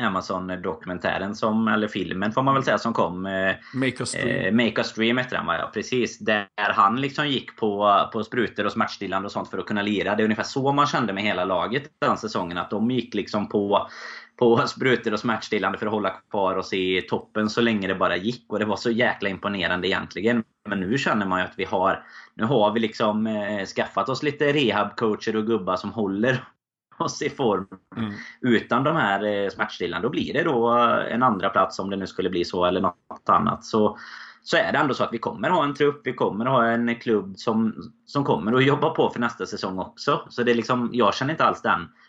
Amazon-dokumentären 0.00 1.34
som, 1.34 1.68
eller 1.68 1.88
filmen 1.88 2.32
får 2.32 2.42
man 2.42 2.54
väl 2.54 2.64
säga 2.64 2.78
som 2.78 2.92
kom. 2.92 3.22
Make 3.74 4.02
a 4.02 4.06
Stream. 4.06 4.58
Eh, 4.60 4.66
Make 4.66 4.80
a 4.80 4.84
Stream 4.84 5.16
hette 5.16 5.36
den 5.36 5.46
ja, 5.46 5.70
precis. 5.74 6.18
Där 6.18 6.48
han 6.56 7.00
liksom 7.00 7.28
gick 7.28 7.56
på, 7.56 8.00
på 8.12 8.24
sprutor 8.24 8.66
och 8.66 8.72
smärtstillande 8.72 9.26
och 9.26 9.32
sånt 9.32 9.50
för 9.50 9.58
att 9.58 9.66
kunna 9.66 9.82
lira. 9.82 10.14
Det 10.14 10.22
är 10.22 10.24
ungefär 10.24 10.42
så 10.42 10.72
man 10.72 10.86
kände 10.86 11.12
med 11.12 11.22
hela 11.22 11.44
laget 11.44 11.82
den 12.00 12.16
säsongen. 12.16 12.58
Att 12.58 12.70
de 12.70 12.90
gick 12.90 13.14
liksom 13.14 13.48
på 13.48 13.88
på 14.38 14.66
sprutor 14.66 15.12
och 15.12 15.20
smärtstillande 15.20 15.78
för 15.78 15.86
att 15.86 15.92
hålla 15.92 16.10
kvar 16.30 16.56
oss 16.56 16.72
i 16.72 17.02
toppen 17.02 17.50
så 17.50 17.60
länge 17.60 17.88
det 17.88 17.94
bara 17.94 18.16
gick. 18.16 18.44
Och 18.48 18.58
det 18.58 18.64
var 18.64 18.76
så 18.76 18.90
jäkla 18.90 19.28
imponerande 19.28 19.88
egentligen. 19.88 20.44
Men 20.68 20.80
nu 20.80 20.98
känner 20.98 21.26
man 21.26 21.40
ju 21.40 21.44
att 21.44 21.54
vi 21.56 21.64
har 21.64 22.04
Nu 22.34 22.44
har 22.44 22.72
vi 22.72 22.80
liksom 22.80 23.26
eh, 23.26 23.66
skaffat 23.66 24.08
oss 24.08 24.22
lite 24.22 24.52
rehabcoacher 24.52 25.36
och 25.36 25.46
gubbar 25.46 25.76
som 25.76 25.92
håller 25.92 26.44
oss 26.98 27.22
i 27.22 27.30
form. 27.30 27.66
Mm. 27.96 28.12
Utan 28.40 28.84
de 28.84 28.96
här 28.96 29.24
eh, 29.24 29.50
smärtstillande. 29.50 30.06
Då 30.06 30.10
blir 30.10 30.32
det 30.32 30.42
då 30.42 30.68
en 31.10 31.22
andra 31.22 31.48
plats 31.48 31.78
om 31.78 31.90
det 31.90 31.96
nu 31.96 32.06
skulle 32.06 32.30
bli 32.30 32.44
så 32.44 32.64
eller 32.64 32.80
något 32.80 33.28
annat. 33.28 33.64
Så, 33.64 33.98
så 34.42 34.56
är 34.56 34.72
det 34.72 34.78
ändå 34.78 34.94
så 34.94 35.04
att 35.04 35.12
vi 35.12 35.18
kommer 35.18 35.50
ha 35.50 35.64
en 35.64 35.74
trupp, 35.74 36.00
vi 36.04 36.12
kommer 36.12 36.46
ha 36.46 36.66
en 36.66 36.94
klubb 36.94 37.36
som, 37.36 37.74
som 38.06 38.24
kommer 38.24 38.52
att 38.52 38.64
jobba 38.64 38.90
på 38.90 39.10
för 39.10 39.20
nästa 39.20 39.46
säsong 39.46 39.78
också. 39.78 40.26
Så 40.28 40.42
det 40.42 40.50
är 40.50 40.54
liksom, 40.54 40.90
jag 40.92 41.14
känner 41.14 41.32
inte 41.32 41.44
alls 41.44 41.62
den 41.62 41.80
Eh, 41.80 42.07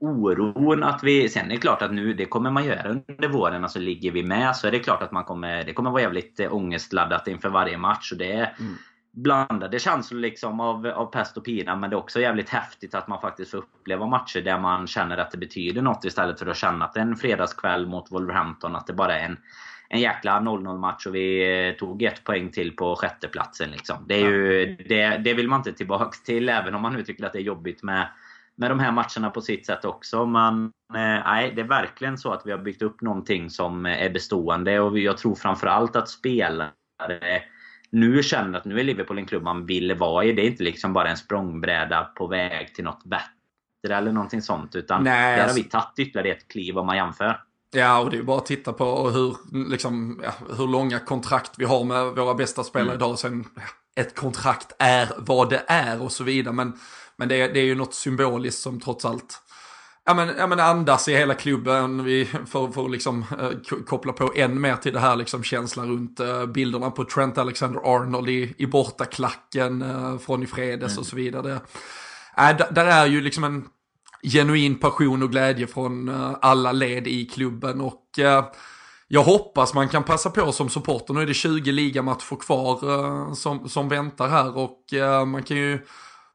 oron 0.00 0.82
att 0.82 1.02
vi... 1.02 1.28
Sen 1.28 1.46
är 1.46 1.54
det 1.54 1.56
klart 1.56 1.82
att 1.82 1.92
nu, 1.92 2.14
det 2.14 2.26
kommer 2.26 2.50
man 2.50 2.64
göra 2.64 2.88
under 2.88 3.28
våren. 3.28 3.62
Alltså 3.62 3.78
ligger 3.78 4.10
vi 4.10 4.22
med 4.22 4.56
så 4.56 4.66
är 4.66 4.70
det 4.70 4.78
klart 4.78 5.02
att 5.02 5.12
man 5.12 5.24
kommer... 5.24 5.64
Det 5.64 5.72
kommer 5.72 5.90
vara 5.90 6.02
jävligt 6.02 6.40
eh, 6.40 6.54
ångestladdat 6.54 7.28
inför 7.28 7.48
varje 7.48 7.78
match. 7.78 8.12
Och 8.12 8.18
det 8.18 8.32
är 8.32 8.54
mm. 8.58 8.74
blandade 9.12 9.78
känslor 9.78 10.20
liksom 10.20 10.60
av, 10.60 10.86
av 10.86 11.06
pest 11.06 11.36
och 11.36 11.44
pina. 11.44 11.76
Men 11.76 11.90
det 11.90 11.96
är 11.96 11.98
också 11.98 12.20
jävligt 12.20 12.48
häftigt 12.48 12.94
att 12.94 13.08
man 13.08 13.20
faktiskt 13.20 13.50
får 13.50 13.58
uppleva 13.58 14.06
matcher 14.06 14.40
där 14.40 14.58
man 14.58 14.86
känner 14.86 15.18
att 15.18 15.30
det 15.30 15.38
betyder 15.38 15.82
något 15.82 16.04
istället 16.04 16.38
för 16.38 16.46
att 16.46 16.56
känna 16.56 16.84
att 16.84 16.96
en 16.96 17.16
fredagskväll 17.16 17.86
mot 17.86 18.12
Wolverhampton. 18.12 18.76
Att 18.76 18.86
det 18.86 18.92
bara 18.92 19.18
är 19.18 19.24
en, 19.24 19.36
en 19.88 20.00
jäkla 20.00 20.40
0-0 20.40 20.78
match 20.78 21.06
och 21.06 21.14
vi 21.14 21.68
eh, 21.68 21.74
tog 21.74 22.02
ett 22.02 22.24
poäng 22.24 22.50
till 22.50 22.76
på 22.76 22.96
sjätteplatsen. 22.96 23.70
Liksom. 23.70 23.96
Det, 24.08 24.14
är 24.14 24.30
ju, 24.30 24.76
det, 24.88 25.16
det 25.16 25.34
vill 25.34 25.48
man 25.48 25.60
inte 25.60 25.72
tillbaka 25.72 26.18
till 26.24 26.48
även 26.48 26.74
om 26.74 26.82
man 26.82 26.92
nu 26.92 27.02
tycker 27.02 27.24
att 27.26 27.32
det 27.32 27.38
är 27.38 27.42
jobbigt 27.42 27.82
med 27.82 28.08
med 28.56 28.70
de 28.70 28.80
här 28.80 28.92
matcherna 28.92 29.30
på 29.30 29.40
sitt 29.40 29.66
sätt 29.66 29.84
också. 29.84 30.26
Men 30.26 30.64
eh, 30.94 31.24
nej, 31.24 31.52
det 31.56 31.60
är 31.60 31.68
verkligen 31.68 32.18
så 32.18 32.32
att 32.32 32.42
vi 32.44 32.50
har 32.50 32.58
byggt 32.58 32.82
upp 32.82 33.00
någonting 33.00 33.50
som 33.50 33.86
är 33.86 34.10
bestående. 34.10 34.80
Och 34.80 34.98
jag 34.98 35.18
tror 35.18 35.34
framförallt 35.34 35.96
att 35.96 36.08
spelare 36.08 36.70
nu 37.94 38.22
känner 38.22 38.58
att 38.58 38.64
nu 38.64 38.80
är 38.80 38.84
Liverpool 38.84 39.18
en 39.18 39.26
klubb 39.26 39.42
man 39.42 39.66
vill 39.66 39.94
vara 39.94 40.24
i. 40.24 40.32
Det 40.32 40.42
är 40.42 40.50
inte 40.50 40.62
liksom 40.62 40.92
bara 40.92 41.10
en 41.10 41.16
språngbräda 41.16 42.04
på 42.04 42.26
väg 42.26 42.74
till 42.74 42.84
något 42.84 43.04
bättre 43.04 43.96
eller 43.96 44.12
någonting 44.12 44.42
sånt. 44.42 44.74
Utan 44.74 45.04
Nej, 45.04 45.36
där 45.36 45.46
har 45.48 45.54
vi 45.54 45.64
tagit 45.64 45.98
ytterligare 45.98 46.36
ett 46.36 46.48
kliv 46.48 46.78
om 46.78 46.86
man 46.86 46.96
jämför. 46.96 47.40
Ja, 47.70 47.98
och 47.98 48.10
det 48.10 48.18
är 48.18 48.22
bara 48.22 48.38
att 48.38 48.46
titta 48.46 48.72
på 48.72 49.10
hur, 49.10 49.36
liksom, 49.70 50.20
ja, 50.24 50.32
hur 50.56 50.66
långa 50.66 50.98
kontrakt 50.98 51.52
vi 51.58 51.64
har 51.64 51.84
med 51.84 52.04
våra 52.04 52.34
bästa 52.34 52.64
spelare 52.64 52.94
mm. 52.94 52.96
idag. 52.96 53.18
Sen, 53.18 53.44
ett 53.96 54.14
kontrakt 54.14 54.72
är 54.78 55.08
vad 55.18 55.50
det 55.50 55.62
är 55.66 56.02
och 56.02 56.12
så 56.12 56.24
vidare. 56.24 56.54
Men 56.54 56.72
men 57.16 57.28
det, 57.28 57.48
det 57.48 57.60
är 57.60 57.64
ju 57.64 57.74
något 57.74 57.94
symboliskt 57.94 58.62
som 58.62 58.80
trots 58.80 59.04
allt 59.04 59.40
ja 60.04 60.14
men, 60.14 60.30
ja 60.38 60.46
men 60.46 60.60
andas 60.60 61.08
i 61.08 61.16
hela 61.16 61.34
klubben. 61.34 62.04
Vi 62.04 62.28
får, 62.46 62.72
får 62.72 62.88
liksom 62.88 63.24
uh, 63.40 63.82
koppla 63.86 64.12
på 64.12 64.32
än 64.34 64.60
mer 64.60 64.76
till 64.76 64.92
det 64.92 65.00
här 65.00 65.16
liksom 65.16 65.42
känslan 65.42 65.88
runt 65.88 66.20
uh, 66.20 66.46
bilderna 66.46 66.90
på 66.90 67.04
Trent 67.04 67.38
Alexander-Arnold 67.38 68.28
i, 68.28 68.54
i 68.58 68.66
bortaklacken 68.66 69.82
uh, 69.82 70.18
från 70.18 70.42
i 70.42 70.46
fredags 70.46 70.92
mm. 70.92 71.00
och 71.00 71.06
så 71.06 71.16
vidare. 71.16 71.60
Äh, 72.36 72.56
där 72.70 72.86
är 72.86 73.06
ju 73.06 73.20
liksom 73.20 73.44
en 73.44 73.64
genuin 74.22 74.78
passion 74.78 75.22
och 75.22 75.30
glädje 75.30 75.66
från 75.66 76.08
alla 76.40 76.72
led 76.72 77.06
i 77.06 77.26
klubben 77.26 77.80
och 77.80 78.04
jag 79.08 79.22
hoppas 79.22 79.74
man 79.74 79.88
kan 79.88 80.02
passa 80.02 80.30
på 80.30 80.52
som 80.52 80.68
supporter. 80.68 81.14
Nu 81.14 81.22
är 81.22 81.26
det 81.26 81.34
20 81.34 81.72
ligamatcher 81.72 82.36
kvar 82.36 83.34
som, 83.34 83.68
som 83.68 83.88
väntar 83.88 84.28
här 84.28 84.56
och 84.56 84.80
man 85.26 85.42
kan 85.42 85.56
ju 85.56 85.78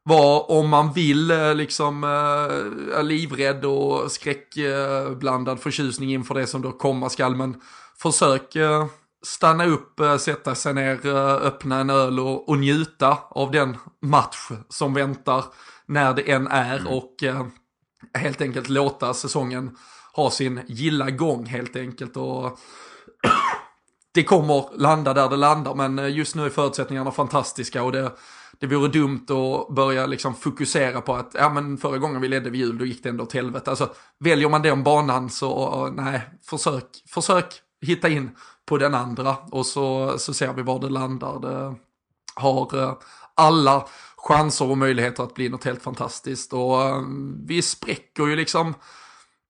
var 0.04 0.52
om 0.52 0.70
man 0.70 0.94
vill 0.94 1.32
eh, 1.32 1.56
liksom 1.56 2.04
äh, 2.04 3.04
livrädd 3.04 3.66
och 3.66 4.12
skräckblandad 4.12 5.60
förtjusning 5.60 6.14
inför 6.14 6.36
det 6.36 6.48
som 6.48 6.62
då 6.62 6.72
komma 6.72 7.10
skall. 7.10 7.36
Men 7.36 7.62
försök 7.98 8.56
äh, 8.56 8.86
stanna 9.26 9.66
upp, 9.66 10.02
sätta 10.20 10.56
sig 10.56 10.74
ner, 10.74 11.06
öppna 11.42 11.80
en 11.80 11.90
öl 11.90 12.20
och, 12.20 12.50
och 12.50 12.60
njuta 12.60 13.18
av 13.30 13.52
den 13.52 13.78
match 14.02 14.50
som 14.70 14.94
väntar 14.94 15.44
när 15.86 16.14
det 16.14 16.32
än 16.32 16.48
är 16.48 16.78
mm. 16.78 16.88
och 16.88 17.16
helt 18.14 18.42
enkelt 18.42 18.70
låta 18.70 19.14
säsongen 19.14 19.78
ha 20.14 20.32
sin 20.32 20.62
gilla 20.68 21.10
gång 21.10 21.46
helt 21.46 21.76
enkelt. 21.76 22.18
Och 22.18 22.60
det 24.14 24.24
kommer 24.24 24.78
landa 24.78 25.14
där 25.14 25.30
det 25.30 25.36
landar 25.36 25.76
men 25.76 26.14
just 26.14 26.36
nu 26.36 26.46
är 26.46 26.50
förutsättningarna 26.50 27.12
fantastiska 27.12 27.84
och 27.84 27.92
det, 27.92 28.12
det 28.60 28.68
vore 28.68 28.88
dumt 28.88 29.26
att 29.30 29.76
börja 29.76 30.06
liksom 30.06 30.36
fokusera 30.36 31.02
på 31.02 31.16
att 31.16 31.32
ja, 31.34 31.50
men 31.50 31.78
förra 31.78 31.98
gången 31.98 32.22
vi 32.22 32.28
ledde 32.28 32.50
vid 32.50 32.62
jul 32.62 32.78
då 32.78 32.86
gick 32.86 33.04
det 33.04 33.10
ändå 33.10 33.24
åt 33.24 33.34
helvete. 33.34 33.70
Alltså, 33.70 33.90
väljer 34.20 34.50
man 34.50 34.62
den 34.62 34.84
banan 34.84 35.30
så 35.30 35.90
nej, 35.96 36.22
försök, 36.44 36.86
försök 37.08 37.62
hitta 37.82 38.10
in 38.10 38.30
på 38.66 38.78
den 38.78 38.96
andra 38.96 39.38
och 39.52 39.66
så, 39.66 40.16
så 40.18 40.34
ser 40.34 40.54
vi 40.54 40.62
var 40.62 40.80
det 40.80 40.90
landar. 40.90 41.40
Det 41.40 41.76
har 42.36 42.84
eh, 42.84 42.94
alla 43.36 43.88
chanser 44.18 44.70
och 44.70 44.78
möjligheter 44.78 45.24
att 45.24 45.34
bli 45.34 45.50
något 45.50 45.64
helt 45.64 45.84
fantastiskt 45.84 46.54
och 46.54 46.84
eh, 46.84 47.02
vi 47.46 47.62
spräcker 47.62 48.28
ju 48.28 48.36
liksom 48.36 48.74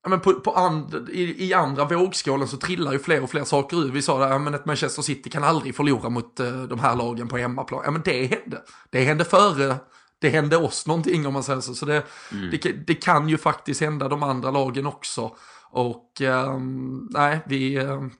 Ja, 0.09 0.11
men 0.11 0.19
på, 0.19 0.33
på 0.33 0.51
and, 0.51 1.09
i, 1.09 1.47
i, 1.47 1.53
andra 1.53 1.85
vågskålen 1.85 2.47
så 2.47 2.57
trillar 2.57 2.91
ju 2.91 2.99
fler 2.99 3.23
och 3.23 3.29
fler 3.29 3.43
saker 3.43 3.77
ur. 3.77 3.91
Vi 3.91 4.01
sa 4.01 4.23
att 4.23 4.29
ja, 4.29 4.55
ett 4.55 4.65
Manchester 4.65 5.01
City 5.01 5.29
kan 5.29 5.43
aldrig 5.43 5.75
förlora 5.75 6.09
mot 6.09 6.39
uh, 6.39 6.63
de 6.63 6.79
här 6.79 6.95
lagen 6.95 7.27
på 7.27 7.37
hemmaplan. 7.37 7.81
Ja 7.85 7.91
men 7.91 8.01
det 8.05 8.25
hände. 8.25 8.61
Det 8.89 9.03
hände 9.03 9.25
före 9.25 9.75
det 10.19 10.29
hände 10.29 10.57
oss 10.57 10.87
någonting 10.87 11.27
om 11.27 11.33
man 11.33 11.43
säger 11.43 11.61
så. 11.61 11.73
Så 11.75 11.85
det, 11.85 12.03
mm. 12.31 12.49
det, 12.51 12.71
det, 12.71 12.95
kan 12.95 13.29
ju 13.29 13.37
faktiskt 13.37 13.81
hända 13.81 14.07
de 14.07 14.23
andra 14.23 14.51
lagen 14.51 14.85
också. 14.85 15.35
Och 15.71 16.21
um, 16.21 17.07
nej, 17.11 17.39
vi 17.45 17.79
um, 17.79 18.11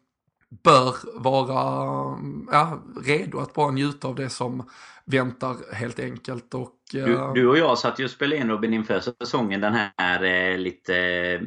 bör 0.64 0.96
vara 1.14 2.18
ja, 2.52 2.84
redo 3.04 3.40
att 3.40 3.54
bara 3.54 3.72
njuta 3.72 4.08
av 4.08 4.16
det 4.16 4.30
som 4.30 4.70
väntar 5.06 5.74
helt 5.74 6.00
enkelt. 6.00 6.54
Och 6.54 6.79
du, 6.92 7.32
du, 7.36 7.48
och 7.48 7.58
jag 7.58 7.78
satt 7.78 8.00
ju 8.00 8.04
och 8.04 8.12
spelade 8.12 8.42
in 8.42 8.50
Robin 8.50 8.74
inför 8.74 9.00
säsongen 9.00 9.62
den 9.62 9.74
här 9.98 10.24
eh, 10.24 10.58
lite, 10.58 10.94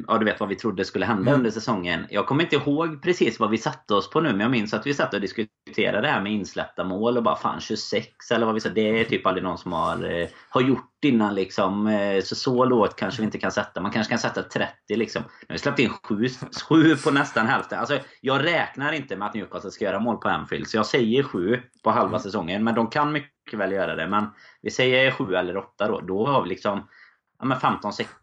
ja 0.07 0.17
du 0.17 0.25
vet 0.25 0.39
vad 0.39 0.49
vi 0.49 0.55
trodde 0.55 0.85
skulle 0.85 1.05
hända 1.05 1.21
mm. 1.21 1.33
under 1.33 1.51
säsongen. 1.51 2.05
Jag 2.09 2.25
kommer 2.25 2.43
inte 2.43 2.55
ihåg 2.55 3.03
precis 3.03 3.39
vad 3.39 3.49
vi 3.49 3.57
satte 3.57 3.93
oss 3.93 4.09
på 4.09 4.21
nu 4.21 4.29
men 4.29 4.39
jag 4.39 4.51
minns 4.51 4.73
att 4.73 4.87
vi 4.87 4.93
satt 4.93 5.13
och 5.13 5.21
diskuterade 5.21 6.01
det 6.01 6.07
här 6.07 6.21
med 6.21 6.31
insläppta 6.31 6.83
mål 6.83 7.17
och 7.17 7.23
bara 7.23 7.35
fan 7.35 7.59
26 7.59 8.07
eller 8.31 8.45
vad 8.45 8.55
vi 8.55 8.61
sa. 8.61 8.69
Det 8.69 8.99
är 8.99 9.03
typ 9.03 9.27
aldrig 9.27 9.43
någon 9.43 9.57
som 9.57 9.73
har, 9.73 10.21
eh, 10.21 10.27
har 10.49 10.61
gjort 10.61 10.89
innan 11.03 11.35
liksom. 11.35 11.87
Eh, 11.87 12.23
så 12.23 12.35
så 12.35 12.65
lågt 12.65 12.95
kanske 12.95 13.21
vi 13.21 13.25
inte 13.25 13.39
kan 13.39 13.51
sätta. 13.51 13.81
Man 13.81 13.91
kanske 13.91 14.11
kan 14.11 14.19
sätta 14.19 14.43
30 14.43 14.95
liksom. 14.95 15.21
Nu 15.21 15.45
har 15.47 15.53
vi 15.53 15.59
släppt 15.59 15.79
in 15.79 15.89
7, 15.89 16.29
7 16.69 16.95
på 16.95 17.11
nästan 17.11 17.47
hälften. 17.47 17.79
Alltså 17.79 17.99
jag 18.21 18.43
räknar 18.43 18.91
inte 18.93 19.15
med 19.15 19.27
att 19.27 19.33
Newcastle 19.33 19.71
ska 19.71 19.85
göra 19.85 19.99
mål 19.99 20.17
på 20.17 20.29
Anfield 20.29 20.67
så 20.67 20.77
jag 20.77 20.85
säger 20.85 21.23
7 21.23 21.59
på 21.83 21.91
halva 21.91 22.07
mm. 22.07 22.19
säsongen. 22.19 22.63
Men 22.63 22.75
de 22.75 22.87
kan 22.87 23.11
mycket 23.11 23.32
väl 23.51 23.71
göra 23.71 23.95
det. 23.95 24.07
Men 24.07 24.25
vi 24.61 24.71
säger 24.71 25.11
7 25.11 25.35
eller 25.35 25.57
8 25.57 25.87
då. 25.87 25.99
Då 26.01 26.27
har 26.27 26.43
vi 26.43 26.49
liksom 26.49 26.87
ja, 27.39 27.59
15, 27.59 27.93
16 27.93 28.15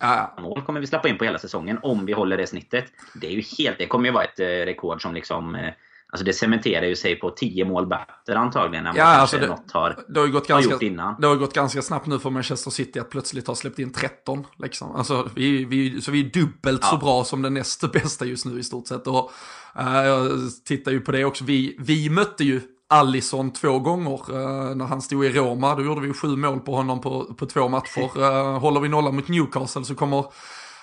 ja. 0.00 0.36
mål 0.38 0.62
kommer 0.62 0.80
vi 0.80 0.86
släppa 0.86 1.08
in 1.08 1.18
på 1.18 1.24
hela 1.24 1.38
säsongen 1.38 1.78
om 1.82 2.06
vi 2.06 2.12
håller 2.12 2.36
det 2.36 2.46
snittet. 2.46 2.84
Det 3.14 3.26
är 3.26 3.30
ju 3.30 3.42
helt, 3.58 3.78
det 3.78 3.86
kommer 3.86 4.06
ju 4.06 4.12
vara 4.12 4.24
ett 4.24 4.40
eh, 4.40 4.44
rekord 4.46 5.02
som 5.02 5.14
liksom 5.14 5.54
eh, 5.54 5.72
Alltså 6.12 6.24
det 6.24 6.32
cementerar 6.32 6.86
ju 6.86 6.96
sig 6.96 7.16
på 7.16 7.30
10 7.30 7.64
mål 7.64 7.86
bättre 7.86 8.38
antagligen 8.38 8.86
än 8.86 8.96
ja, 8.96 9.04
vad 9.04 9.14
alltså 9.14 9.38
det, 9.38 9.46
något 9.46 9.72
har, 9.72 10.04
det 10.08 10.20
har, 10.20 10.26
gått 10.26 10.48
ganska, 10.48 10.72
gjort 10.72 10.82
innan. 10.82 11.20
Det 11.20 11.26
har 11.26 11.36
gått 11.36 11.54
ganska 11.54 11.82
snabbt 11.82 12.06
nu 12.06 12.18
för 12.18 12.30
Manchester 12.30 12.70
City 12.70 12.98
att 12.98 13.10
plötsligt 13.10 13.46
ha 13.46 13.54
släppt 13.54 13.78
in 13.78 13.92
13. 13.92 14.44
Liksom. 14.58 14.96
Alltså, 14.96 15.30
vi, 15.34 15.64
vi, 15.64 16.00
så 16.00 16.10
vi 16.10 16.20
är 16.20 16.30
dubbelt 16.30 16.80
ja. 16.82 16.88
så 16.88 16.96
bra 16.96 17.24
som 17.24 17.42
den 17.42 17.54
näst 17.54 17.92
bästa 17.92 18.24
just 18.24 18.46
nu 18.46 18.58
i 18.58 18.62
stort 18.62 18.86
sett. 18.86 19.06
Och, 19.06 19.32
uh, 19.80 20.06
jag 20.06 20.30
tittar 20.64 20.92
ju 20.92 21.00
på 21.00 21.12
det 21.12 21.24
också. 21.24 21.44
Vi, 21.44 21.76
vi 21.78 22.10
mötte 22.10 22.44
ju 22.44 22.60
Allison 22.90 23.50
två 23.50 23.78
gånger 23.78 24.30
uh, 24.30 24.76
när 24.76 24.84
han 24.84 25.02
stod 25.02 25.24
i 25.24 25.28
Roma. 25.28 25.74
Då 25.74 25.82
gjorde 25.82 26.00
vi 26.00 26.12
sju 26.12 26.36
mål 26.36 26.60
på 26.60 26.74
honom 26.74 27.00
på, 27.00 27.24
på 27.24 27.46
två 27.46 27.68
matcher. 27.68 28.18
Uh, 28.18 28.58
håller 28.58 28.80
vi 28.80 28.88
nolla 28.88 29.10
mot 29.10 29.28
Newcastle 29.28 29.84
så 29.84 29.94
kommer 29.94 30.24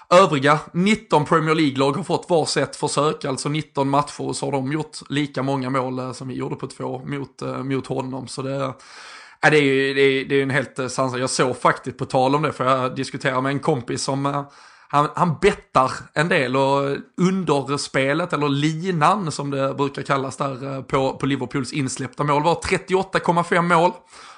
övriga 0.09 0.59
19 0.73 1.25
Premier 1.25 1.55
League-lag 1.55 1.91
har 1.91 2.03
fått 2.03 2.29
varsitt 2.29 2.75
försök, 2.75 3.25
alltså 3.25 3.49
19 3.49 3.89
matcher 3.89 4.21
och 4.21 4.35
så 4.35 4.45
har 4.45 4.51
de 4.51 4.71
gjort 4.71 4.97
lika 5.09 5.43
många 5.43 5.69
mål 5.69 5.99
uh, 5.99 6.11
som 6.11 6.27
vi 6.27 6.35
gjorde 6.35 6.55
på 6.55 6.67
två 6.67 7.01
mot, 7.05 7.41
mot 7.63 7.87
honom. 7.87 8.27
Så 8.27 8.41
det, 8.41 8.73
Ja, 9.41 9.49
det 9.49 9.57
är 9.57 9.61
ju 9.61 9.93
det 9.93 10.01
är, 10.01 10.25
det 10.25 10.35
är 10.35 10.43
en 10.43 10.49
helt 10.49 10.91
sansad. 10.91 11.19
Jag 11.19 11.29
såg 11.29 11.57
faktiskt, 11.57 11.97
på 11.97 12.05
tal 12.05 12.35
om 12.35 12.41
det, 12.41 12.51
för 12.51 12.65
jag 12.65 12.95
diskuterade 12.95 13.41
med 13.41 13.51
en 13.51 13.59
kompis 13.59 14.03
som 14.03 14.45
han, 14.88 15.09
han 15.15 15.38
bettar 15.41 15.91
en 16.13 16.29
del 16.29 16.55
och 16.55 16.97
underspelet, 17.17 18.33
eller 18.33 18.49
linan 18.49 19.31
som 19.31 19.51
det 19.51 19.73
brukar 19.73 20.01
kallas 20.01 20.38
där 20.38 20.75
eh, 20.75 20.81
på, 20.81 21.17
på 21.17 21.25
Liverpools 21.25 21.73
insläppta 21.73 22.23
mål 22.23 22.43
var 22.43 22.55
38,5 22.55 23.61
mål. 23.61 23.91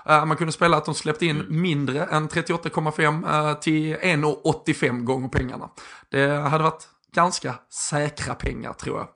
Uh, 0.10 0.26
man 0.26 0.38
kunde 0.38 0.54
spela 0.54 0.78
att 0.78 0.86
de 0.86 0.96
släppte 0.96 1.26
in 1.26 1.42
mm. 1.42 1.62
mindre 1.62 2.04
än 2.06 2.30
38,5 2.30 3.50
uh, 3.50 3.60
till 3.60 3.96
1,85 3.96 5.04
gånger 5.04 5.30
pengarna. 5.30 5.70
Det 6.10 6.28
hade 6.28 6.64
varit 6.64 6.88
ganska 7.14 7.56
säkra 7.70 8.36
pengar 8.36 8.74
tror 8.74 8.98
jag. 8.98 9.08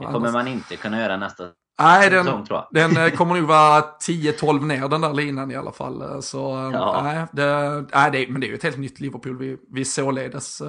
Det 0.00 0.06
kommer 0.06 0.32
man 0.32 0.48
inte 0.48 0.76
kunna 0.76 1.00
göra 1.00 1.16
nästa 1.16 1.44
Nej, 1.80 2.10
den, 2.10 2.46
den 2.70 2.96
eh, 2.96 3.10
kommer 3.10 3.34
nog 3.34 3.48
vara 3.48 3.80
10-12 3.80 4.66
ner 4.66 4.88
den 4.88 5.00
där 5.00 5.12
linan 5.12 5.50
i 5.50 5.56
alla 5.56 5.72
fall. 5.72 6.02
Eh, 6.02 6.20
så 6.20 6.56
eh, 6.56 6.70
ja. 6.72 7.00
nej, 7.02 7.26
det, 7.32 7.86
nej 7.94 8.10
det, 8.10 8.26
men 8.28 8.40
det 8.40 8.46
är 8.46 8.48
ju 8.48 8.54
ett 8.54 8.62
helt 8.62 8.78
nytt 8.78 9.00
Liverpool 9.00 9.38
vi, 9.38 9.56
vi 9.70 9.84
således 9.84 10.62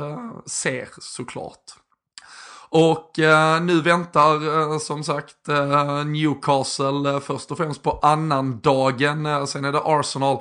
ser 0.45 0.89
såklart. 0.99 1.64
Och 2.72 3.20
uh, 3.20 3.62
nu 3.62 3.82
väntar 3.82 4.47
uh, 4.47 4.78
som 4.78 5.03
sagt 5.03 5.47
Newcastle 6.05 7.20
först 7.20 7.51
och 7.51 7.57
främst 7.57 7.84
på 7.84 7.99
annandagen. 8.01 9.47
sen 9.47 9.66
är 9.66 9.72
det 9.72 9.82
Arsenal 9.86 10.38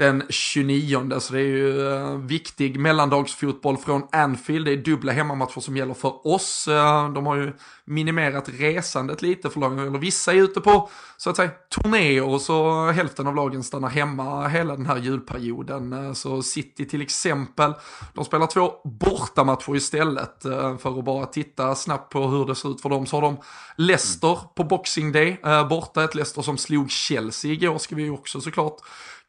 den 0.00 0.22
29. 0.28 1.20
Så 1.20 1.32
det 1.32 1.40
är 1.40 1.44
ju 1.44 1.92
eh, 1.92 2.16
viktig 2.16 2.80
mellandagsfotboll 2.80 3.76
från 3.76 4.02
Anfield. 4.12 4.66
Det 4.66 4.72
är 4.72 4.76
dubbla 4.76 5.12
hemmamatcher 5.12 5.60
som 5.60 5.76
gäller 5.76 5.94
för 5.94 6.26
oss. 6.26 6.68
Eh, 6.68 7.12
de 7.12 7.26
har 7.26 7.36
ju 7.36 7.52
minimerat 7.84 8.48
resandet 8.48 9.22
lite 9.22 9.50
för 9.50 9.60
lagen. 9.60 9.78
Eller 9.78 9.98
vissa 9.98 10.32
är 10.32 10.36
ute 10.36 10.60
på 10.60 10.90
så 11.16 11.30
att 11.30 11.36
säga 11.36 11.50
turnéer 11.74 12.24
och 12.24 12.40
så 12.40 12.86
hälften 12.90 13.26
av 13.26 13.34
lagen 13.34 13.62
stannar 13.62 13.88
hemma 13.88 14.48
hela 14.48 14.76
den 14.76 14.86
här 14.86 14.96
julperioden. 14.96 15.92
Eh, 15.92 16.12
så 16.12 16.42
City 16.42 16.88
till 16.88 17.02
exempel, 17.02 17.74
de 18.14 18.24
spelar 18.24 18.46
två 18.46 18.72
bortamatcher 18.84 19.76
istället 19.76 20.42
för 20.78 20.98
att 20.98 21.04
bara 21.04 21.26
titta 21.26 21.74
snabbt 21.74 22.12
på 22.12 22.28
hur 22.28 22.46
det 22.46 22.54
ser 22.54 22.70
ut 22.70 22.80
för 22.80 22.88
dem. 22.88 23.06
Så 23.06 23.16
har 23.16 23.22
de 23.22 23.36
Leicester 23.76 24.38
på 24.54 24.64
Boxing 24.64 25.12
Day 25.12 25.40
borta, 25.68 26.04
ett 26.04 26.14
Leicester 26.14 26.42
som 26.42 26.58
slog 26.58 26.90
Chelsea 26.90 27.52
igår 27.52 27.78
ska 27.78 27.94
vi 27.94 28.02
ju 28.02 28.10
också 28.10 28.40
såklart 28.40 28.80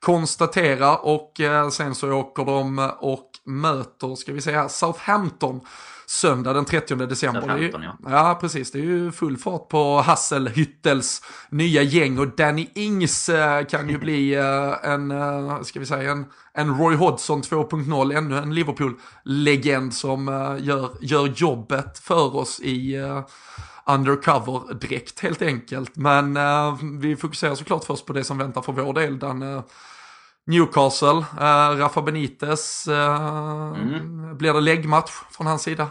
konstatera 0.02 0.98
och 0.98 1.40
eh, 1.40 1.70
sen 1.70 1.96
så 1.96 2.12
åker 2.12 2.46
de 2.46 2.92
och 3.00 3.30
möter, 3.46 4.16
ska 4.16 4.34
vi 4.34 4.42
säga, 4.42 4.70
Southampton 4.70 5.62
söndag 6.06 6.54
den 6.54 6.66
30 6.66 6.96
december. 6.96 7.42
15, 7.42 7.84
ja. 7.84 7.98
ja, 8.06 8.38
precis. 8.42 8.72
Det 8.72 8.80
är 8.80 8.84
ju 8.84 9.12
full 9.12 9.38
fart 9.38 9.70
på 9.70 10.02
Hasselhüttels 10.02 11.24
nya 11.50 11.82
gäng 11.82 12.20
och 12.20 12.28
Danny 12.28 12.68
Ings 12.76 13.30
eh, 13.30 13.66
kan 13.66 13.90
ju 13.90 13.98
bli 13.98 14.36
eh, 14.36 14.92
en, 14.92 15.14
ska 15.66 15.80
vi 15.80 15.86
säga, 15.86 16.12
en, 16.12 16.26
en 16.54 16.78
Roy 16.78 16.96
Hodgson 16.96 17.42
2.0, 17.42 18.18
ännu 18.18 18.38
en 18.38 18.56
Liverpool-legend 18.56 19.94
som 19.94 20.28
gör, 20.62 20.90
gör 21.02 21.28
jobbet 21.36 22.00
för 22.00 22.36
oss 22.36 22.60
i 22.60 22.98
undercover-dräkt 23.86 25.20
helt 25.20 25.42
enkelt. 25.42 25.96
Men 25.96 26.38
vi 27.00 27.16
fokuserar 27.16 27.56
såklart 27.56 27.84
först 27.84 28.06
på 28.06 28.14
det 28.14 28.24
som 28.24 28.38
väntar 28.38 28.62
för 28.62 28.72
vår 28.72 28.94
del. 28.94 29.20
Den, 29.20 29.64
Newcastle, 30.48 31.18
uh, 31.18 31.78
Rafa 31.78 32.02
Benitez, 32.02 32.88
uh, 32.88 33.76
mm. 33.80 34.38
blir 34.38 34.54
det 34.54 34.62
läggmatch 34.62 35.12
från 35.32 35.48
hans 35.48 35.64
sida? 35.64 35.90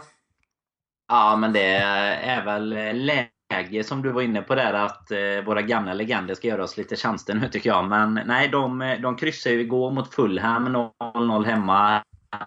Ja, 1.07 1.35
men 1.35 1.53
det 1.53 1.73
är 2.23 2.45
väl 2.45 2.69
läge 2.95 3.83
som 3.83 4.01
du 4.01 4.11
var 4.11 4.21
inne 4.21 4.41
på 4.41 4.55
där 4.55 4.73
att 4.73 5.11
uh, 5.11 5.45
våra 5.45 5.61
gamla 5.61 5.93
legender 5.93 6.35
ska 6.35 6.47
göra 6.47 6.63
oss 6.63 6.77
lite 6.77 6.95
tjänster 6.95 7.33
nu 7.33 7.49
tycker 7.49 7.69
jag. 7.69 7.85
Men 7.85 8.19
nej, 8.25 8.47
de, 8.47 8.97
de 9.01 9.15
kryssade 9.15 9.55
ju 9.55 9.61
igår 9.61 9.91
mot 9.91 10.13
Fulham 10.13 10.91
0-0 11.03 11.45
hemma. 11.45 12.03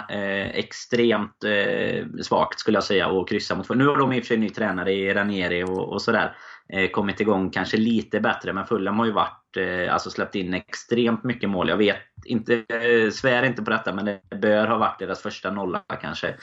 Eh, 0.09 0.49
extremt 0.49 1.45
eh, 1.45 2.07
svagt 2.23 2.61
skulle 2.61 2.77
jag 2.77 2.85
säga 2.85 3.09
att 3.09 3.29
kryssa 3.29 3.55
mot. 3.55 3.69
Nu 3.69 3.87
har 3.87 3.97
de 3.97 4.13
i 4.13 4.21
och 4.21 4.25
för 4.25 4.29
sig 4.29 4.37
ny 4.37 4.51
tränare 4.51 4.93
i 4.93 5.15
Ranieri 5.15 5.65
och, 5.65 5.93
och 5.93 6.03
sådär. 6.03 6.37
Eh, 6.69 6.91
kommit 6.91 7.21
igång 7.21 7.51
kanske 7.51 7.77
lite 7.77 8.21
bättre 8.21 8.53
men 8.53 8.67
Fulham 8.67 8.99
har 8.99 9.07
ju 9.07 9.13
varit, 9.13 9.57
eh, 9.57 9.95
alltså 9.95 10.11
släppt 10.11 10.35
in 10.35 10.55
extremt 10.55 11.25
mycket 11.25 11.51
mål. 11.51 11.69
Jag 11.69 11.77
vet 11.77 11.97
inte, 12.25 12.55
eh, 12.55 13.11
svär 13.11 13.43
inte 13.43 13.63
på 13.63 13.71
detta 13.71 13.93
men 13.93 14.05
det 14.05 14.21
bör 14.41 14.67
ha 14.67 14.79
varit 14.79 14.99
deras 14.99 15.23
första 15.23 15.51
nolla 15.51 15.83
kanske. 16.01 16.35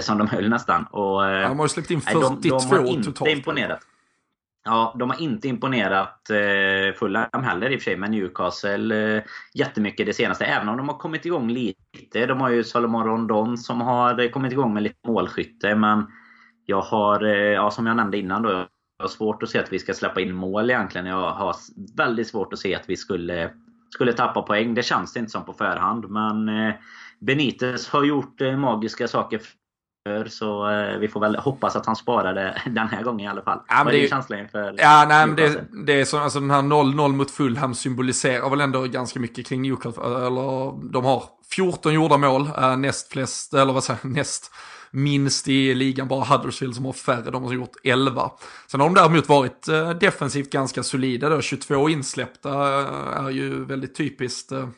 Som 0.00 0.18
de 0.18 0.28
höll 0.28 0.48
nästan. 0.48 0.84
Och, 0.84 1.22
de 1.22 1.58
har 1.58 1.68
släppt 1.68 1.90
in 1.90 2.00
42 2.00 2.28
de, 2.28 2.50
de 2.50 2.76
har 2.76 2.86
inte 2.86 3.04
totalt. 3.04 3.30
imponerat. 3.30 3.80
Ja, 4.64 4.94
de 4.98 5.10
har 5.10 5.20
inte 5.20 5.48
imponerat 5.48 6.30
eh, 6.30 6.94
Fulham 6.98 7.42
heller 7.42 7.70
i 7.70 7.76
och 7.76 7.80
för 7.80 7.84
sig, 7.84 7.96
men 7.96 8.10
Newcastle 8.10 9.16
eh, 9.16 9.22
jättemycket 9.54 10.06
det 10.06 10.12
senaste. 10.12 10.44
Även 10.44 10.68
om 10.68 10.76
de 10.76 10.88
har 10.88 10.98
kommit 10.98 11.26
igång 11.26 11.50
lite. 11.50 12.26
De 12.26 12.40
har 12.40 12.50
ju 12.50 12.64
Salomon 12.64 13.04
Rondon 13.04 13.58
som 13.58 13.80
har 13.80 14.30
kommit 14.30 14.52
igång 14.52 14.74
med 14.74 14.82
lite 14.82 15.08
målskytte. 15.08 15.74
Men 15.74 16.06
jag 16.66 16.80
har, 16.80 17.24
ja, 17.24 17.70
som 17.70 17.86
jag 17.86 17.96
nämnde 17.96 18.18
innan 18.18 18.42
då, 18.42 18.66
har 18.98 19.08
svårt 19.08 19.42
att 19.42 19.48
se 19.48 19.58
att 19.58 19.72
vi 19.72 19.78
ska 19.78 19.94
släppa 19.94 20.20
in 20.20 20.34
mål 20.34 20.70
egentligen. 20.70 21.06
Jag 21.06 21.30
har 21.30 21.56
väldigt 21.96 22.28
svårt 22.28 22.52
att 22.52 22.58
se 22.58 22.74
att 22.74 22.84
vi 22.86 22.96
skulle, 22.96 23.50
skulle 23.94 24.12
tappa 24.12 24.42
poäng. 24.42 24.74
Det 24.74 24.82
känns 24.82 25.12
det 25.12 25.20
inte 25.20 25.32
som 25.32 25.44
på 25.44 25.52
förhand. 25.52 26.10
Men 26.10 26.48
eh, 26.48 26.74
Benitez 27.20 27.88
har 27.88 28.04
gjort 28.04 28.40
eh, 28.40 28.56
magiska 28.56 29.08
saker 29.08 29.40
så 30.26 30.70
eh, 30.70 30.98
vi 30.98 31.08
får 31.08 31.20
väl 31.20 31.36
hoppas 31.36 31.76
att 31.76 31.86
han 31.86 31.96
sparar 31.96 32.34
det 32.34 32.62
den 32.70 32.88
här 32.88 33.02
gången 33.02 33.26
i 33.26 33.28
alla 33.28 33.42
fall. 33.42 33.60
Ja, 33.68 33.82
Vad 33.84 33.94
är 33.94 33.98
din 33.98 34.08
känsla 34.08 34.38
inför 34.38 34.74
Ja, 34.78 35.06
nej, 35.08 35.26
men 35.26 35.36
det, 35.36 35.64
det 35.86 36.00
är 36.00 36.04
så, 36.04 36.18
alltså 36.18 36.40
den 36.40 36.50
här 36.50 36.62
0-0 36.62 37.08
mot 37.08 37.30
Fulham 37.30 37.74
symboliserar 37.74 38.50
väl 38.50 38.60
ändå 38.60 38.82
ganska 38.82 39.20
mycket 39.20 39.46
kring 39.46 39.62
Newcastle. 39.62 40.26
Eller 40.26 40.92
de 40.92 41.04
har 41.04 41.24
14 41.54 41.94
gjorda 41.94 42.16
mål, 42.16 42.48
näst 42.78 43.12
flest, 43.12 43.54
eller 43.54 43.72
vad 43.72 43.84
säger 43.84 44.00
näst 44.02 44.52
minst 44.90 45.48
i 45.48 45.74
ligan, 45.74 46.08
bara 46.08 46.24
Huddersfield 46.24 46.74
som 46.74 46.84
har 46.84 46.92
färre, 46.92 47.30
de 47.30 47.44
har 47.44 47.52
gjort 47.52 47.76
11. 47.84 48.30
Sen 48.66 48.80
har 48.80 48.88
de 48.88 48.94
däremot 48.94 49.28
varit 49.28 49.68
eh, 49.68 49.90
defensivt 49.90 50.50
ganska 50.50 50.82
solida 50.82 51.28
då, 51.28 51.40
22 51.40 51.88
insläppta 51.88 52.80
eh, 52.80 53.24
är 53.24 53.30
ju 53.30 53.64
väldigt 53.64 53.94
typiskt 53.94 54.52
eh, 54.52 54.68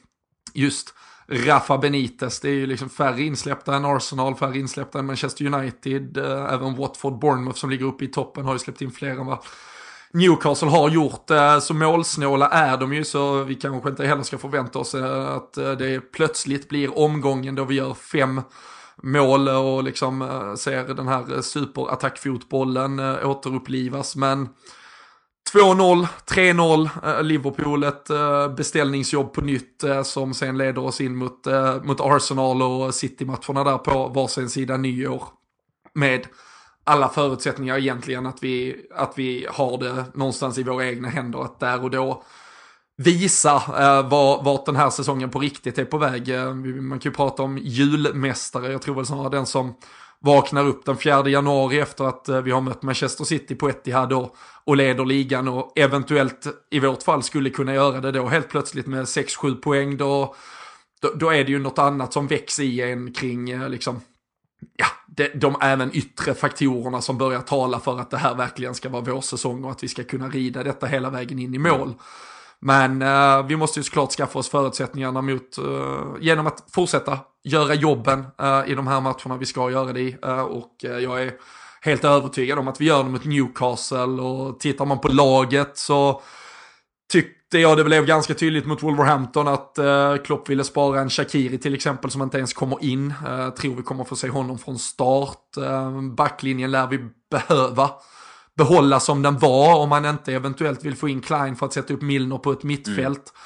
just 0.55 0.95
Rafa 1.29 1.79
Benitez. 1.79 2.41
Det 2.41 2.49
är 2.49 2.55
ju 2.55 2.67
liksom 2.67 2.89
färre 2.89 3.23
insläppta 3.23 3.75
än 3.75 3.85
Arsenal, 3.85 4.35
färre 4.35 4.59
insläppta 4.59 4.99
än 4.99 5.07
Manchester 5.07 5.55
United. 5.55 6.17
Även 6.51 6.77
Watford, 6.77 7.19
Bournemouth 7.19 7.59
som 7.59 7.71
ligger 7.71 7.85
uppe 7.87 8.05
i 8.05 8.09
toppen 8.09 8.45
har 8.45 8.53
ju 8.53 8.59
släppt 8.59 8.83
in 8.83 8.91
fler 8.91 9.11
än 9.11 9.27
vad 9.27 9.39
Newcastle 10.13 10.69
har 10.69 10.91
gjort. 10.91 11.31
Så 11.61 11.75
målsnåla 11.75 12.49
är 12.49 12.77
de 12.77 12.93
ju, 12.93 13.05
så 13.05 13.45
vi 13.45 13.55
kanske 13.55 13.89
inte 13.89 14.07
heller 14.07 14.23
ska 14.23 14.39
förvänta 14.39 14.79
oss 14.79 14.95
att 14.95 15.53
det 15.53 16.13
plötsligt 16.13 16.69
blir 16.69 16.99
omgången 16.99 17.55
då 17.55 17.65
vi 17.65 17.75
gör 17.75 17.95
fem 17.95 18.41
mål 19.03 19.49
och 19.49 19.85
liksom 19.85 20.23
eh, 20.23 20.55
ser 20.55 20.95
den 20.95 21.09
här 21.09 21.35
eh, 21.35 21.41
superattackfotbollen 21.41 22.99
eh, 22.99 23.31
återupplivas. 23.31 24.17
Men 24.17 24.49
2-0, 25.55 26.07
3-0, 26.27 27.23
Liverpool 27.23 27.85
ett 27.85 28.09
beställningsjobb 28.57 29.33
på 29.33 29.41
nytt 29.41 29.85
som 30.05 30.35
sen 30.35 30.59
leder 30.59 30.85
oss 30.85 31.01
in 31.01 31.17
mot, 31.17 31.47
mot 31.83 32.01
Arsenal 32.01 32.63
och 32.63 32.95
City-matcherna 32.95 33.65
där 33.65 33.79
på 33.79 34.09
varsin 34.09 34.49
sida 34.49 34.77
nyår. 34.77 35.25
Med 35.95 36.27
alla 36.85 37.09
förutsättningar 37.09 37.79
egentligen 37.79 38.27
att 38.27 38.43
vi, 38.43 38.87
att 38.95 39.13
vi 39.17 39.47
har 39.51 39.79
det 39.79 40.05
någonstans 40.15 40.59
i 40.59 40.63
våra 40.63 40.87
egna 40.87 41.09
händer. 41.09 41.45
Att 41.45 41.61
där 41.61 41.85
och 41.85 41.91
då 41.91 42.23
visa 43.05 43.55
eh, 43.57 44.09
var, 44.09 44.43
vart 44.43 44.67
den 44.67 44.77
här 44.77 44.91
säsongen 44.91 45.31
på 45.31 45.39
riktigt 45.39 45.79
är 45.79 45.85
på 45.85 45.99
väg. 45.99 46.29
Eh, 46.29 46.55
man 46.55 46.99
kan 46.99 47.11
ju 47.11 47.17
prata 47.17 47.43
om 47.43 47.59
julmästare, 47.59 48.73
jag 48.73 48.83
tror 48.83 48.95
väl 48.95 49.07
snarare 49.07 49.31
den 49.31 49.47
som 49.47 49.75
vaknar 50.19 50.67
upp 50.67 50.85
den 50.85 50.97
4 50.97 51.29
januari 51.29 51.79
efter 51.79 52.05
att 52.05 52.29
eh, 52.29 52.41
vi 52.41 52.51
har 52.51 52.61
mött 52.61 52.83
Manchester 52.83 53.25
City 53.25 53.55
på 53.55 53.69
Etihad 53.69 54.13
och, 54.13 54.37
och 54.65 54.77
leder 54.77 55.05
ligan 55.05 55.49
och 55.49 55.73
eventuellt 55.77 56.47
i 56.71 56.81
vårt 56.81 57.03
fall 57.03 57.23
skulle 57.23 57.51
kunna 57.51 57.75
göra 57.75 58.01
det 58.01 58.13
då 58.13 58.27
helt 58.27 58.49
plötsligt 58.49 58.87
med 58.87 59.05
6-7 59.05 59.61
poäng 59.61 59.97
då, 59.97 60.35
då, 61.03 61.13
då, 61.15 61.31
är 61.31 61.45
det 61.45 61.51
ju 61.51 61.59
något 61.59 61.79
annat 61.79 62.13
som 62.13 62.27
växer 62.27 62.63
i 62.63 62.81
en 62.81 63.13
kring 63.13 63.51
eh, 63.51 63.69
liksom 63.69 64.01
ja, 64.77 64.87
de, 65.07 65.29
de 65.35 65.57
även 65.61 65.91
yttre 65.97 66.35
faktorerna 66.35 67.01
som 67.01 67.19
börjar 67.19 67.41
tala 67.41 67.81
för 67.81 68.01
att 68.01 68.11
det 68.11 68.19
här 68.19 68.35
verkligen 68.35 68.75
ska 68.75 68.89
vara 68.89 69.03
vår 69.03 69.21
säsong 69.21 69.65
och 69.65 69.71
att 69.71 69.83
vi 69.83 69.89
ska 69.89 70.05
kunna 70.05 70.29
rida 70.29 70.63
detta 70.63 70.87
hela 70.87 71.11
vägen 71.11 71.39
in 71.39 71.55
i 71.55 71.59
mål. 71.59 71.95
Men 72.61 73.03
uh, 73.03 73.47
vi 73.47 73.57
måste 73.57 73.81
ju 73.81 73.85
såklart 73.85 74.11
skaffa 74.11 74.39
oss 74.39 74.49
förutsättningarna 74.49 75.23
mot, 75.23 75.59
uh, 75.59 76.17
genom 76.21 76.47
att 76.47 76.65
fortsätta 76.73 77.19
göra 77.45 77.75
jobben 77.75 78.27
uh, 78.43 78.71
i 78.71 78.75
de 78.75 78.87
här 78.87 79.01
matcherna 79.01 79.37
vi 79.37 79.47
ska 79.47 79.71
göra 79.71 79.93
det 79.93 80.01
i. 80.01 80.17
och 80.49 80.77
jag 80.81 81.23
är 81.23 81.33
helt 81.81 82.05
övertygad 82.05 82.59
om 82.59 82.69
att 82.69 82.81
vi 82.81 82.85
gör 82.85 83.05
det 83.05 83.11
mot 83.11 83.25
Newcastle 83.25 84.23
och 84.23 84.61
tittar 84.61 84.85
man 84.85 84.99
på 84.99 85.09
laget 85.09 85.79
så 85.79 86.23
tyckte 87.13 87.59
jag 87.59 87.77
det 87.77 87.85
blev 87.85 88.07
ganska 88.07 88.35
tydligt 88.35 88.67
mot 88.67 88.83
Wolverhampton 88.83 89.49
att 89.49 89.79
uh, 89.79 90.17
Klopp 90.17 90.49
ville 90.49 90.65
spara 90.65 91.01
en 91.01 91.11
Shakiri 91.11 91.59
till 91.59 91.75
exempel 91.75 92.11
som 92.11 92.23
inte 92.23 92.39
ens 92.39 92.53
kommer 92.53 92.85
in. 92.85 93.15
Uh, 93.29 93.51
tror 93.51 93.75
vi 93.75 93.83
kommer 93.83 94.05
få 94.05 94.17
se 94.17 94.29
honom 94.29 94.59
från 94.59 94.79
start. 94.79 95.57
Uh, 95.59 96.03
backlinjen 96.03 96.71
lär 96.71 96.87
vi 96.87 96.99
behöva 97.31 97.91
behålla 98.57 99.01
som 99.01 99.23
den 99.23 99.39
var 99.39 99.77
om 99.77 99.89
man 99.89 100.07
inte 100.07 100.33
eventuellt 100.33 100.85
vill 100.85 100.97
få 100.97 101.09
in 101.09 101.21
Klein 101.21 101.57
för 101.57 101.67
att 101.67 101.73
sätta 101.73 101.95
upp 101.95 102.03
Milner 102.03 102.39
på 102.39 102.53
ett 102.53 102.63
mittfält. 102.63 103.07
Mm. 103.07 103.41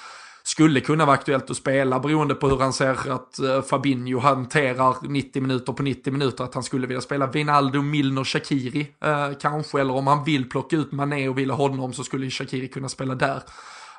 Skulle 0.47 0.81
kunna 0.81 1.07
vara 1.07 1.15
aktuellt 1.15 1.51
att 1.51 1.57
spela 1.57 2.01
beroende 2.01 2.35
på 2.35 2.49
hur 2.49 2.59
han 2.59 2.73
ser 2.73 3.13
att 3.13 3.39
eh, 3.39 3.63
Fabinho 3.63 4.19
hanterar 4.19 4.97
90 5.09 5.43
minuter 5.43 5.73
på 5.73 5.83
90 5.83 6.13
minuter. 6.13 6.45
Att 6.45 6.55
han 6.55 6.63
skulle 6.63 6.87
vilja 6.87 7.01
spela 7.01 7.27
Vinaldo, 7.27 7.83
Milner, 7.83 8.25
Shakiri 8.25 8.95
eh, 9.05 9.31
kanske. 9.41 9.81
Eller 9.81 9.95
om 9.95 10.07
han 10.07 10.25
vill 10.25 10.49
plocka 10.49 10.77
ut 10.77 10.93
Mané 10.93 11.29
och 11.29 11.39
vill 11.39 11.51
ha 11.51 11.69
honom 11.69 11.93
så 11.93 12.05
skulle 12.05 12.31
Shakiri 12.31 12.69
kunna 12.69 12.89
spela 12.89 13.15
där. 13.15 13.43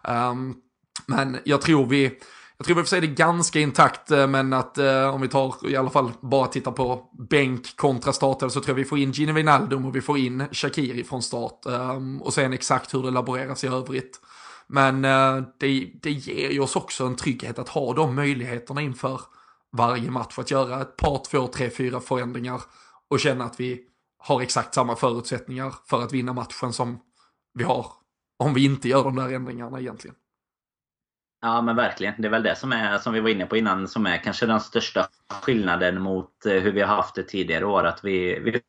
Um, 0.08 0.56
men 1.08 1.38
jag 1.44 1.62
tror 1.62 1.86
vi 1.86 2.20
jag 2.58 2.66
tror 2.66 2.76
vi 2.76 2.82
får 2.82 2.88
se 2.88 3.00
det 3.00 3.08
ganska 3.08 3.60
intakt, 3.60 4.12
eh, 4.12 4.28
men 4.28 4.54
att 4.54 4.78
eh, 4.78 5.16
om 5.16 5.22
vi 5.22 5.28
tar 5.28 5.70
i 5.70 5.76
alla 5.76 5.90
fall 5.90 6.12
bara 6.22 6.48
tittar 6.48 6.72
på 6.72 7.10
bänk 7.30 7.76
kontra 7.76 8.14
startelva 8.14 8.50
så 8.50 8.60
tror 8.60 8.70
jag 8.70 8.84
vi 8.84 8.90
får 8.90 8.98
in 8.98 9.12
Gini 9.12 9.32
Wijnaldum 9.32 9.86
och 9.86 9.96
vi 9.96 10.02
får 10.02 10.18
in 10.18 10.46
Shakiri 10.52 11.04
från 11.04 11.22
start. 11.22 11.66
Eh, 11.66 12.00
och 12.22 12.34
sen 12.34 12.54
exakt 12.54 12.94
hur 12.94 13.04
det 13.04 13.12
laboreras 13.12 13.64
i 13.64 13.68
övrigt. 13.68 14.20
Men 14.68 15.06
eh, 15.06 15.44
det, 15.60 15.92
det 16.02 16.12
ger 16.12 16.50
ju 16.50 16.60
oss 16.60 16.76
också 16.76 17.06
en 17.06 17.16
trygghet 17.16 17.60
att 17.60 17.70
ha 17.70 17.94
de 17.94 18.16
möjligheterna 18.16 18.82
inför 18.82 19.22
varje 19.72 20.12
match. 20.12 20.40
Att 20.40 20.52
göra 20.52 20.82
ett 20.82 20.98
par, 20.98 21.22
två, 21.32 21.48
tre, 21.48 21.70
fyra 21.70 22.00
förändringar 22.00 22.62
och 23.10 23.20
känna 23.20 23.44
att 23.44 23.60
vi 23.60 23.82
har 24.18 24.42
exakt 24.42 24.74
samma 24.74 24.96
förutsättningar 24.96 25.76
för 25.86 26.04
att 26.04 26.14
vinna 26.14 26.34
matchen 26.34 26.74
som 26.74 27.00
vi 27.54 27.64
har 27.64 27.86
om 28.38 28.54
vi 28.54 28.66
inte 28.66 28.90
gör 28.90 29.04
de 29.04 29.16
där 29.16 29.34
ändringarna 29.34 29.80
egentligen. 29.80 30.16
Ja 31.42 31.62
men 31.62 31.76
verkligen. 31.76 32.14
Det 32.18 32.28
är 32.28 32.32
väl 32.32 32.44
det 32.44 32.56
som 32.56 32.72
är, 32.72 32.98
som 32.98 33.14
vi 33.14 33.20
var 33.20 33.30
inne 33.30 33.46
på 33.46 33.58
innan, 33.58 33.88
som 33.88 34.06
är 34.06 34.18
kanske 34.18 34.46
den 34.46 34.60
största 34.60 35.08
skillnaden 35.42 36.02
mot 36.02 36.46
eh, 36.46 36.54
hur 36.54 36.72
vi 36.72 36.82
har 36.82 36.96
haft 36.96 37.16
det 37.16 37.24
tidigare 37.24 37.66
år. 37.66 37.84
Att 37.84 38.00
vi, 38.04 38.40
vi 38.40 38.62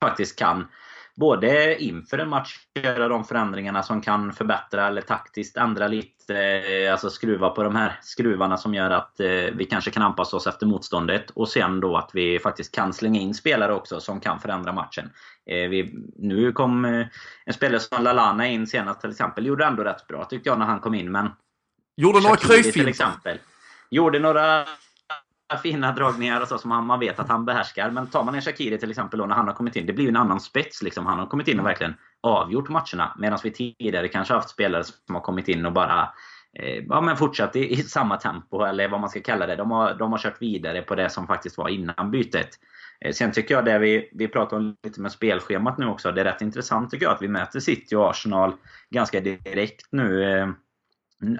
faktiskt 0.00 0.38
kan 0.38 0.68
både 1.16 1.82
inför 1.82 2.18
en 2.18 2.28
match 2.28 2.58
göra 2.74 3.08
de 3.08 3.24
förändringarna 3.24 3.82
som 3.82 4.00
kan 4.00 4.32
förbättra 4.32 4.86
eller 4.86 5.00
taktiskt 5.00 5.56
ändra 5.56 5.88
lite. 5.88 6.38
Eh, 6.38 6.92
alltså 6.92 7.10
skruva 7.10 7.50
på 7.50 7.62
de 7.62 7.76
här 7.76 7.98
skruvarna 8.02 8.56
som 8.56 8.74
gör 8.74 8.90
att 8.90 9.20
eh, 9.20 9.26
vi 9.54 9.64
kanske 9.70 9.90
kan 9.90 10.02
anpassa 10.02 10.36
oss 10.36 10.46
efter 10.46 10.66
motståndet. 10.66 11.30
Och 11.30 11.48
sen 11.48 11.80
då 11.80 11.96
att 11.96 12.10
vi 12.14 12.38
faktiskt 12.38 12.74
kan 12.74 12.92
slänga 12.92 13.20
in 13.20 13.34
spelare 13.34 13.74
också 13.74 14.00
som 14.00 14.20
kan 14.20 14.40
förändra 14.40 14.72
matchen. 14.72 15.10
Vi, 15.46 15.94
nu 16.16 16.52
kom 16.52 16.84
en 17.44 17.54
spelare 17.54 17.80
som 17.80 18.04
Lalana 18.04 18.46
in 18.46 18.66
senast 18.66 19.00
till 19.00 19.10
exempel. 19.10 19.46
Gjorde 19.46 19.64
ändå 19.64 19.84
rätt 19.84 20.06
bra 20.06 20.24
tyckte 20.24 20.48
jag 20.48 20.58
när 20.58 20.66
han 20.66 20.80
kom 20.80 20.94
in. 20.94 21.12
Men 21.12 21.30
Gjorde 21.96 22.20
några 22.20 22.36
till 22.36 22.88
exempel. 22.88 23.38
Gjorde 23.90 24.18
några 24.18 24.66
fina 25.62 25.92
dragningar 25.92 26.40
och 26.40 26.48
så 26.48 26.58
som 26.58 26.68
man, 26.68 26.86
man 26.86 27.00
vet 27.00 27.18
att 27.18 27.28
han 27.28 27.44
behärskar. 27.44 27.90
Men 27.90 28.06
tar 28.06 28.24
man 28.24 28.34
en 28.34 28.42
Shakiri 28.42 28.78
till 28.78 28.90
exempel 28.90 29.18
då, 29.18 29.26
när 29.26 29.34
han 29.34 29.46
har 29.46 29.54
kommit 29.54 29.76
in. 29.76 29.86
Det 29.86 29.92
blir 29.92 30.08
en 30.08 30.16
annan 30.16 30.40
spets. 30.40 30.82
Liksom. 30.82 31.06
Han 31.06 31.18
har 31.18 31.26
kommit 31.26 31.48
in 31.48 31.60
och 31.60 31.66
verkligen 31.66 31.94
avgjort 32.20 32.68
matcherna. 32.68 33.16
Medan 33.18 33.38
vi 33.42 33.50
tidigare 33.50 34.08
kanske 34.08 34.34
haft 34.34 34.48
spelare 34.48 34.84
som 34.84 35.14
har 35.14 35.20
kommit 35.20 35.48
in 35.48 35.66
och 35.66 35.72
bara 35.72 36.12
eh, 36.58 36.84
ja, 36.88 37.00
men 37.00 37.16
fortsatt 37.16 37.56
i, 37.56 37.72
i, 37.72 37.76
samma 37.76 38.16
tempo, 38.16 38.64
eller 38.64 38.88
vad 38.88 39.00
man 39.00 39.10
ska 39.10 39.20
kalla 39.20 39.46
det. 39.46 39.56
De 39.56 39.70
har, 39.70 39.94
de 39.94 40.12
har 40.12 40.18
kört 40.18 40.42
vidare 40.42 40.82
på 40.82 40.94
det 40.94 41.10
som 41.10 41.26
faktiskt 41.26 41.58
var 41.58 41.68
innan 41.68 42.10
bytet. 42.10 42.48
Eh, 43.00 43.12
sen 43.12 43.32
tycker 43.32 43.54
jag 43.54 43.64
det 43.64 43.78
vi, 43.78 44.10
vi 44.12 44.28
pratar 44.28 44.56
om 44.56 44.76
lite 44.82 45.00
med 45.00 45.12
spelschemat 45.12 45.78
nu 45.78 45.86
också. 45.86 46.12
Det 46.12 46.20
är 46.20 46.24
rätt 46.24 46.42
intressant 46.42 46.90
tycker 46.90 47.06
jag 47.06 47.14
att 47.14 47.22
vi 47.22 47.28
möter 47.28 47.60
City 47.60 47.96
och 47.96 48.10
Arsenal 48.10 48.52
ganska 48.90 49.20
direkt 49.20 49.88
nu. 49.90 50.38
Eh, 50.38 50.48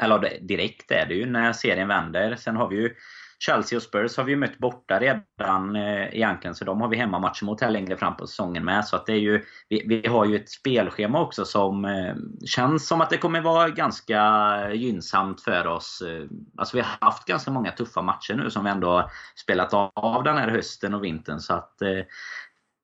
eller 0.03 0.39
direkt 0.41 0.91
är 0.91 1.07
det 1.07 1.14
ju 1.14 1.26
när 1.26 1.53
serien 1.53 1.89
vänder. 1.89 2.37
Sen 2.37 2.57
har 2.57 2.68
vi 2.68 2.76
ju 2.76 2.95
Chelsea 3.39 3.76
och 3.76 3.82
Spurs 3.82 4.16
har 4.16 4.24
vi 4.24 4.32
ju 4.32 4.37
mött 4.37 4.59
borta 4.59 5.01
redan 5.01 5.76
eh, 5.76 6.16
egentligen, 6.16 6.55
så 6.55 6.64
de 6.64 6.80
har 6.80 6.89
vi 6.89 6.97
hemmamatcher 6.97 7.45
mot 7.45 7.61
här 7.61 7.70
längre 7.70 7.97
fram 7.97 8.16
på 8.16 8.26
säsongen 8.26 8.64
med. 8.64 8.85
Så 8.85 8.97
att 8.97 9.07
det 9.07 9.12
är 9.12 9.18
ju, 9.18 9.45
vi, 9.68 9.85
vi 9.87 10.09
har 10.09 10.24
ju 10.24 10.37
ett 10.37 10.51
spelschema 10.51 11.20
också 11.20 11.45
som 11.45 11.85
eh, 11.85 12.14
känns 12.47 12.89
som 12.89 13.01
att 13.01 13.11
det 13.11 13.16
kommer 13.16 13.41
vara 13.41 13.68
ganska 13.68 14.72
gynnsamt 14.72 15.41
för 15.41 15.66
oss. 15.66 16.03
Eh, 16.07 16.24
alltså 16.57 16.76
vi 16.76 16.82
har 16.82 17.07
haft 17.07 17.24
ganska 17.24 17.51
många 17.51 17.70
tuffa 17.70 18.03
matcher 18.03 18.35
nu 18.35 18.51
som 18.51 18.64
vi 18.64 18.70
ändå 18.70 18.89
har 18.89 19.11
spelat 19.37 19.74
av 19.95 20.24
den 20.24 20.37
här 20.37 20.49
hösten 20.49 20.95
och 20.95 21.05
vintern. 21.05 21.41
Så 21.41 21.55
att 21.55 21.82
eh, 21.82 22.05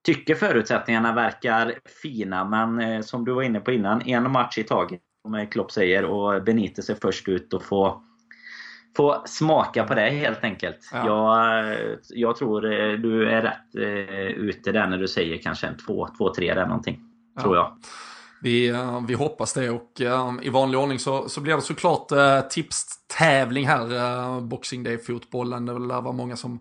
tycker 0.06 0.34
förutsättningarna 0.34 1.12
verkar 1.12 1.74
fina, 2.02 2.44
men 2.44 2.80
eh, 2.80 3.00
som 3.00 3.24
du 3.24 3.32
var 3.32 3.42
inne 3.42 3.60
på 3.60 3.72
innan, 3.72 4.02
en 4.02 4.30
match 4.30 4.58
i 4.58 4.64
taget 4.64 5.00
som 5.22 5.46
Klopp 5.46 5.72
säger. 5.72 6.04
Och 6.04 6.44
Benitez 6.44 6.90
är 6.90 6.94
först 6.94 7.28
ut 7.28 7.52
och 7.52 7.62
få, 7.62 8.02
få 8.96 9.22
smaka 9.26 9.84
på 9.84 9.94
det 9.94 10.10
helt 10.10 10.44
enkelt. 10.44 10.90
Ja. 10.92 11.06
Jag, 11.06 11.76
jag 12.08 12.36
tror 12.36 12.64
eh, 12.64 12.92
du 12.92 13.30
är 13.30 13.42
rätt 13.42 13.74
eh, 13.76 14.26
ute 14.26 14.72
där 14.72 14.86
när 14.86 14.98
du 14.98 15.08
säger 15.08 15.38
kanske 15.38 15.66
en 15.66 15.76
2-3 15.76 16.50
eller 16.50 16.66
någonting. 16.66 17.00
Ja. 17.36 17.42
Tror 17.42 17.56
jag. 17.56 17.76
Vi, 18.42 18.72
uh, 18.72 19.06
vi 19.06 19.14
hoppas 19.14 19.52
det 19.52 19.70
och 19.70 20.00
i 20.42 20.48
vanlig 20.48 20.80
ordning 20.80 20.98
så, 20.98 21.28
så 21.28 21.40
blir 21.40 21.54
det 21.54 21.62
såklart 21.62 22.12
uh, 22.12 22.40
tipstävling 22.48 23.66
här. 23.66 23.92
Uh, 23.92 24.40
Boxing 24.40 24.82
Day-fotbollen, 24.82 25.66
det 25.66 25.72
lär 25.72 26.00
vara 26.00 26.12
många 26.12 26.36
som 26.36 26.60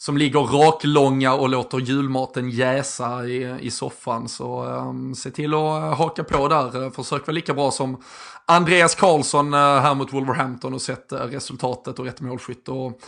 som 0.00 0.16
ligger 0.16 0.40
raklånga 0.40 1.34
och 1.34 1.48
låter 1.48 1.78
julmaten 1.78 2.50
jäsa 2.50 3.26
i, 3.26 3.56
i 3.60 3.70
soffan. 3.70 4.28
Så 4.28 4.64
um, 4.64 5.14
se 5.14 5.30
till 5.30 5.54
att 5.54 5.82
eh, 5.82 5.94
haka 5.94 6.24
på 6.24 6.48
där. 6.48 6.84
Eh, 6.84 6.90
försök 6.90 7.26
vara 7.26 7.34
lika 7.34 7.54
bra 7.54 7.70
som 7.70 8.02
Andreas 8.46 8.94
Karlsson 8.94 9.54
eh, 9.54 9.60
här 9.60 9.94
mot 9.94 10.12
Wolverhampton 10.12 10.74
och 10.74 10.82
sett 10.82 11.12
resultatet 11.12 11.98
och 11.98 12.04
rätt 12.04 12.20
målskytt. 12.20 12.68
Och 12.68 13.00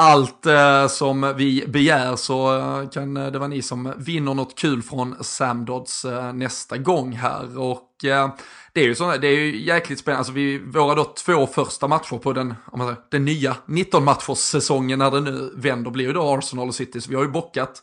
allt 0.00 0.46
eh, 0.46 0.86
som 0.86 1.34
vi 1.36 1.64
begär 1.68 2.16
så 2.16 2.56
eh, 2.58 2.88
kan 2.88 3.16
eh, 3.16 3.26
det 3.26 3.38
vara 3.38 3.48
ni 3.48 3.62
som 3.62 3.94
vinner 3.96 4.34
något 4.34 4.58
kul 4.58 4.82
från 4.82 5.24
Samdods 5.24 6.04
eh, 6.04 6.32
nästa 6.32 6.76
gång 6.76 7.12
här. 7.12 7.58
Och 7.58 8.04
eh, 8.04 8.30
det 8.72 8.80
är 8.80 8.84
ju 8.84 8.94
så, 8.94 9.16
det 9.16 9.28
är 9.28 9.40
ju 9.40 9.64
jäkligt 9.64 9.98
spännande, 9.98 10.18
alltså 10.18 10.32
vi, 10.32 10.58
våra 10.58 10.94
då 10.94 11.04
två 11.04 11.46
första 11.46 11.88
matcher 11.88 12.18
på 12.18 12.32
den, 12.32 12.54
om 12.66 12.78
man 12.78 12.88
säger, 12.88 13.02
den 13.10 13.24
nya 13.24 13.56
19 13.66 14.04
matchers 14.04 14.38
säsongen 14.38 14.98
när 14.98 15.10
det 15.10 15.20
nu 15.20 15.52
vänder 15.56 15.90
blir 15.90 16.04
ju 16.04 16.12
då 16.12 16.34
Arsenal 16.34 16.68
och 16.68 16.74
City, 16.74 17.00
så 17.00 17.10
vi 17.10 17.16
har 17.16 17.22
ju 17.22 17.30
bockat 17.30 17.82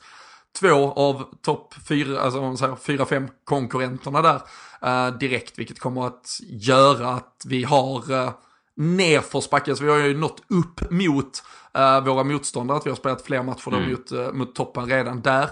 två 0.59 0.91
av 0.91 1.23
topp 1.41 1.73
fyra, 1.87 2.21
alltså 2.21 2.39
om 2.39 2.45
man 2.45 2.57
säger 2.57 2.75
fyra, 2.75 3.05
fem 3.05 3.27
konkurrenterna 3.43 4.21
där 4.21 4.41
eh, 4.81 5.17
direkt, 5.17 5.59
vilket 5.59 5.79
kommer 5.79 6.07
att 6.07 6.39
göra 6.49 7.09
att 7.09 7.43
vi 7.45 7.63
har 7.63 8.33
nerförsbacke, 8.75 9.75
så 9.75 9.83
vi 9.83 9.89
har 9.89 9.97
ju 9.97 10.17
nått 10.17 10.43
upp 10.47 10.91
mot 10.91 11.43
uh, 11.77 12.05
våra 12.05 12.23
motståndare, 12.23 12.77
att 12.77 12.85
vi 12.85 12.89
har 12.89 12.97
spelat 12.97 13.21
fler 13.21 13.43
matcher 13.43 13.73
mm. 13.73 13.91
mot, 13.91 14.11
uh, 14.11 14.33
mot 14.33 14.55
toppen 14.55 14.85
redan 14.85 15.21
där. 15.21 15.49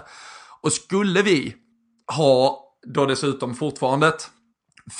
Och 0.60 0.72
skulle 0.72 1.22
vi 1.22 1.54
ha 2.16 2.60
då 2.86 3.06
dessutom 3.06 3.54
fortfarande 3.54 4.08
ett 4.08 4.30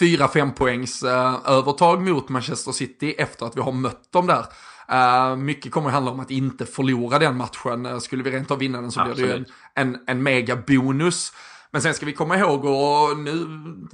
4-5 0.00 0.52
poängs 0.52 1.02
uh, 1.02 1.38
övertag 1.46 2.02
mot 2.02 2.28
Manchester 2.28 2.72
City 2.72 3.14
efter 3.18 3.46
att 3.46 3.56
vi 3.56 3.60
har 3.60 3.72
mött 3.72 4.12
dem 4.12 4.26
där. 4.26 4.46
Uh, 4.92 5.36
mycket 5.36 5.72
kommer 5.72 5.88
att 5.88 5.94
handla 5.94 6.10
om 6.10 6.20
att 6.20 6.30
inte 6.30 6.66
förlora 6.66 7.18
den 7.18 7.36
matchen. 7.36 7.86
Uh, 7.86 7.98
skulle 7.98 8.22
vi 8.22 8.30
rent 8.30 8.50
av 8.50 8.58
vinna 8.58 8.80
den 8.80 8.92
så 8.92 9.00
Absolut. 9.00 9.16
blir 9.16 9.26
det 9.26 9.32
ju 9.32 9.44
en, 9.74 9.94
en, 9.94 9.98
en 10.06 10.22
mega 10.22 10.56
bonus. 10.56 11.32
Men 11.74 11.82
sen 11.82 11.94
ska 11.94 12.06
vi 12.06 12.12
komma 12.12 12.38
ihåg, 12.38 12.64
och 12.64 13.18
nu 13.18 13.46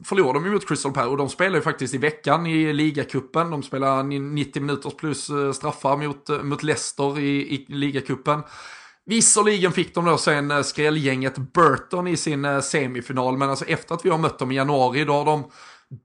förlorar 0.05 0.35
de 0.35 0.45
ju 0.45 0.51
mot 0.51 0.69
Crystal 0.69 0.93
Palace 0.93 1.11
och 1.11 1.17
de 1.17 1.29
spelar 1.29 1.57
ju 1.57 1.63
faktiskt 1.63 1.95
i 1.95 1.99
veckan 1.99 2.47
i 2.47 2.73
ligacupen. 2.73 3.51
De 3.51 3.63
spelar 3.63 4.03
90 4.03 4.63
minuters 4.63 4.95
plus 4.95 5.31
eh, 5.31 5.53
straffar 5.53 5.97
mot, 5.97 6.29
eh, 6.29 6.43
mot 6.43 6.63
Leicester 6.63 7.19
i, 7.19 7.55
i 7.55 7.67
ligacupen. 7.69 8.43
Visserligen 9.07 9.73
fick 9.73 9.95
de 9.95 10.05
då 10.05 10.19
sen 10.19 10.51
eh, 10.51 10.63
skrällgänget 10.63 11.39
Burton 11.39 12.07
i 12.07 12.17
sin 12.17 12.63
semifinal, 12.63 13.37
men 13.37 13.51
alltså 13.51 13.65
efter 13.65 13.95
att 13.95 14.05
vi 14.05 14.11
har 14.11 14.19
mött 14.19 14.39
dem 14.39 14.53
i 14.53 14.57
januari, 14.57 15.05
då 15.05 15.13
har 15.13 15.25
de 15.25 15.51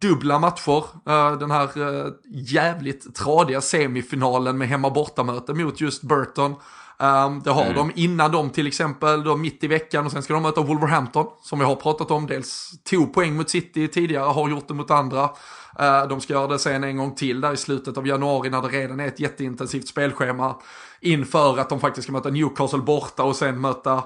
dubbla 0.02 0.40
matcher. 0.40 0.84
Den 1.40 1.52
här 1.52 1.70
jävligt 2.54 3.16
tradiga 3.16 3.62
semifinalen 3.62 4.58
med 4.58 4.68
hemma 4.68 4.90
bortamöte 4.90 5.54
mot 5.54 5.82
just 5.82 6.04
Burton. 6.04 6.56
Um, 6.98 7.42
det 7.44 7.52
har 7.52 7.64
mm. 7.64 7.76
de 7.76 7.92
innan 7.96 8.32
de 8.32 8.50
till 8.50 8.68
exempel, 8.68 9.24
då 9.24 9.36
mitt 9.36 9.64
i 9.64 9.68
veckan 9.68 10.06
och 10.06 10.12
sen 10.12 10.24
ska 10.24 10.34
de 10.34 10.44
möta 10.44 10.62
Wolverhampton 10.62 11.28
som 11.44 11.60
vi 11.60 11.66
har 11.66 11.76
pratat 11.76 12.12
om. 12.12 12.28
Dels 12.28 12.72
tog 12.84 13.14
poäng 13.14 13.36
mot 13.36 13.50
City 13.50 13.88
tidigare, 13.88 14.24
har 14.24 14.50
gjort 14.50 14.68
det 14.68 14.74
mot 14.74 14.92
andra. 14.92 15.24
Uh, 15.24 16.08
de 16.10 16.22
ska 16.22 16.34
göra 16.34 16.48
det 16.48 16.60
sen 16.60 16.84
en 16.84 16.98
gång 16.98 17.16
till 17.16 17.42
där 17.42 17.54
i 17.54 17.58
slutet 17.58 17.98
av 17.98 18.08
januari 18.08 18.50
när 18.50 18.62
det 18.62 18.68
redan 18.68 19.00
är 19.00 19.08
ett 19.08 19.20
jätteintensivt 19.20 19.88
spelschema. 19.88 20.56
Inför 21.02 21.58
att 21.58 21.70
de 21.70 21.80
faktiskt 21.80 22.04
ska 22.04 22.12
möta 22.12 22.30
Newcastle 22.30 22.80
borta 22.80 23.24
och 23.24 23.36
sen 23.36 23.62
möta 23.62 24.04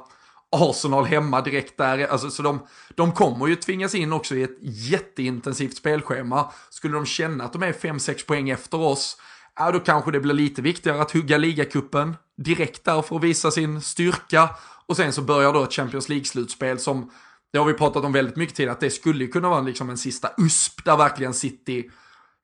Arsenal 0.52 1.06
hemma 1.06 1.42
direkt 1.42 1.78
där. 1.78 2.08
Alltså, 2.08 2.30
så 2.30 2.44
de, 2.44 2.60
de 2.96 3.12
kommer 3.12 3.48
ju 3.48 3.56
tvingas 3.56 3.96
in 3.96 4.14
också 4.14 4.36
i 4.36 4.44
ett 4.44 4.58
jätteintensivt 4.62 5.78
spelschema. 5.78 6.52
Skulle 6.70 6.94
de 6.94 7.06
känna 7.06 7.44
att 7.44 7.54
de 7.54 7.64
är 7.64 7.74
5-6 7.74 8.28
poäng 8.28 8.50
efter 8.50 8.82
oss, 8.82 9.18
ja 9.60 9.72
då 9.72 9.80
kanske 9.80 10.12
det 10.12 10.20
blir 10.20 10.34
lite 10.34 10.62
viktigare 10.62 11.02
att 11.02 11.12
hugga 11.12 11.38
ligacupen 11.38 12.16
direkt 12.38 12.86
där 12.86 13.02
för 13.02 13.16
att 13.16 13.24
visa 13.24 13.52
sin 13.52 13.82
styrka. 13.82 14.50
Och 14.86 14.98
sen 14.98 15.14
så 15.14 15.22
börjar 15.22 15.54
då 15.54 15.64
ett 15.64 15.74
Champions 15.74 16.10
League-slutspel 16.10 16.78
som, 16.78 17.12
det 17.52 17.60
har 17.60 17.66
vi 17.66 17.74
pratat 17.74 18.04
om 18.04 18.12
väldigt 18.12 18.36
mycket 18.36 18.56
tid, 18.56 18.70
att 18.70 18.80
det 18.80 18.90
skulle 18.90 19.28
kunna 19.28 19.50
vara 19.50 19.62
liksom 19.62 19.90
en 19.90 19.98
sista 19.98 20.30
USP 20.38 20.86
där 20.86 20.98
verkligen 20.98 21.34
City 21.34 21.90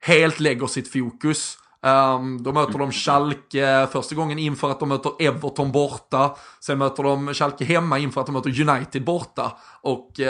helt 0.00 0.40
lägger 0.40 0.66
sitt 0.66 0.92
fokus. 0.92 1.58
Um, 1.82 2.42
då 2.42 2.52
möter 2.52 2.78
de 2.78 2.92
Schalke 2.92 3.88
första 3.92 4.14
gången 4.14 4.38
inför 4.38 4.70
att 4.70 4.80
de 4.80 4.88
möter 4.88 5.12
Everton 5.22 5.72
borta. 5.72 6.36
Sen 6.60 6.78
möter 6.78 7.02
de 7.02 7.34
Schalke 7.34 7.64
hemma 7.64 7.98
inför 7.98 8.20
att 8.20 8.26
de 8.26 8.32
möter 8.32 8.68
United 8.68 9.04
borta. 9.04 9.56
Och 9.82 10.20
uh, 10.20 10.26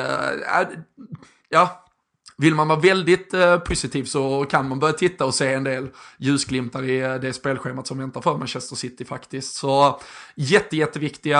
ja, 1.48 1.85
vill 2.38 2.54
man 2.54 2.68
vara 2.68 2.80
väldigt 2.80 3.34
eh, 3.34 3.58
positiv 3.58 4.04
så 4.04 4.44
kan 4.44 4.68
man 4.68 4.78
börja 4.78 4.92
titta 4.92 5.24
och 5.24 5.34
se 5.34 5.52
en 5.52 5.64
del 5.64 5.88
ljusglimtar 6.18 6.82
i 6.82 7.00
eh, 7.00 7.14
det 7.14 7.32
spelschemat 7.32 7.86
som 7.86 7.98
väntar 7.98 8.20
för 8.20 8.36
Manchester 8.36 8.76
City 8.76 9.04
faktiskt. 9.04 9.54
Så 9.54 10.00
jätte, 10.34 10.76
jätteviktiga 10.76 11.38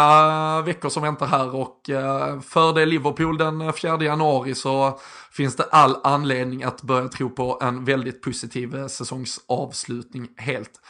eh, 0.59 0.65
veckor 0.65 0.89
som 0.89 1.03
väntar 1.03 1.27
här 1.27 1.55
och 1.55 1.91
eh, 1.91 2.41
för 2.41 2.73
det 2.73 2.87
Liverpool 2.87 3.39
den 3.39 3.73
4 3.73 4.05
januari 4.05 4.55
så 4.55 5.01
finns 5.31 5.57
det 5.57 5.65
all 5.65 5.97
anledning 6.05 6.63
att 6.63 6.83
börja 6.83 7.09
tro 7.09 7.31
på 7.31 7.59
en 7.63 7.85
väldigt 7.85 8.23
positiv 8.23 8.77
eh, 8.77 8.87
säsongsavslutning 8.87 10.29
helt 10.37 10.81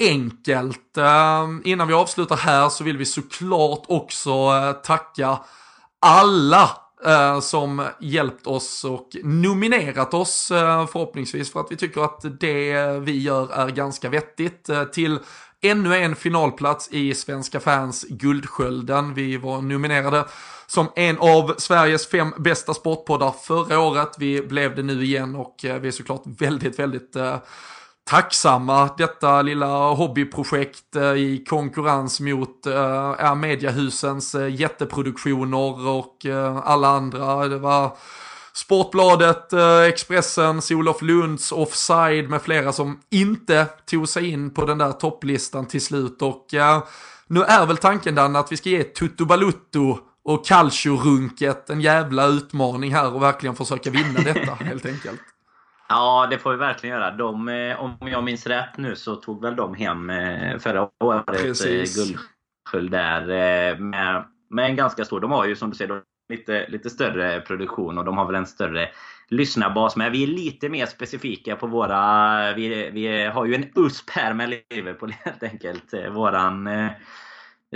enkelt. 0.00 0.98
Innan 1.64 1.88
vi 1.88 1.94
avslutar 1.94 2.36
här 2.36 2.68
så 2.68 2.84
vill 2.84 2.96
vi 2.96 3.04
såklart 3.04 3.84
också 3.88 4.52
tacka 4.84 5.38
alla 6.00 6.70
Eh, 7.06 7.40
som 7.40 7.86
hjälpt 8.00 8.46
oss 8.46 8.84
och 8.84 9.08
nominerat 9.22 10.14
oss 10.14 10.50
eh, 10.50 10.86
förhoppningsvis 10.86 11.52
för 11.52 11.60
att 11.60 11.72
vi 11.72 11.76
tycker 11.76 12.00
att 12.00 12.40
det 12.40 12.88
vi 13.00 13.22
gör 13.22 13.52
är 13.52 13.68
ganska 13.68 14.08
vettigt 14.08 14.68
eh, 14.68 14.84
till 14.84 15.18
ännu 15.62 15.96
en 15.96 16.16
finalplats 16.16 16.88
i 16.92 17.14
Svenska 17.14 17.60
fans 17.60 18.04
Guldskölden. 18.08 19.14
Vi 19.14 19.36
var 19.36 19.62
nominerade 19.62 20.24
som 20.66 20.88
en 20.96 21.18
av 21.18 21.54
Sveriges 21.58 22.06
fem 22.06 22.34
bästa 22.38 22.74
sportpoddar 22.74 23.34
förra 23.42 23.80
året. 23.80 24.16
Vi 24.18 24.42
blev 24.42 24.76
det 24.76 24.82
nu 24.82 25.04
igen 25.04 25.36
och 25.36 25.54
vi 25.62 25.88
är 25.88 25.90
såklart 25.90 26.22
väldigt, 26.24 26.78
väldigt 26.78 27.16
tacksamma 28.04 28.90
detta 28.98 29.42
lilla 29.42 29.94
hobbyprojekt 29.94 30.96
eh, 30.96 31.02
i 31.02 31.44
konkurrens 31.48 32.20
mot 32.20 32.66
äh, 32.66 33.34
mediahusens 33.34 34.34
äh, 34.34 34.48
jätteproduktioner 34.48 35.88
och 35.88 36.26
äh, 36.26 36.56
alla 36.56 36.88
andra. 36.88 37.48
Det 37.48 37.58
var 37.58 37.96
Sportbladet, 38.56 39.52
Expressen, 39.88 40.60
Olof 40.70 41.02
Lunds, 41.02 41.52
Offside 41.52 42.30
med 42.30 42.42
flera 42.42 42.72
som 42.72 43.00
inte 43.10 43.66
tog 43.86 44.08
sig 44.08 44.30
in 44.30 44.54
på 44.54 44.64
den 44.64 44.78
där 44.78 44.92
topplistan 44.92 45.66
till 45.66 45.80
slut. 45.80 46.22
Och 46.22 46.46
nu 47.26 47.42
är 47.42 47.66
väl 47.66 47.76
tanken 47.76 48.14
den 48.14 48.36
att 48.36 48.52
vi 48.52 48.56
ska 48.56 48.68
ge 48.68 48.84
Tutto 48.84 49.24
Balutto 49.24 49.98
och 50.24 50.46
Calcio-runket 50.46 51.70
en 51.70 51.80
jävla 51.80 52.26
utmaning 52.26 52.94
här 52.94 53.14
och 53.14 53.22
verkligen 53.22 53.56
försöka 53.56 53.90
vinna 53.90 54.20
detta 54.20 54.54
helt 54.60 54.86
enkelt. 54.86 55.20
Ja, 55.88 56.26
det 56.30 56.38
får 56.38 56.50
vi 56.50 56.56
verkligen 56.56 56.96
göra. 56.96 57.10
De, 57.10 57.48
eh, 57.48 57.80
om 57.80 57.96
jag 58.00 58.24
minns 58.24 58.46
rätt 58.46 58.76
nu 58.76 58.96
så 58.96 59.16
tog 59.16 59.42
väl 59.42 59.56
de 59.56 59.74
hem 59.74 60.10
eh, 60.10 60.58
förra 60.58 60.88
året 61.04 61.28
eh, 61.28 61.84
guldsköld 61.96 62.90
där 62.90 63.76
med, 63.78 64.24
med 64.50 64.64
en 64.64 64.76
ganska 64.76 65.04
stor... 65.04 65.20
De 65.20 65.30
har 65.30 65.46
ju 65.46 65.56
som 65.56 65.70
du 65.70 65.76
säger 65.76 66.02
lite, 66.28 66.68
lite 66.68 66.90
större 66.90 67.40
produktion 67.40 67.98
och 67.98 68.04
de 68.04 68.18
har 68.18 68.26
väl 68.26 68.34
en 68.34 68.46
större 68.46 68.88
lyssnarbas. 69.28 69.96
Men 69.96 70.12
vi 70.12 70.22
är 70.22 70.26
lite 70.26 70.68
mer 70.68 70.86
specifika 70.86 71.56
på 71.56 71.66
våra... 71.66 72.54
Vi, 72.54 72.90
vi 72.90 73.24
har 73.24 73.44
ju 73.44 73.54
en 73.54 73.66
USP 73.74 74.10
här 74.10 74.34
med 74.34 74.60
Liverpool 74.70 75.14
helt 75.24 75.42
enkelt. 75.42 75.94
Våran 76.12 76.68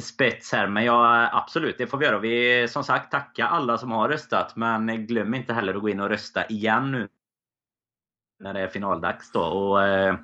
spets 0.01 0.53
här. 0.53 0.67
Men 0.67 0.85
ja, 0.85 1.29
absolut, 1.33 1.79
det 1.79 1.87
får 1.87 1.99
vi 1.99 2.07
göra. 2.07 2.19
Vi 2.19 2.69
som 2.69 2.85
sagt 2.85 3.11
tacka 3.11 3.47
alla 3.47 3.79
som 3.79 3.93
har 3.93 4.09
röstat. 4.09 4.57
Men 4.57 5.07
glöm 5.07 5.35
inte 5.35 5.55
heller 5.55 5.75
att 5.75 5.81
gå 5.81 5.89
in 5.89 6.01
och 6.01 6.09
rösta 6.09 6.47
igen 6.47 6.93
nu 6.93 7.09
när 8.41 8.55
det 8.55 8.61
är 8.61 8.69
finaldags 8.69 9.33
då. 9.33 9.41
Och, 9.41 9.83
eh, 9.83 10.15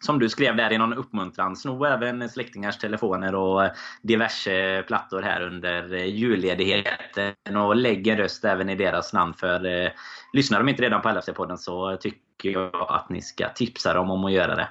som 0.00 0.18
du 0.18 0.28
skrev 0.28 0.56
där 0.56 0.72
i 0.72 0.78
någon 0.78 0.94
uppmuntran, 0.94 1.56
sno 1.56 1.84
även 1.84 2.28
släktingars 2.28 2.78
telefoner 2.78 3.34
och 3.34 3.64
eh, 3.64 3.70
diverse 4.02 4.84
plattor 4.86 5.22
här 5.22 5.42
under 5.42 5.94
eh, 5.94 6.04
julledigheten 6.04 7.56
och 7.56 7.76
lägg 7.76 8.06
en 8.06 8.16
röst 8.16 8.44
även 8.44 8.68
i 8.68 8.74
deras 8.74 9.12
namn. 9.12 9.34
För 9.34 9.84
eh, 9.84 9.90
lyssnar 10.32 10.58
de 10.58 10.68
inte 10.68 10.82
redan 10.82 11.02
på 11.02 11.08
LFC-podden 11.08 11.56
så 11.56 11.96
tycker 11.96 12.50
jag 12.50 12.86
att 12.88 13.08
ni 13.08 13.22
ska 13.22 13.48
tipsa 13.48 13.94
dem 13.94 14.10
om 14.10 14.24
att 14.24 14.32
göra 14.32 14.56
det. 14.56 14.68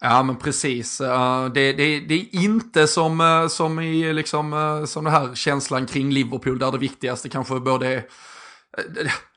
Ja 0.00 0.22
men 0.22 0.36
precis. 0.36 1.00
Eh, 1.00 1.44
det, 1.44 1.72
det, 1.72 2.00
det, 2.00 2.14
är 2.14 2.34
inte 2.44 2.86
som, 2.86 3.46
som 3.50 3.80
i 3.80 4.12
liksom, 4.12 4.84
som 4.88 5.04
den 5.04 5.12
här 5.12 5.34
känslan 5.34 5.86
kring 5.86 6.10
Liverpool 6.10 6.58
där 6.58 6.72
det 6.72 6.78
viktigaste 6.78 7.28
kanske 7.28 7.60
både 7.60 7.86
är 7.86 8.02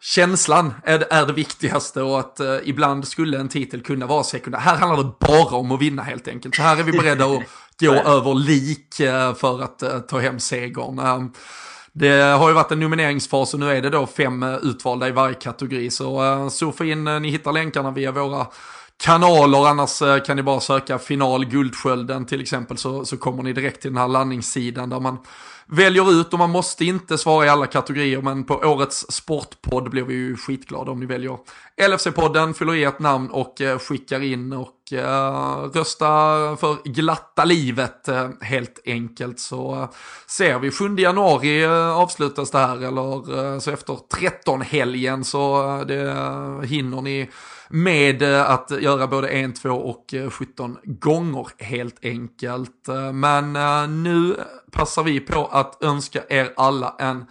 känslan 0.02 0.74
är, 0.84 1.14
är 1.14 1.26
det 1.26 1.34
viktigaste 1.34 2.02
och 2.02 2.20
att 2.20 2.40
uh, 2.42 2.58
ibland 2.64 3.08
skulle 3.08 3.40
en 3.40 3.50
titel 3.50 3.82
kunna 3.82 4.06
vara 4.06 4.24
sekundär. 4.24 4.60
Här 4.60 4.76
handlar 4.76 5.04
det 5.04 5.12
bara 5.20 5.56
om 5.56 5.72
att 5.72 5.82
vinna 5.82 6.04
helt 6.04 6.28
enkelt. 6.28 6.56
Så 6.56 6.62
här 6.62 6.78
är 6.78 6.84
vi 6.84 6.92
beredda 6.92 7.26
att 7.26 7.44
gå 7.80 7.94
över 7.94 8.34
lik 8.34 9.00
uh, 9.00 9.34
för 9.34 9.64
att 9.64 9.84
uh, 9.84 10.00
ta 10.00 10.20
hem 10.20 10.40
segern. 10.40 11.00
Uh, 11.00 11.26
det 11.94 12.22
har 12.22 12.48
ju 12.48 12.54
varit 12.54 12.72
en 12.72 12.80
nomineringsfas 12.80 13.54
och 13.54 13.60
nu 13.60 13.72
är 13.72 13.82
det 13.82 13.90
då 13.90 14.08
fem 14.08 14.44
utvalda 14.44 15.08
i 15.08 15.12
varje 15.12 15.36
kategori. 15.36 15.90
Så 15.90 16.50
surfa 16.50 16.86
in, 16.86 17.04
ni 17.04 17.30
hittar 17.30 17.52
länkarna 17.52 17.92
via 17.92 18.12
våra 18.12 18.48
kanaler. 18.98 19.68
Annars 19.68 20.02
eh, 20.02 20.24
kan 20.24 20.36
ni 20.36 20.44
bara 20.44 20.60
söka 20.60 21.00
final 21.00 21.46
Guldskölden 21.46 22.26
till 22.26 22.42
exempel 22.42 22.78
så, 22.78 23.06
så 23.06 23.18
kommer 23.18 23.44
ni 23.44 23.54
direkt 23.54 23.82
till 23.82 23.92
den 23.92 24.02
här 24.02 24.08
landningssidan 24.08 24.90
där 24.90 25.00
man 25.00 25.18
väljer 25.68 26.12
ut 26.12 26.34
och 26.34 26.40
man 26.40 26.50
måste 26.50 26.86
inte 26.86 27.18
svara 27.18 27.46
i 27.46 27.50
alla 27.50 27.68
kategorier 27.68 28.22
men 28.22 28.44
på 28.44 28.54
årets 28.54 29.12
sportpodd 29.12 29.90
blir 29.90 30.04
vi 30.04 30.14
ju 30.14 30.38
skitglada 30.38 30.92
om 30.92 31.00
ni 31.00 31.06
väljer 31.06 31.38
LFC-podden, 31.82 32.54
fyller 32.54 32.76
i 32.76 32.84
ett 32.84 33.00
namn 33.00 33.30
och 33.30 33.62
eh, 33.62 33.80
skickar 33.80 34.24
in 34.24 34.54
och 34.54 34.75
eh, 34.94 35.70
rösta 35.74 36.06
för 36.58 36.90
glatta 36.90 37.46
livet 37.46 38.08
eh, 38.08 38.30
helt 38.42 38.80
enkelt 38.86 39.40
så 39.40 39.76
eh, 39.76 39.90
ser 40.28 40.60
vi 40.60 40.72
7 40.72 40.96
januari 40.98 41.64
eh, 41.64 41.98
avslutas 41.98 42.52
det 42.52 42.58
här 42.58 42.78
eller 42.78 43.40
eh, 43.54 43.60
så 43.60 43.72
efter 43.72 44.00
13 44.20 44.62
helgen 44.62 45.24
så 45.24 45.84
det 45.88 46.16
hinner 46.68 47.02
ni 47.02 47.30
med 47.70 48.24
att 48.24 48.72
göra 48.82 49.08
både 49.08 49.28
1, 49.28 49.56
2 49.56 49.70
och 49.70 50.16
17 50.30 50.78
gånger 50.84 51.48
helt 51.58 52.06
enkelt. 52.06 52.88
Men 53.14 53.54
nu 54.04 54.36
passar 54.72 55.04
vi 55.04 55.20
på 55.20 55.46
att 55.46 55.84
önska 55.84 56.22
er 56.30 56.54
alla 56.58 56.96
en 57.00 57.26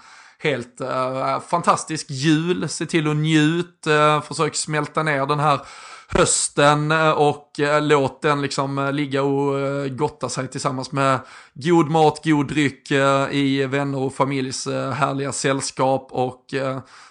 helt 0.45 0.81
eh, 0.81 1.41
fantastisk 1.41 2.07
jul. 2.11 2.69
Se 2.69 2.87
till 2.87 3.11
att 3.11 3.17
njut, 3.17 3.87
eh, 3.87 4.23
försök 4.23 4.55
smälta 4.55 5.03
ner 5.03 5.27
den 5.27 5.41
här 5.41 5.61
hösten 6.09 6.93
eh, 6.93 7.11
och 7.11 7.61
eh, 7.61 7.83
låt 7.83 8.23
den 8.23 8.43
liksom 8.43 8.79
eh, 8.79 8.93
ligga 8.93 9.23
och 9.23 9.91
gotta 9.91 10.29
sig 10.29 10.49
tillsammans 10.49 10.93
med 10.93 11.21
god 11.55 11.91
mat, 11.91 12.21
god 12.25 12.47
dryck 12.47 12.91
i 13.31 13.67
vänner 13.67 13.99
och 13.99 14.15
familjs 14.15 14.67
härliga 14.67 15.33
sällskap. 15.33 16.09
Och 16.11 16.45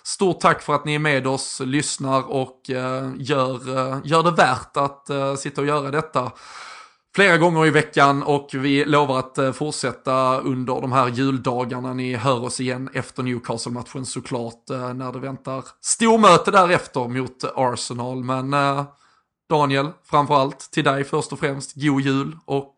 stort 0.04 0.40
tack 0.40 0.62
för 0.62 0.76
att 0.76 0.86
ni 0.86 0.96
är 0.96 1.00
med 1.00 1.28
oss, 1.28 1.62
lyssnar 1.66 2.32
och 2.32 2.62
gör, 3.18 4.02
gör 4.04 4.24
det 4.24 4.32
värt 4.32 4.78
att 4.78 5.40
sitta 5.40 5.62
och 5.62 5.68
göra 5.68 5.92
detta 5.92 6.32
flera 7.16 7.38
gånger 7.38 7.66
i 7.66 7.70
veckan 7.70 8.24
och 8.24 8.50
vi 8.54 8.86
lovar 8.86 9.20
att 9.20 9.38
eh, 9.38 9.52
fortsätta 9.52 10.40
under 10.40 10.82
de 10.82 10.92
här 10.92 11.08
juldagarna. 11.08 11.94
Ni 11.94 12.16
hör 12.16 12.44
oss 12.44 12.60
igen 12.60 12.90
efter 12.94 13.24
Newcastle-matchen 13.24 14.06
såklart 14.06 14.70
eh, 14.70 14.94
när 14.94 15.12
det 15.12 15.20
väntar 15.20 15.66
stormöte 15.82 16.52
därefter 16.52 17.08
mot 17.08 17.44
Arsenal. 17.56 18.24
Men 18.24 18.54
eh, 18.54 18.86
Daniel, 19.50 19.90
framförallt 20.04 20.60
till 20.72 20.84
dig 20.84 21.04
först 21.04 21.34
och 21.34 21.40
främst, 21.40 21.74
god 21.76 22.02
jul 22.02 22.38
och 22.46 22.76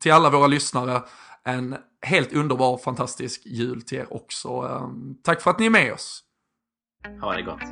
till 0.00 0.12
alla 0.12 0.30
våra 0.30 0.46
lyssnare 0.46 1.02
en 1.44 1.76
helt 2.02 2.32
underbar, 2.32 2.78
fantastisk 2.78 3.42
jul 3.44 3.82
till 3.82 3.98
er 3.98 4.06
också. 4.10 4.80
Tack 5.22 5.42
för 5.42 5.50
att 5.50 5.58
ni 5.58 5.66
är 5.66 5.70
med 5.70 5.92
oss. 5.92 6.22
Ha 7.20 7.32
det 7.32 7.42
gott. 7.42 7.62